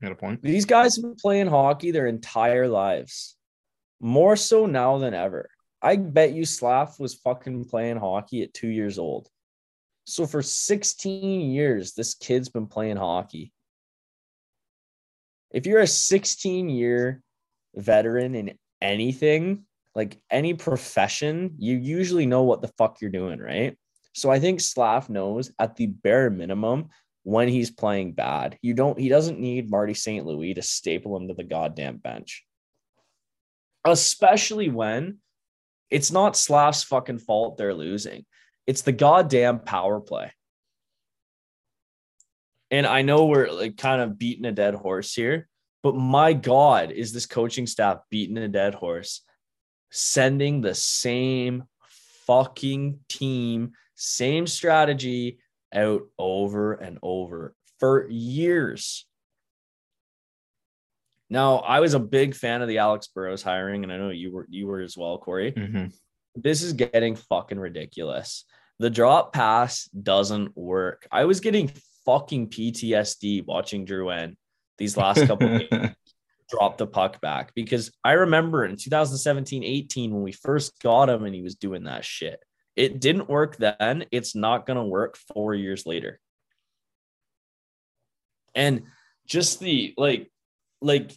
Got 0.00 0.12
a 0.12 0.14
point. 0.14 0.42
These 0.42 0.64
guys 0.64 0.96
have 0.96 1.02
been 1.02 1.16
playing 1.16 1.48
hockey 1.48 1.90
their 1.90 2.06
entire 2.06 2.68
lives, 2.68 3.36
more 4.00 4.36
so 4.36 4.66
now 4.66 4.98
than 4.98 5.12
ever. 5.12 5.50
I 5.82 5.96
bet 5.96 6.32
you 6.32 6.44
Slav 6.44 6.98
was 7.00 7.14
fucking 7.14 7.64
playing 7.66 7.96
hockey 7.98 8.42
at 8.42 8.54
two 8.54 8.68
years 8.68 8.98
old. 8.98 9.28
So 10.04 10.26
for 10.26 10.40
16 10.42 11.50
years, 11.50 11.94
this 11.94 12.14
kid's 12.14 12.48
been 12.48 12.66
playing 12.66 12.96
hockey. 12.96 13.52
If 15.50 15.66
you're 15.66 15.80
a 15.80 15.86
16 15.86 16.68
year 16.68 17.22
veteran 17.74 18.34
in 18.34 18.58
anything, 18.80 19.66
like 19.98 20.16
any 20.30 20.54
profession, 20.54 21.56
you 21.58 21.76
usually 21.76 22.24
know 22.24 22.44
what 22.44 22.62
the 22.62 22.70
fuck 22.78 23.00
you're 23.00 23.10
doing, 23.10 23.40
right? 23.40 23.76
So 24.14 24.30
I 24.30 24.38
think 24.38 24.60
Slav 24.60 25.10
knows 25.10 25.50
at 25.58 25.74
the 25.74 25.86
bare 25.86 26.30
minimum 26.30 26.90
when 27.24 27.48
he's 27.48 27.72
playing 27.72 28.12
bad. 28.12 28.56
You 28.62 28.74
don't 28.74 28.96
he 28.96 29.08
doesn't 29.08 29.40
need 29.40 29.68
Marty 29.68 29.94
St. 29.94 30.24
Louis 30.24 30.54
to 30.54 30.62
staple 30.62 31.16
him 31.16 31.26
to 31.26 31.34
the 31.34 31.42
goddamn 31.42 31.96
bench. 31.96 32.44
Especially 33.84 34.68
when 34.68 35.18
it's 35.90 36.12
not 36.12 36.36
Slav's 36.36 36.84
fucking 36.84 37.18
fault 37.18 37.56
they're 37.56 37.74
losing. 37.74 38.24
It's 38.68 38.82
the 38.82 38.92
goddamn 38.92 39.58
power 39.58 39.98
play. 39.98 40.30
And 42.70 42.86
I 42.86 43.02
know 43.02 43.26
we're 43.26 43.50
like 43.50 43.76
kind 43.76 44.00
of 44.00 44.16
beating 44.16 44.44
a 44.44 44.52
dead 44.52 44.76
horse 44.76 45.12
here, 45.12 45.48
but 45.82 45.96
my 45.96 46.34
God, 46.34 46.92
is 46.92 47.12
this 47.12 47.26
coaching 47.26 47.66
staff 47.66 47.98
beating 48.10 48.38
a 48.38 48.46
dead 48.46 48.76
horse? 48.76 49.22
Sending 49.90 50.60
the 50.60 50.74
same 50.74 51.64
fucking 52.26 53.00
team, 53.08 53.72
same 53.94 54.46
strategy 54.46 55.38
out 55.74 56.02
over 56.18 56.74
and 56.74 56.98
over 57.02 57.54
for 57.78 58.08
years. 58.08 59.06
Now, 61.30 61.56
I 61.56 61.80
was 61.80 61.94
a 61.94 61.98
big 61.98 62.34
fan 62.34 62.62
of 62.62 62.68
the 62.68 62.78
Alex 62.78 63.08
Burrows 63.08 63.42
hiring, 63.42 63.82
and 63.84 63.92
I 63.92 63.98
know 63.98 64.10
you 64.10 64.32
were 64.32 64.46
you 64.48 64.66
were 64.66 64.80
as 64.80 64.96
well, 64.96 65.18
Corey. 65.18 65.52
Mhm. 65.52 65.92
This 66.34 66.62
is 66.62 66.72
getting 66.72 67.16
fucking 67.16 67.58
ridiculous. 67.58 68.44
The 68.78 68.90
drop 68.90 69.32
pass 69.32 69.84
doesn't 69.88 70.56
work. 70.56 71.06
I 71.10 71.24
was 71.24 71.40
getting 71.40 71.70
fucking 72.06 72.48
PTSD 72.48 73.44
watching 73.44 73.84
Drouin 73.84 74.36
these 74.78 74.96
last 74.96 75.26
couple 75.26 75.56
of 75.56 75.62
games 75.70 75.94
drop 76.50 76.78
the 76.78 76.86
puck 76.86 77.20
back 77.20 77.52
because 77.54 77.90
I 78.04 78.12
remember 78.12 78.64
in 78.64 78.76
2017 78.76 79.62
18 79.62 80.12
when 80.12 80.22
we 80.22 80.32
first 80.32 80.80
got 80.82 81.08
him 81.08 81.24
and 81.24 81.34
he 81.34 81.42
was 81.42 81.56
doing 81.56 81.84
that 81.84 82.04
shit. 82.04 82.40
It 82.76 83.00
didn't 83.00 83.28
work 83.28 83.56
then. 83.56 84.04
It's 84.12 84.34
not 84.34 84.66
going 84.66 84.76
to 84.76 84.84
work 84.84 85.18
four 85.34 85.54
years 85.54 85.84
later. 85.84 86.20
And 88.54 88.84
just 89.26 89.60
the 89.60 89.94
like, 89.96 90.30
like, 90.80 91.12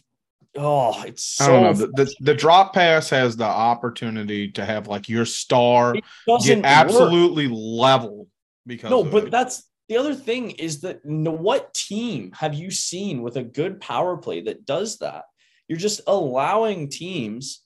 oh, 0.56 1.02
it's 1.04 1.22
so 1.22 1.44
I 1.44 1.48
don't 1.48 1.62
know. 1.62 1.72
The, 1.72 2.04
the 2.04 2.14
the 2.20 2.34
drop 2.34 2.74
pass 2.74 3.10
has 3.10 3.36
the 3.36 3.44
opportunity 3.44 4.50
to 4.52 4.64
have 4.64 4.88
like 4.88 5.08
your 5.08 5.24
star 5.24 5.94
get 5.94 6.58
work. 6.58 6.64
absolutely 6.64 7.48
level 7.48 8.28
because 8.66 8.90
No, 8.90 9.04
but 9.04 9.24
it. 9.24 9.30
that's 9.30 9.64
the 9.88 9.96
other 9.96 10.14
thing 10.14 10.52
is 10.52 10.80
that 10.82 11.00
what 11.04 11.74
team 11.74 12.32
have 12.32 12.54
you 12.54 12.70
seen 12.70 13.22
with 13.22 13.36
a 13.36 13.42
good 13.42 13.80
power 13.80 14.16
play 14.16 14.40
that 14.42 14.64
does 14.64 14.98
that? 14.98 15.24
You're 15.68 15.78
just 15.78 16.02
allowing 16.06 16.88
teams 16.88 17.62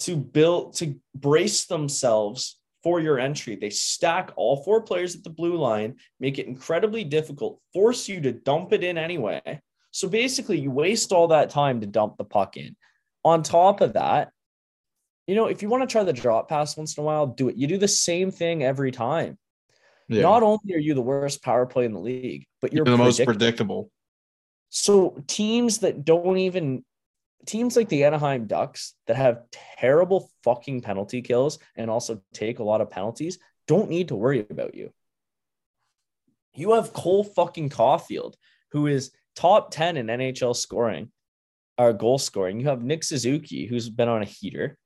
to 0.00 0.16
build 0.16 0.74
to 0.76 0.94
brace 1.14 1.66
themselves 1.66 2.60
for 2.82 3.00
your 3.00 3.18
entry. 3.18 3.56
They 3.56 3.70
stack 3.70 4.30
all 4.36 4.62
four 4.62 4.82
players 4.82 5.16
at 5.16 5.24
the 5.24 5.30
blue 5.30 5.56
line, 5.56 5.96
make 6.20 6.38
it 6.38 6.46
incredibly 6.46 7.04
difficult, 7.04 7.60
force 7.72 8.08
you 8.08 8.20
to 8.20 8.32
dump 8.32 8.72
it 8.72 8.84
in 8.84 8.96
anyway. 8.96 9.60
So 9.90 10.08
basically, 10.08 10.60
you 10.60 10.70
waste 10.70 11.12
all 11.12 11.28
that 11.28 11.50
time 11.50 11.80
to 11.80 11.86
dump 11.86 12.18
the 12.18 12.24
puck 12.24 12.56
in. 12.56 12.76
On 13.24 13.42
top 13.42 13.80
of 13.80 13.94
that, 13.94 14.30
you 15.26 15.34
know, 15.34 15.46
if 15.46 15.60
you 15.60 15.68
want 15.68 15.82
to 15.82 15.92
try 15.92 16.04
the 16.04 16.12
drop 16.12 16.48
pass 16.48 16.76
once 16.76 16.96
in 16.96 17.02
a 17.02 17.04
while, 17.04 17.26
do 17.26 17.48
it. 17.48 17.56
You 17.56 17.66
do 17.66 17.78
the 17.78 17.88
same 17.88 18.30
thing 18.30 18.62
every 18.62 18.92
time. 18.92 19.38
Yeah. 20.08 20.22
Not 20.22 20.42
only 20.42 20.74
are 20.74 20.78
you 20.78 20.94
the 20.94 21.02
worst 21.02 21.42
power 21.42 21.66
play 21.66 21.84
in 21.84 21.92
the 21.92 22.00
league, 22.00 22.46
but 22.60 22.72
you're, 22.72 22.86
You're 22.86 22.96
the 22.96 23.02
most 23.02 23.16
predictable. 23.18 23.34
predictable. 23.34 23.90
So 24.70 25.22
teams 25.26 25.78
that 25.78 26.04
don't 26.04 26.38
even 26.38 26.84
teams 27.46 27.76
like 27.76 27.88
the 27.88 28.04
Anaheim 28.04 28.46
Ducks 28.46 28.94
that 29.06 29.16
have 29.16 29.42
terrible 29.78 30.30
fucking 30.44 30.80
penalty 30.82 31.22
kills 31.22 31.58
and 31.76 31.90
also 31.90 32.20
take 32.34 32.58
a 32.58 32.64
lot 32.64 32.80
of 32.80 32.90
penalties 32.90 33.38
don't 33.68 33.90
need 33.90 34.08
to 34.08 34.16
worry 34.16 34.44
about 34.50 34.74
you. 34.74 34.90
You 36.54 36.72
have 36.72 36.92
Cole 36.92 37.22
fucking 37.22 37.68
Caulfield, 37.68 38.34
who 38.72 38.88
is 38.88 39.12
top 39.36 39.70
10 39.70 39.98
in 39.98 40.06
NHL 40.06 40.56
scoring 40.56 41.12
or 41.76 41.92
goal 41.92 42.18
scoring. 42.18 42.58
You 42.58 42.68
have 42.68 42.82
Nick 42.82 43.04
Suzuki, 43.04 43.66
who's 43.66 43.88
been 43.90 44.08
on 44.08 44.22
a 44.22 44.24
heater, 44.24 44.76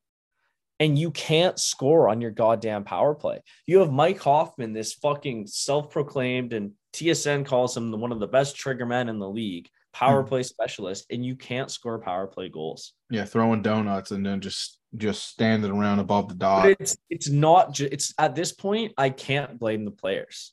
and 0.82 0.98
you 0.98 1.12
can't 1.12 1.60
score 1.60 2.08
on 2.08 2.20
your 2.20 2.32
goddamn 2.32 2.82
power 2.82 3.14
play. 3.14 3.40
You 3.66 3.78
have 3.78 3.92
Mike 3.92 4.18
Hoffman, 4.18 4.72
this 4.72 4.94
fucking 4.94 5.46
self-proclaimed 5.46 6.52
and 6.52 6.72
TSN 6.92 7.46
calls 7.46 7.76
him 7.76 7.92
the, 7.92 7.96
one 7.96 8.10
of 8.10 8.18
the 8.18 8.26
best 8.26 8.56
trigger 8.56 8.84
men 8.84 9.08
in 9.08 9.20
the 9.20 9.28
league, 9.28 9.68
power 9.92 10.22
Hmm. 10.22 10.28
play 10.28 10.42
specialist, 10.42 11.06
and 11.08 11.24
you 11.24 11.36
can't 11.36 11.70
score 11.70 12.00
power 12.00 12.26
play 12.26 12.48
goals. 12.48 12.94
Yeah, 13.10 13.24
throwing 13.24 13.62
donuts 13.62 14.10
and 14.10 14.26
then 14.26 14.40
just 14.40 14.80
just 14.96 15.28
standing 15.28 15.70
around 15.70 16.00
above 16.00 16.28
the 16.28 16.34
dot. 16.34 16.64
But 16.64 16.76
it's 16.80 16.96
it's 17.08 17.30
not 17.30 17.72
just 17.72 17.92
it's 17.92 18.14
at 18.18 18.34
this 18.34 18.50
point 18.50 18.92
I 18.98 19.10
can't 19.10 19.60
blame 19.60 19.84
the 19.84 19.92
players. 19.92 20.52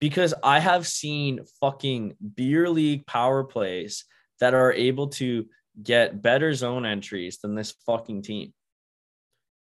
Because 0.00 0.34
I 0.42 0.60
have 0.60 0.86
seen 0.86 1.40
fucking 1.60 2.14
beer 2.36 2.68
league 2.68 3.06
power 3.06 3.42
plays 3.42 4.04
that 4.38 4.54
are 4.54 4.72
able 4.72 5.08
to 5.08 5.46
get 5.80 6.22
better 6.22 6.52
zone 6.54 6.84
entries 6.84 7.38
than 7.38 7.54
this 7.54 7.74
fucking 7.86 8.22
team 8.22 8.52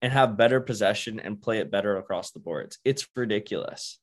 and 0.01 0.13
have 0.13 0.37
better 0.37 0.59
possession 0.61 1.19
and 1.19 1.41
play 1.41 1.59
it 1.59 1.71
better 1.71 1.97
across 1.97 2.31
the 2.31 2.39
boards. 2.39 2.77
It's 2.85 3.07
ridiculous. 3.15 3.99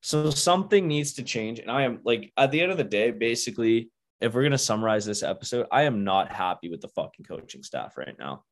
So 0.00 0.30
something 0.30 0.88
needs 0.88 1.14
to 1.14 1.22
change. 1.22 1.58
And 1.58 1.70
I 1.70 1.82
am 1.82 2.00
like, 2.04 2.32
at 2.36 2.50
the 2.50 2.60
end 2.60 2.72
of 2.72 2.78
the 2.78 2.84
day, 2.84 3.10
basically, 3.10 3.90
if 4.20 4.34
we're 4.34 4.42
going 4.42 4.52
to 4.52 4.58
summarize 4.58 5.04
this 5.04 5.22
episode, 5.22 5.66
I 5.70 5.82
am 5.82 6.04
not 6.04 6.32
happy 6.32 6.68
with 6.70 6.80
the 6.80 6.88
fucking 6.88 7.26
coaching 7.26 7.62
staff 7.62 7.96
right 7.96 8.16
now. 8.18 8.44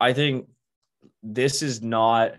I 0.00 0.12
think 0.12 0.48
this 1.22 1.62
is 1.62 1.82
not 1.82 2.32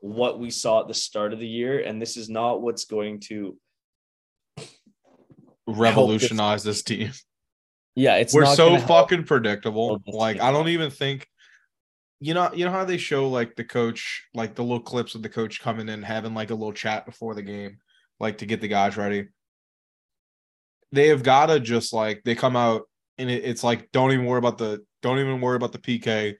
what 0.00 0.38
we 0.38 0.50
saw 0.50 0.80
at 0.80 0.88
the 0.88 0.94
start 0.94 1.32
of 1.32 1.38
the 1.38 1.46
year, 1.46 1.80
and 1.80 2.00
this 2.02 2.16
is 2.16 2.28
not 2.28 2.60
what's 2.60 2.84
going 2.84 3.20
to. 3.20 3.56
Revolutionize 5.66 6.64
this 6.64 6.82
team. 6.82 7.12
Yeah, 7.94 8.16
it's 8.16 8.32
We're 8.32 8.46
so 8.46 8.76
help. 8.76 8.88
fucking 8.88 9.24
predictable. 9.24 10.00
Oh, 10.06 10.16
like 10.16 10.40
I 10.40 10.50
don't 10.50 10.68
even 10.68 10.90
think 10.90 11.28
you 12.20 12.34
know 12.34 12.50
you 12.54 12.64
know 12.64 12.70
how 12.70 12.84
they 12.84 12.96
show 12.96 13.28
like 13.28 13.56
the 13.56 13.64
coach 13.64 14.24
like 14.34 14.54
the 14.54 14.62
little 14.62 14.80
clips 14.80 15.14
of 15.14 15.22
the 15.22 15.28
coach 15.28 15.60
coming 15.60 15.88
in 15.88 16.02
having 16.02 16.34
like 16.34 16.50
a 16.50 16.54
little 16.54 16.72
chat 16.72 17.04
before 17.04 17.34
the 17.34 17.42
game 17.42 17.78
like 18.20 18.38
to 18.38 18.46
get 18.46 18.60
the 18.60 18.68
guys 18.68 18.96
ready. 18.96 19.28
They 20.92 21.08
have 21.08 21.22
got 21.22 21.46
to 21.46 21.60
just 21.60 21.92
like 21.92 22.22
they 22.24 22.34
come 22.34 22.56
out 22.56 22.82
and 23.18 23.28
it, 23.28 23.44
it's 23.44 23.64
like 23.64 23.90
don't 23.92 24.12
even 24.12 24.26
worry 24.26 24.38
about 24.38 24.58
the 24.58 24.84
don't 25.02 25.18
even 25.18 25.40
worry 25.40 25.56
about 25.56 25.72
the 25.72 25.78
PK 25.78 26.36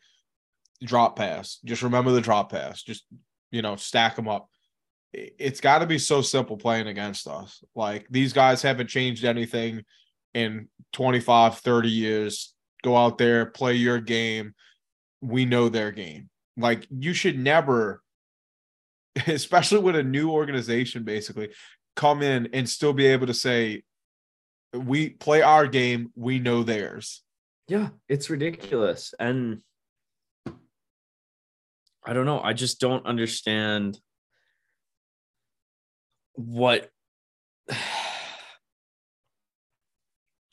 drop 0.85 1.17
pass. 1.17 1.59
Just 1.65 1.83
remember 1.83 2.13
the 2.13 2.21
drop 2.21 2.51
pass. 2.51 2.83
Just 2.83 3.05
you 3.51 3.61
know 3.61 3.77
stack 3.77 4.17
them 4.17 4.29
up. 4.29 4.49
It's 5.13 5.61
got 5.61 5.81
to 5.81 5.87
be 5.87 5.99
so 5.99 6.23
simple 6.23 6.57
playing 6.57 6.87
against 6.87 7.27
us. 7.27 7.63
Like 7.75 8.07
these 8.09 8.33
guys 8.33 8.63
haven't 8.63 8.87
changed 8.87 9.25
anything 9.27 9.85
in 10.35 10.69
25 10.93 11.59
30 11.59 11.89
years 11.89 12.55
go 12.83 12.97
out 12.97 13.19
there 13.19 13.47
play 13.47 13.75
your 13.75 14.01
game 14.01 14.55
we 15.21 15.45
know 15.45 15.69
their 15.69 15.91
game 15.91 16.29
like 16.57 16.87
you 16.91 17.13
should 17.15 17.39
never 17.39 18.03
especially 19.27 19.81
with 19.81 19.97
a 19.97 20.03
new 20.03 20.31
organization 20.31 21.05
basically 21.05 21.51
come 21.97 22.23
in 22.23 22.49
and 22.53 22.69
still 22.69 22.93
be 22.93 23.07
able 23.07 23.27
to 23.27 23.35
say 23.35 23.83
we 24.75 25.11
play 25.11 25.43
our 25.43 25.67
game 25.67 26.11
we 26.17 26.39
know 26.39 26.63
theirs 26.63 27.23
Yeah, 27.69 27.89
it's 28.09 28.29
ridiculous. 28.29 29.15
And 29.19 29.63
I 32.05 32.13
don't 32.13 32.27
know. 32.27 32.41
I 32.41 32.53
just 32.53 32.81
don't 32.81 33.07
understand 33.07 33.99
what 36.35 36.91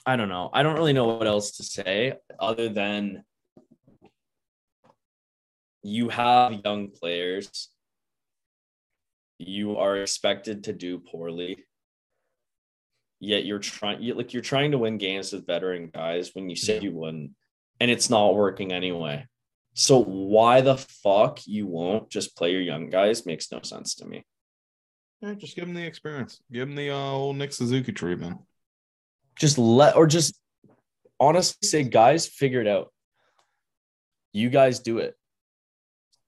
I 0.09 0.15
don't 0.15 0.27
know. 0.27 0.49
I 0.51 0.63
don't 0.63 0.73
really 0.73 0.93
know 0.93 1.05
what 1.05 1.27
else 1.27 1.51
to 1.57 1.63
say 1.63 2.15
other 2.39 2.67
than 2.67 3.23
you 5.83 6.09
have 6.09 6.61
young 6.65 6.89
players. 6.89 7.69
You 9.37 9.77
are 9.77 9.97
expected 9.97 10.63
to 10.63 10.73
do 10.73 10.97
poorly. 10.97 11.63
Yet 13.19 13.45
you're 13.45 13.59
trying 13.59 14.01
you 14.01 14.15
like 14.15 14.33
you're 14.33 14.41
trying 14.41 14.71
to 14.71 14.79
win 14.79 14.97
games 14.97 15.31
with 15.31 15.45
veteran 15.45 15.91
guys 15.93 16.33
when 16.33 16.49
you 16.49 16.55
said 16.55 16.81
you 16.81 16.91
wouldn't 16.91 17.33
and 17.79 17.91
it's 17.91 18.09
not 18.09 18.33
working 18.33 18.71
anyway. 18.73 19.27
So 19.75 20.01
why 20.01 20.61
the 20.61 20.77
fuck 20.77 21.45
you 21.45 21.67
won't 21.67 22.09
just 22.09 22.35
play 22.35 22.51
your 22.51 22.61
young 22.61 22.89
guys 22.89 23.27
makes 23.27 23.51
no 23.51 23.61
sense 23.61 23.93
to 23.95 24.07
me. 24.07 24.25
yeah, 25.21 25.35
just 25.35 25.55
give 25.55 25.67
them 25.67 25.75
the 25.75 25.85
experience 25.85 26.41
give 26.51 26.67
them 26.67 26.75
the 26.75 26.89
uh, 26.89 26.97
old 26.97 27.35
nick 27.35 27.53
suzuki 27.53 27.91
treatment 27.91 28.39
Just 29.39 29.57
let 29.57 29.95
or 29.95 30.05
just 30.05 30.37
honestly 31.19 31.67
say, 31.67 31.83
guys, 31.83 32.27
figure 32.27 32.61
it 32.61 32.67
out. 32.67 32.91
You 34.33 34.49
guys 34.49 34.79
do 34.79 34.99
it. 34.99 35.15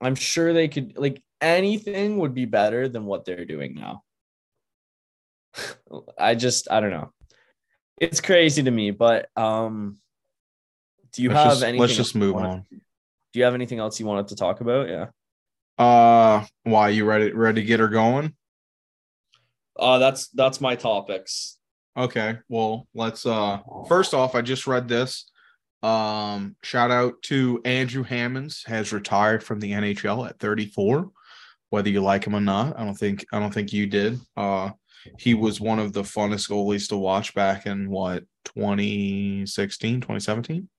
I'm 0.01 0.15
sure 0.15 0.53
they 0.53 0.67
could 0.67 0.97
like 0.97 1.21
anything 1.39 2.17
would 2.19 2.33
be 2.33 2.45
better 2.45 2.87
than 2.87 3.05
what 3.05 3.25
they're 3.25 3.45
doing 3.45 3.75
now. 3.75 4.03
I 6.17 6.35
just 6.35 6.71
I 6.71 6.79
don't 6.79 6.91
know. 6.91 7.11
It's 7.97 8.21
crazy 8.21 8.63
to 8.63 8.71
me, 8.71 8.91
but 8.91 9.29
um 9.37 9.97
do 11.13 11.21
you 11.23 11.29
let's 11.29 11.43
have 11.43 11.51
just, 11.53 11.63
anything 11.63 11.81
let's 11.81 11.95
just 11.95 12.15
move 12.15 12.35
wanted- 12.35 12.49
on 12.49 12.65
Do 12.71 13.39
you 13.39 13.43
have 13.43 13.53
anything 13.53 13.79
else 13.79 13.99
you 13.99 14.05
wanted 14.05 14.29
to 14.29 14.35
talk 14.35 14.61
about? 14.61 14.87
Yeah. 14.89 15.07
uh 15.77 16.45
why 16.63 16.89
you 16.89 17.05
ready 17.05 17.31
ready 17.31 17.61
to 17.61 17.67
get 17.67 17.79
her 17.81 17.89
going 17.89 18.33
Uh 19.77 19.97
that's 19.99 20.29
that's 20.29 20.59
my 20.61 20.75
topics. 20.75 21.57
Okay, 21.97 22.37
well, 22.47 22.87
let's 22.93 23.25
uh 23.25 23.59
first 23.87 24.13
off, 24.13 24.35
I 24.35 24.41
just 24.41 24.67
read 24.67 24.87
this. 24.87 25.29
Um 25.83 26.55
shout 26.63 26.91
out 26.91 27.21
to 27.23 27.61
Andrew 27.65 28.03
Hammonds 28.03 28.63
has 28.65 28.93
retired 28.93 29.43
from 29.43 29.59
the 29.59 29.71
NHL 29.71 30.27
at 30.29 30.39
34. 30.39 31.11
Whether 31.69 31.89
you 31.89 32.01
like 32.01 32.25
him 32.25 32.35
or 32.35 32.41
not, 32.41 32.79
I 32.79 32.85
don't 32.85 32.95
think 32.95 33.25
I 33.33 33.39
don't 33.39 33.53
think 33.53 33.73
you 33.73 33.87
did. 33.87 34.19
Uh 34.37 34.71
he 35.17 35.33
was 35.33 35.59
one 35.59 35.79
of 35.79 35.93
the 35.93 36.03
funnest 36.03 36.49
goalies 36.49 36.87
to 36.89 36.97
watch 36.97 37.33
back 37.33 37.65
in 37.65 37.89
what 37.89 38.23
2016, 38.45 40.01
2017. 40.01 40.69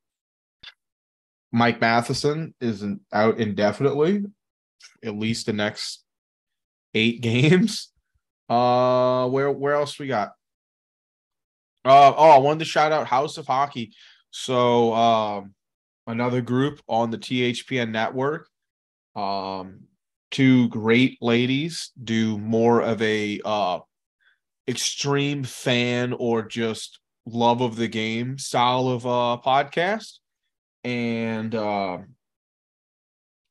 Mike 1.51 1.81
Matheson 1.81 2.55
isn't 2.61 3.03
out 3.13 3.39
indefinitely, 3.39 4.25
at 5.05 5.19
least 5.19 5.47
the 5.47 5.53
next 5.53 6.05
eight 6.95 7.21
games. 7.23 7.91
Uh 8.49 9.29
where 9.29 9.51
where 9.51 9.75
else 9.75 9.99
we 9.99 10.07
got? 10.07 10.33
Uh, 11.85 12.13
oh, 12.17 12.31
I 12.31 12.39
wanted 12.39 12.61
to 12.61 12.65
shout 12.65 12.93
out 12.93 13.07
House 13.07 13.39
of 13.39 13.47
Hockey. 13.47 13.93
So, 14.31 14.95
um, 14.95 15.55
another 16.07 16.41
group 16.41 16.81
on 16.89 17.11
the 17.11 17.19
THPN 17.19 17.91
network. 17.91 18.49
Um, 19.15 19.81
two 20.31 20.69
great 20.69 21.19
ladies 21.21 21.91
do 22.03 22.39
more 22.39 22.81
of 22.81 23.03
a 23.03 23.41
uh, 23.45 23.81
extreme 24.69 25.45
fan 25.45 26.15
or 26.15 26.43
just 26.43 26.99
love 27.27 27.61
of 27.61 27.77
the 27.77 27.89
game 27.89 28.39
style 28.39 28.89
of 28.89 29.07
uh 29.07 29.39
podcast. 29.45 30.19
And 30.85 31.55
uh, 31.55 31.99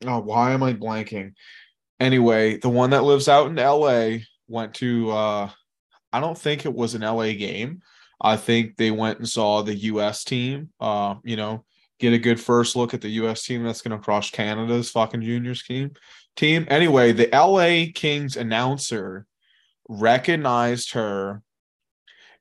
oh, 0.06 0.20
why 0.20 0.52
am 0.52 0.64
I 0.64 0.74
blanking? 0.74 1.34
Anyway, 2.00 2.58
the 2.58 2.70
one 2.70 2.90
that 2.90 3.04
lives 3.04 3.30
out 3.30 3.48
in 3.48 3.56
LA 3.56 4.24
went 4.48 4.74
to 4.76 5.12
uh 5.12 5.50
I 6.14 6.20
don't 6.20 6.38
think 6.38 6.66
it 6.66 6.74
was 6.74 6.96
an 6.96 7.02
LA 7.02 7.34
game. 7.34 7.82
I 8.22 8.38
think 8.38 8.78
they 8.78 8.92
went 8.92 9.20
and 9.20 9.28
saw 9.28 9.62
the 9.62 9.76
US 9.76 10.24
team, 10.24 10.70
uh, 10.80 11.16
you 11.24 11.36
know, 11.36 11.66
get 12.00 12.14
a 12.14 12.20
good 12.20 12.40
first 12.40 12.76
look 12.76 12.94
at 12.94 13.02
the 13.02 13.10
US 13.10 13.44
team 13.44 13.64
that's 13.64 13.82
going 13.82 13.98
to 13.98 14.04
crush 14.04 14.32
Canada's 14.32 14.92
fucking 14.92 15.22
juniors 15.22 15.64
team. 15.64 15.92
Team. 16.36 16.66
Anyway, 16.70 17.12
the 17.12 17.30
LA 17.34 17.92
Kings 17.94 18.38
announcer 18.38 19.26
recognized 19.90 20.94
her 20.94 21.42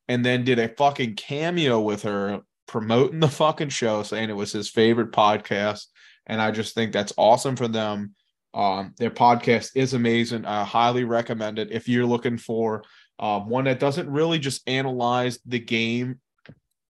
and 0.06 0.24
then 0.24 0.44
did 0.44 0.58
a 0.58 0.68
fucking 0.68 1.16
cameo 1.16 1.80
with 1.80 2.02
her 2.02 2.40
promoting 2.68 3.20
the 3.20 3.28
fucking 3.28 3.70
show 3.70 4.02
saying 4.02 4.30
it 4.30 4.36
was 4.36 4.52
his 4.52 4.68
favorite 4.68 5.10
podcast 5.10 5.86
and 6.26 6.40
I 6.40 6.52
just 6.52 6.74
think 6.74 6.92
that's 6.92 7.12
awesome 7.16 7.56
for 7.56 7.66
them. 7.66 8.14
Um, 8.54 8.94
their 8.98 9.10
podcast 9.10 9.70
is 9.74 9.94
amazing. 9.94 10.44
I 10.44 10.64
highly 10.64 11.04
recommend 11.04 11.58
it 11.58 11.72
if 11.72 11.88
you're 11.88 12.06
looking 12.06 12.38
for 12.38 12.84
um, 13.20 13.48
one 13.48 13.64
that 13.64 13.78
doesn't 13.78 14.10
really 14.10 14.38
just 14.38 14.66
analyze 14.66 15.38
the 15.44 15.58
game 15.58 16.18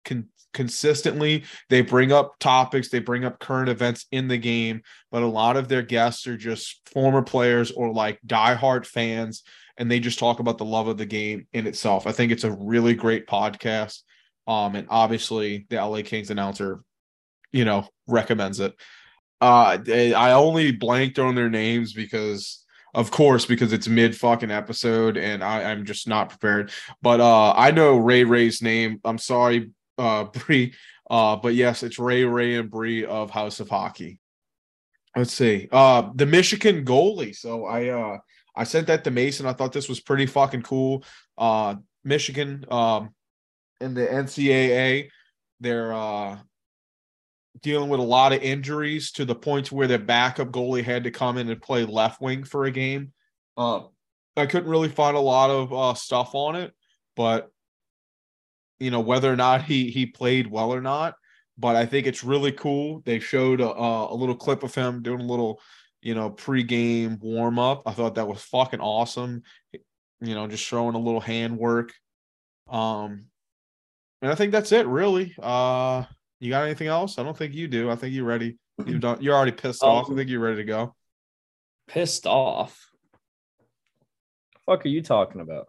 con- 0.05 0.29
consistently. 0.53 1.43
They 1.69 1.81
bring 1.81 2.11
up 2.11 2.37
topics, 2.39 2.89
they 2.89 2.99
bring 2.99 3.25
up 3.25 3.39
current 3.39 3.67
events 3.67 4.05
in 4.11 4.27
the 4.27 4.37
game, 4.37 4.83
but 5.11 5.23
a 5.23 5.27
lot 5.27 5.57
of 5.57 5.67
their 5.67 5.81
guests 5.81 6.27
are 6.27 6.37
just 6.37 6.87
former 6.93 7.23
players 7.23 7.71
or 7.71 7.91
like 7.91 8.19
diehard 8.25 8.85
fans, 8.85 9.43
and 9.77 9.89
they 9.89 9.99
just 9.99 10.19
talk 10.19 10.39
about 10.39 10.59
the 10.59 10.65
love 10.65 10.87
of 10.87 10.97
the 10.97 11.05
game 11.05 11.47
in 11.51 11.65
itself. 11.65 12.05
I 12.05 12.11
think 12.11 12.31
it's 12.31 12.43
a 12.43 12.51
really 12.51 12.93
great 12.93 13.27
podcast. 13.27 14.03
Um, 14.47 14.75
and 14.75 14.87
obviously 14.89 15.65
the 15.69 15.77
LA 15.77 16.01
Kings 16.03 16.29
announcer, 16.29 16.81
you 17.51 17.65
know, 17.65 17.87
recommends 18.07 18.59
it. 18.59 18.73
Uh, 19.41 19.77
I 19.87 20.31
only 20.33 20.71
blanked 20.71 21.17
on 21.17 21.33
their 21.33 21.49
names 21.49 21.93
because 21.93 22.65
of 22.93 23.11
course, 23.11 23.45
because 23.45 23.73
it's 23.73 23.87
mid 23.87 24.15
fucking 24.15 24.51
episode 24.51 25.17
and 25.17 25.43
I, 25.43 25.71
I'm 25.71 25.85
just 25.85 26.07
not 26.07 26.29
prepared. 26.29 26.71
But 27.01 27.19
uh 27.21 27.51
I 27.51 27.71
know 27.71 27.97
Ray 27.97 28.23
Ray's 28.23 28.61
name. 28.61 28.99
I'm 29.03 29.17
sorry, 29.17 29.71
uh 29.97 30.23
Bree. 30.45 30.73
Uh, 31.09 31.35
but 31.35 31.55
yes, 31.55 31.81
it's 31.81 31.97
Ray 31.97 32.23
Ray 32.23 32.55
and 32.55 32.69
Bree 32.69 33.03
of 33.03 33.31
House 33.31 33.59
of 33.59 33.69
Hockey. 33.69 34.19
Let's 35.15 35.33
see. 35.33 35.67
Uh 35.71 36.09
the 36.15 36.25
Michigan 36.25 36.85
goalie. 36.85 37.35
So 37.35 37.65
I 37.65 37.89
uh 37.89 38.17
I 38.55 38.63
sent 38.63 38.87
that 38.87 39.03
to 39.03 39.11
Mason. 39.11 39.45
I 39.45 39.53
thought 39.53 39.73
this 39.73 39.89
was 39.89 39.99
pretty 39.99 40.25
fucking 40.25 40.63
cool. 40.63 41.03
Uh 41.37 41.75
Michigan 42.03 42.65
um 42.71 43.09
in 43.81 43.93
the 43.93 44.05
NCAA, 44.05 45.09
they're 45.59 45.93
uh 45.93 46.37
dealing 47.61 47.89
with 47.89 47.99
a 47.99 48.03
lot 48.03 48.33
of 48.33 48.41
injuries 48.41 49.11
to 49.13 49.25
the 49.25 49.35
point 49.35 49.71
where 49.71 49.87
their 49.87 49.97
backup 49.97 50.49
goalie 50.49 50.83
had 50.83 51.03
to 51.03 51.11
come 51.11 51.37
in 51.37 51.49
and 51.49 51.61
play 51.61 51.85
left 51.85 52.21
wing 52.21 52.43
for 52.43 52.65
a 52.65 52.71
game. 52.71 53.11
Uh, 53.57 53.81
I 54.37 54.45
couldn't 54.45 54.69
really 54.69 54.89
find 54.89 55.17
a 55.17 55.21
lot 55.21 55.49
of 55.49 55.73
uh, 55.73 55.93
stuff 55.93 56.33
on 56.33 56.55
it, 56.55 56.73
but 57.15 57.51
you 58.79 58.91
know 58.91 59.01
whether 59.01 59.31
or 59.31 59.35
not 59.35 59.63
he 59.63 59.91
he 59.91 60.05
played 60.05 60.47
well 60.47 60.73
or 60.73 60.81
not. 60.81 61.15
But 61.57 61.75
I 61.75 61.85
think 61.85 62.07
it's 62.07 62.23
really 62.23 62.53
cool. 62.53 63.01
They 63.05 63.19
showed 63.19 63.59
a, 63.59 63.69
a 63.69 64.15
little 64.15 64.35
clip 64.35 64.63
of 64.63 64.73
him 64.73 65.03
doing 65.03 65.19
a 65.19 65.25
little, 65.25 65.59
you 66.01 66.15
know, 66.15 66.29
pregame 66.29 67.19
warm 67.19 67.59
up. 67.59 67.83
I 67.85 67.91
thought 67.91 68.15
that 68.15 68.29
was 68.29 68.41
fucking 68.43 68.79
awesome. 68.79 69.43
You 70.21 70.35
know, 70.35 70.47
just 70.47 70.63
showing 70.63 70.95
a 70.95 70.99
little 70.99 71.19
handwork. 71.19 71.91
Um, 72.69 73.25
and 74.21 74.31
I 74.31 74.35
think 74.35 74.53
that's 74.53 74.71
it, 74.71 74.87
really. 74.87 75.35
Uh, 75.37 76.05
you 76.39 76.49
got 76.49 76.65
anything 76.65 76.87
else? 76.87 77.19
I 77.19 77.23
don't 77.23 77.37
think 77.37 77.53
you 77.53 77.67
do. 77.67 77.89
I 77.89 77.95
think 77.95 78.13
you're 78.13 78.25
ready. 78.25 78.57
You've 78.85 79.01
done. 79.01 79.21
You're 79.21 79.35
already 79.35 79.51
pissed 79.51 79.83
um, 79.83 79.89
off. 79.89 80.11
I 80.11 80.15
think 80.15 80.29
you're 80.29 80.39
ready 80.39 80.57
to 80.57 80.63
go. 80.63 80.95
Pissed 81.87 82.25
off. 82.25 82.91
fuck 84.65 84.85
are 84.85 84.89
you 84.89 85.01
talking 85.01 85.41
about? 85.41 85.67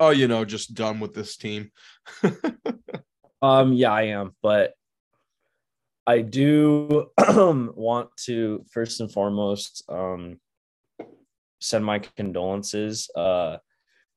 Oh, 0.00 0.10
you 0.10 0.28
know, 0.28 0.44
just 0.44 0.74
done 0.74 1.00
with 1.00 1.14
this 1.14 1.36
team. 1.36 1.70
um, 3.42 3.72
yeah, 3.72 3.92
I 3.92 4.02
am, 4.02 4.34
but 4.42 4.74
I 6.06 6.22
do 6.22 7.10
want 7.28 8.10
to 8.24 8.64
first 8.70 9.00
and 9.00 9.12
foremost 9.12 9.84
um 9.88 10.40
send 11.60 11.84
my 11.84 11.98
condolences 11.98 13.10
uh 13.14 13.58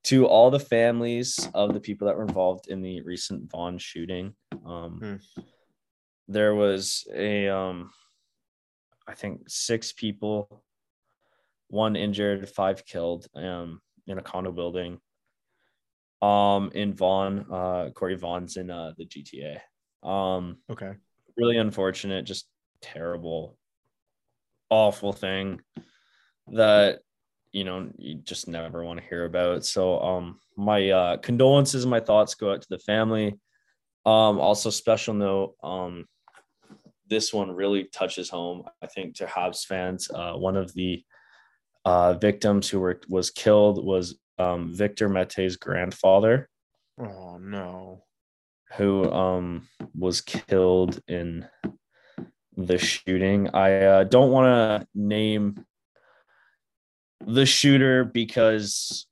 to 0.03 0.25
all 0.25 0.49
the 0.49 0.59
families 0.59 1.49
of 1.53 1.73
the 1.73 1.79
people 1.79 2.07
that 2.07 2.15
were 2.15 2.23
involved 2.23 2.69
in 2.69 2.81
the 2.81 3.01
recent 3.01 3.51
Vaughan 3.51 3.77
shooting. 3.77 4.33
Um, 4.65 5.19
hmm 5.35 5.41
there 6.31 6.55
was 6.55 7.07
a 7.13 7.49
um 7.49 7.91
I 9.07 9.13
think 9.13 9.41
six 9.47 9.91
people, 9.91 10.63
one 11.67 11.95
injured, 11.95 12.47
five 12.49 12.85
killed 12.85 13.27
um 13.35 13.81
in 14.07 14.17
a 14.17 14.21
condo 14.21 14.51
building. 14.51 14.99
Um 16.21 16.71
in 16.73 16.93
Vaughan, 16.93 17.45
uh 17.51 17.89
Corey 17.93 18.15
Vaughan's 18.15 18.57
in 18.57 18.69
uh 18.69 18.93
the 18.97 19.05
GTA. 19.05 19.59
Um 20.07 20.57
okay. 20.69 20.93
Really 21.37 21.57
unfortunate, 21.57 22.25
just 22.25 22.47
terrible, 22.81 23.57
awful 24.69 25.13
thing 25.13 25.61
that 26.47 26.99
you 27.51 27.63
know 27.63 27.89
you 27.97 28.15
just 28.15 28.47
never 28.47 28.83
want 28.83 28.99
to 28.99 29.05
hear 29.05 29.25
about. 29.25 29.65
So 29.65 29.99
um 29.99 30.39
my 30.55 30.89
uh 30.89 31.17
condolences 31.17 31.83
and 31.83 31.91
my 31.91 31.99
thoughts 31.99 32.35
go 32.35 32.53
out 32.53 32.61
to 32.61 32.67
the 32.69 32.79
family. 32.79 33.37
Um 34.05 34.39
also 34.39 34.69
special 34.69 35.13
note 35.13 35.55
um 35.63 36.05
this 37.11 37.33
one 37.33 37.51
really 37.51 37.83
touches 37.83 38.29
home. 38.29 38.63
I 38.81 38.87
think 38.87 39.15
to 39.15 39.25
Habs 39.25 39.65
fans, 39.65 40.09
uh, 40.09 40.33
one 40.33 40.55
of 40.55 40.73
the 40.73 41.03
uh, 41.83 42.13
victims 42.13 42.69
who 42.69 42.79
were 42.79 43.01
was 43.09 43.29
killed 43.29 43.85
was 43.85 44.17
um, 44.39 44.73
Victor 44.73 45.09
Mete's 45.09 45.57
grandfather. 45.57 46.49
Oh 46.97 47.37
no! 47.37 48.05
Who 48.77 49.11
um, 49.11 49.67
was 49.93 50.21
killed 50.21 51.01
in 51.09 51.45
the 52.55 52.77
shooting? 52.77 53.49
I 53.53 53.83
uh, 53.83 54.03
don't 54.05 54.31
want 54.31 54.45
to 54.45 54.87
name 54.95 55.65
the 57.27 57.45
shooter 57.45 58.05
because 58.05 59.05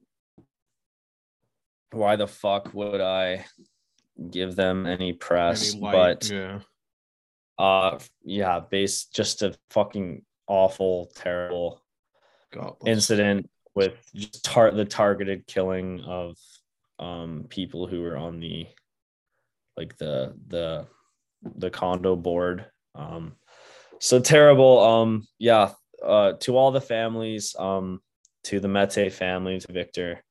why 1.91 2.15
the 2.15 2.27
fuck 2.27 2.73
would 2.73 3.01
I 3.01 3.45
give 4.31 4.55
them 4.55 4.85
any 4.85 5.11
press? 5.11 5.73
Any 5.73 5.81
light, 5.81 5.93
but 5.93 6.29
yeah 6.29 6.59
uh, 7.59 7.99
yeah, 8.23 8.61
based 8.61 9.13
just 9.13 9.43
a 9.43 9.53
fucking 9.69 10.23
awful, 10.47 11.11
terrible 11.15 11.83
incident 12.85 13.49
with 13.75 13.93
just 14.15 14.43
tar- 14.43 14.71
the 14.71 14.85
targeted 14.85 15.45
killing 15.45 16.01
of 16.01 16.35
um 16.97 17.45
people 17.49 17.85
who 17.85 18.01
were 18.01 18.17
on 18.17 18.39
the 18.39 18.65
like 19.77 19.95
the 19.97 20.33
the 20.47 20.87
the 21.55 21.69
condo 21.69 22.15
board. 22.15 22.65
Um, 22.95 23.33
so 23.99 24.19
terrible. 24.19 24.79
Um, 24.79 25.27
yeah. 25.37 25.71
Uh, 26.03 26.33
to 26.39 26.55
all 26.55 26.71
the 26.71 26.79
families, 26.79 27.55
um, 27.59 27.99
to 28.45 28.61
the 28.61 28.69
Mete 28.69 29.11
family, 29.11 29.59
to 29.59 29.71
Victor 29.73 30.23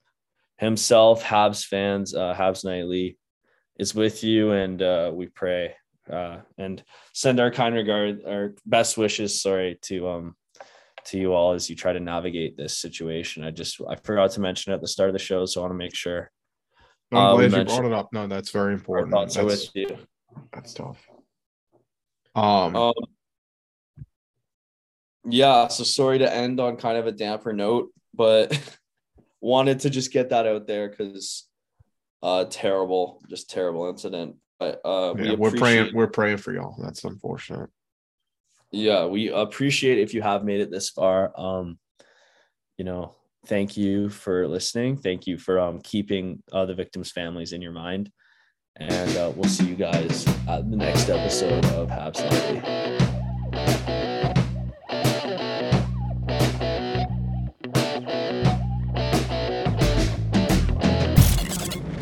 himself, 0.56 1.22
Habs 1.22 1.62
fans, 1.64 2.14
uh, 2.14 2.34
Habs 2.34 2.64
Nightly 2.64 3.18
is 3.78 3.94
with 3.94 4.24
you, 4.24 4.52
and 4.52 4.80
uh, 4.80 5.10
we 5.14 5.26
pray 5.26 5.74
uh, 6.10 6.38
and 6.56 6.82
send 7.12 7.40
our 7.40 7.50
kind 7.50 7.74
regard, 7.74 8.24
our 8.26 8.54
best 8.66 8.96
wishes, 8.96 9.40
sorry, 9.40 9.78
to 9.82 10.08
um 10.08 10.36
to 11.04 11.18
you 11.18 11.32
all 11.32 11.52
as 11.52 11.70
you 11.70 11.76
try 11.76 11.92
to 11.92 12.00
navigate 12.00 12.56
this 12.56 12.78
situation. 12.78 13.44
I 13.44 13.50
just 13.50 13.80
I 13.88 13.96
forgot 13.96 14.32
to 14.32 14.40
mention 14.40 14.72
at 14.72 14.80
the 14.80 14.88
start 14.88 15.08
of 15.08 15.14
the 15.14 15.18
show, 15.18 15.44
so 15.46 15.60
I 15.60 15.62
want 15.62 15.72
to 15.72 15.78
make 15.78 15.94
sure. 15.94 16.30
No, 17.10 17.18
I'm 17.18 17.26
uh, 17.26 17.48
glad 17.48 17.52
you 17.52 17.64
brought 17.64 17.84
it 17.86 17.92
up. 17.92 18.12
No, 18.12 18.26
that's 18.26 18.50
very 18.50 18.74
important. 18.74 19.10
Thoughts 19.10 19.34
that's, 19.34 19.46
with 19.46 19.70
you. 19.74 19.96
That's 20.52 20.74
tough. 20.74 20.98
Um, 22.34 22.76
um, 22.76 22.92
yeah. 25.24 25.68
So 25.68 25.84
sorry 25.84 26.18
to 26.18 26.32
end 26.32 26.60
on 26.60 26.76
kind 26.76 26.98
of 26.98 27.06
a 27.06 27.12
damper 27.12 27.52
note, 27.52 27.90
but 28.14 28.58
wanted 29.40 29.80
to 29.80 29.90
just 29.90 30.12
get 30.12 30.30
that 30.30 30.46
out 30.46 30.66
there 30.66 30.88
because 30.88 31.46
uh 32.22 32.44
terrible, 32.50 33.22
just 33.28 33.48
terrible 33.48 33.88
incident. 33.88 34.36
But 34.58 34.80
uh, 34.84 35.14
yeah, 35.16 35.34
we 35.34 35.48
are 35.48 35.50
praying. 35.52 35.94
We're 35.94 36.08
praying 36.08 36.38
for 36.38 36.52
y'all. 36.52 36.76
That's 36.82 37.04
unfortunate. 37.04 37.70
Yeah, 38.70 39.06
we 39.06 39.28
appreciate 39.28 39.98
if 39.98 40.12
you 40.12 40.22
have 40.22 40.44
made 40.44 40.60
it 40.60 40.70
this 40.70 40.90
far. 40.90 41.32
Um, 41.38 41.78
you 42.76 42.84
know, 42.84 43.14
thank 43.46 43.76
you 43.76 44.08
for 44.08 44.46
listening. 44.46 44.96
Thank 44.96 45.26
you 45.26 45.38
for 45.38 45.58
um 45.60 45.80
keeping 45.80 46.42
uh, 46.52 46.66
the 46.66 46.74
victims' 46.74 47.12
families 47.12 47.52
in 47.52 47.62
your 47.62 47.72
mind, 47.72 48.10
and 48.76 49.16
uh, 49.16 49.32
we'll 49.34 49.48
see 49.48 49.66
you 49.66 49.76
guys 49.76 50.26
at 50.48 50.68
the 50.70 50.76
next 50.76 51.08
episode 51.08 51.64
of 51.66 51.88
Habs 51.88 52.18
Nightly. 52.20 53.97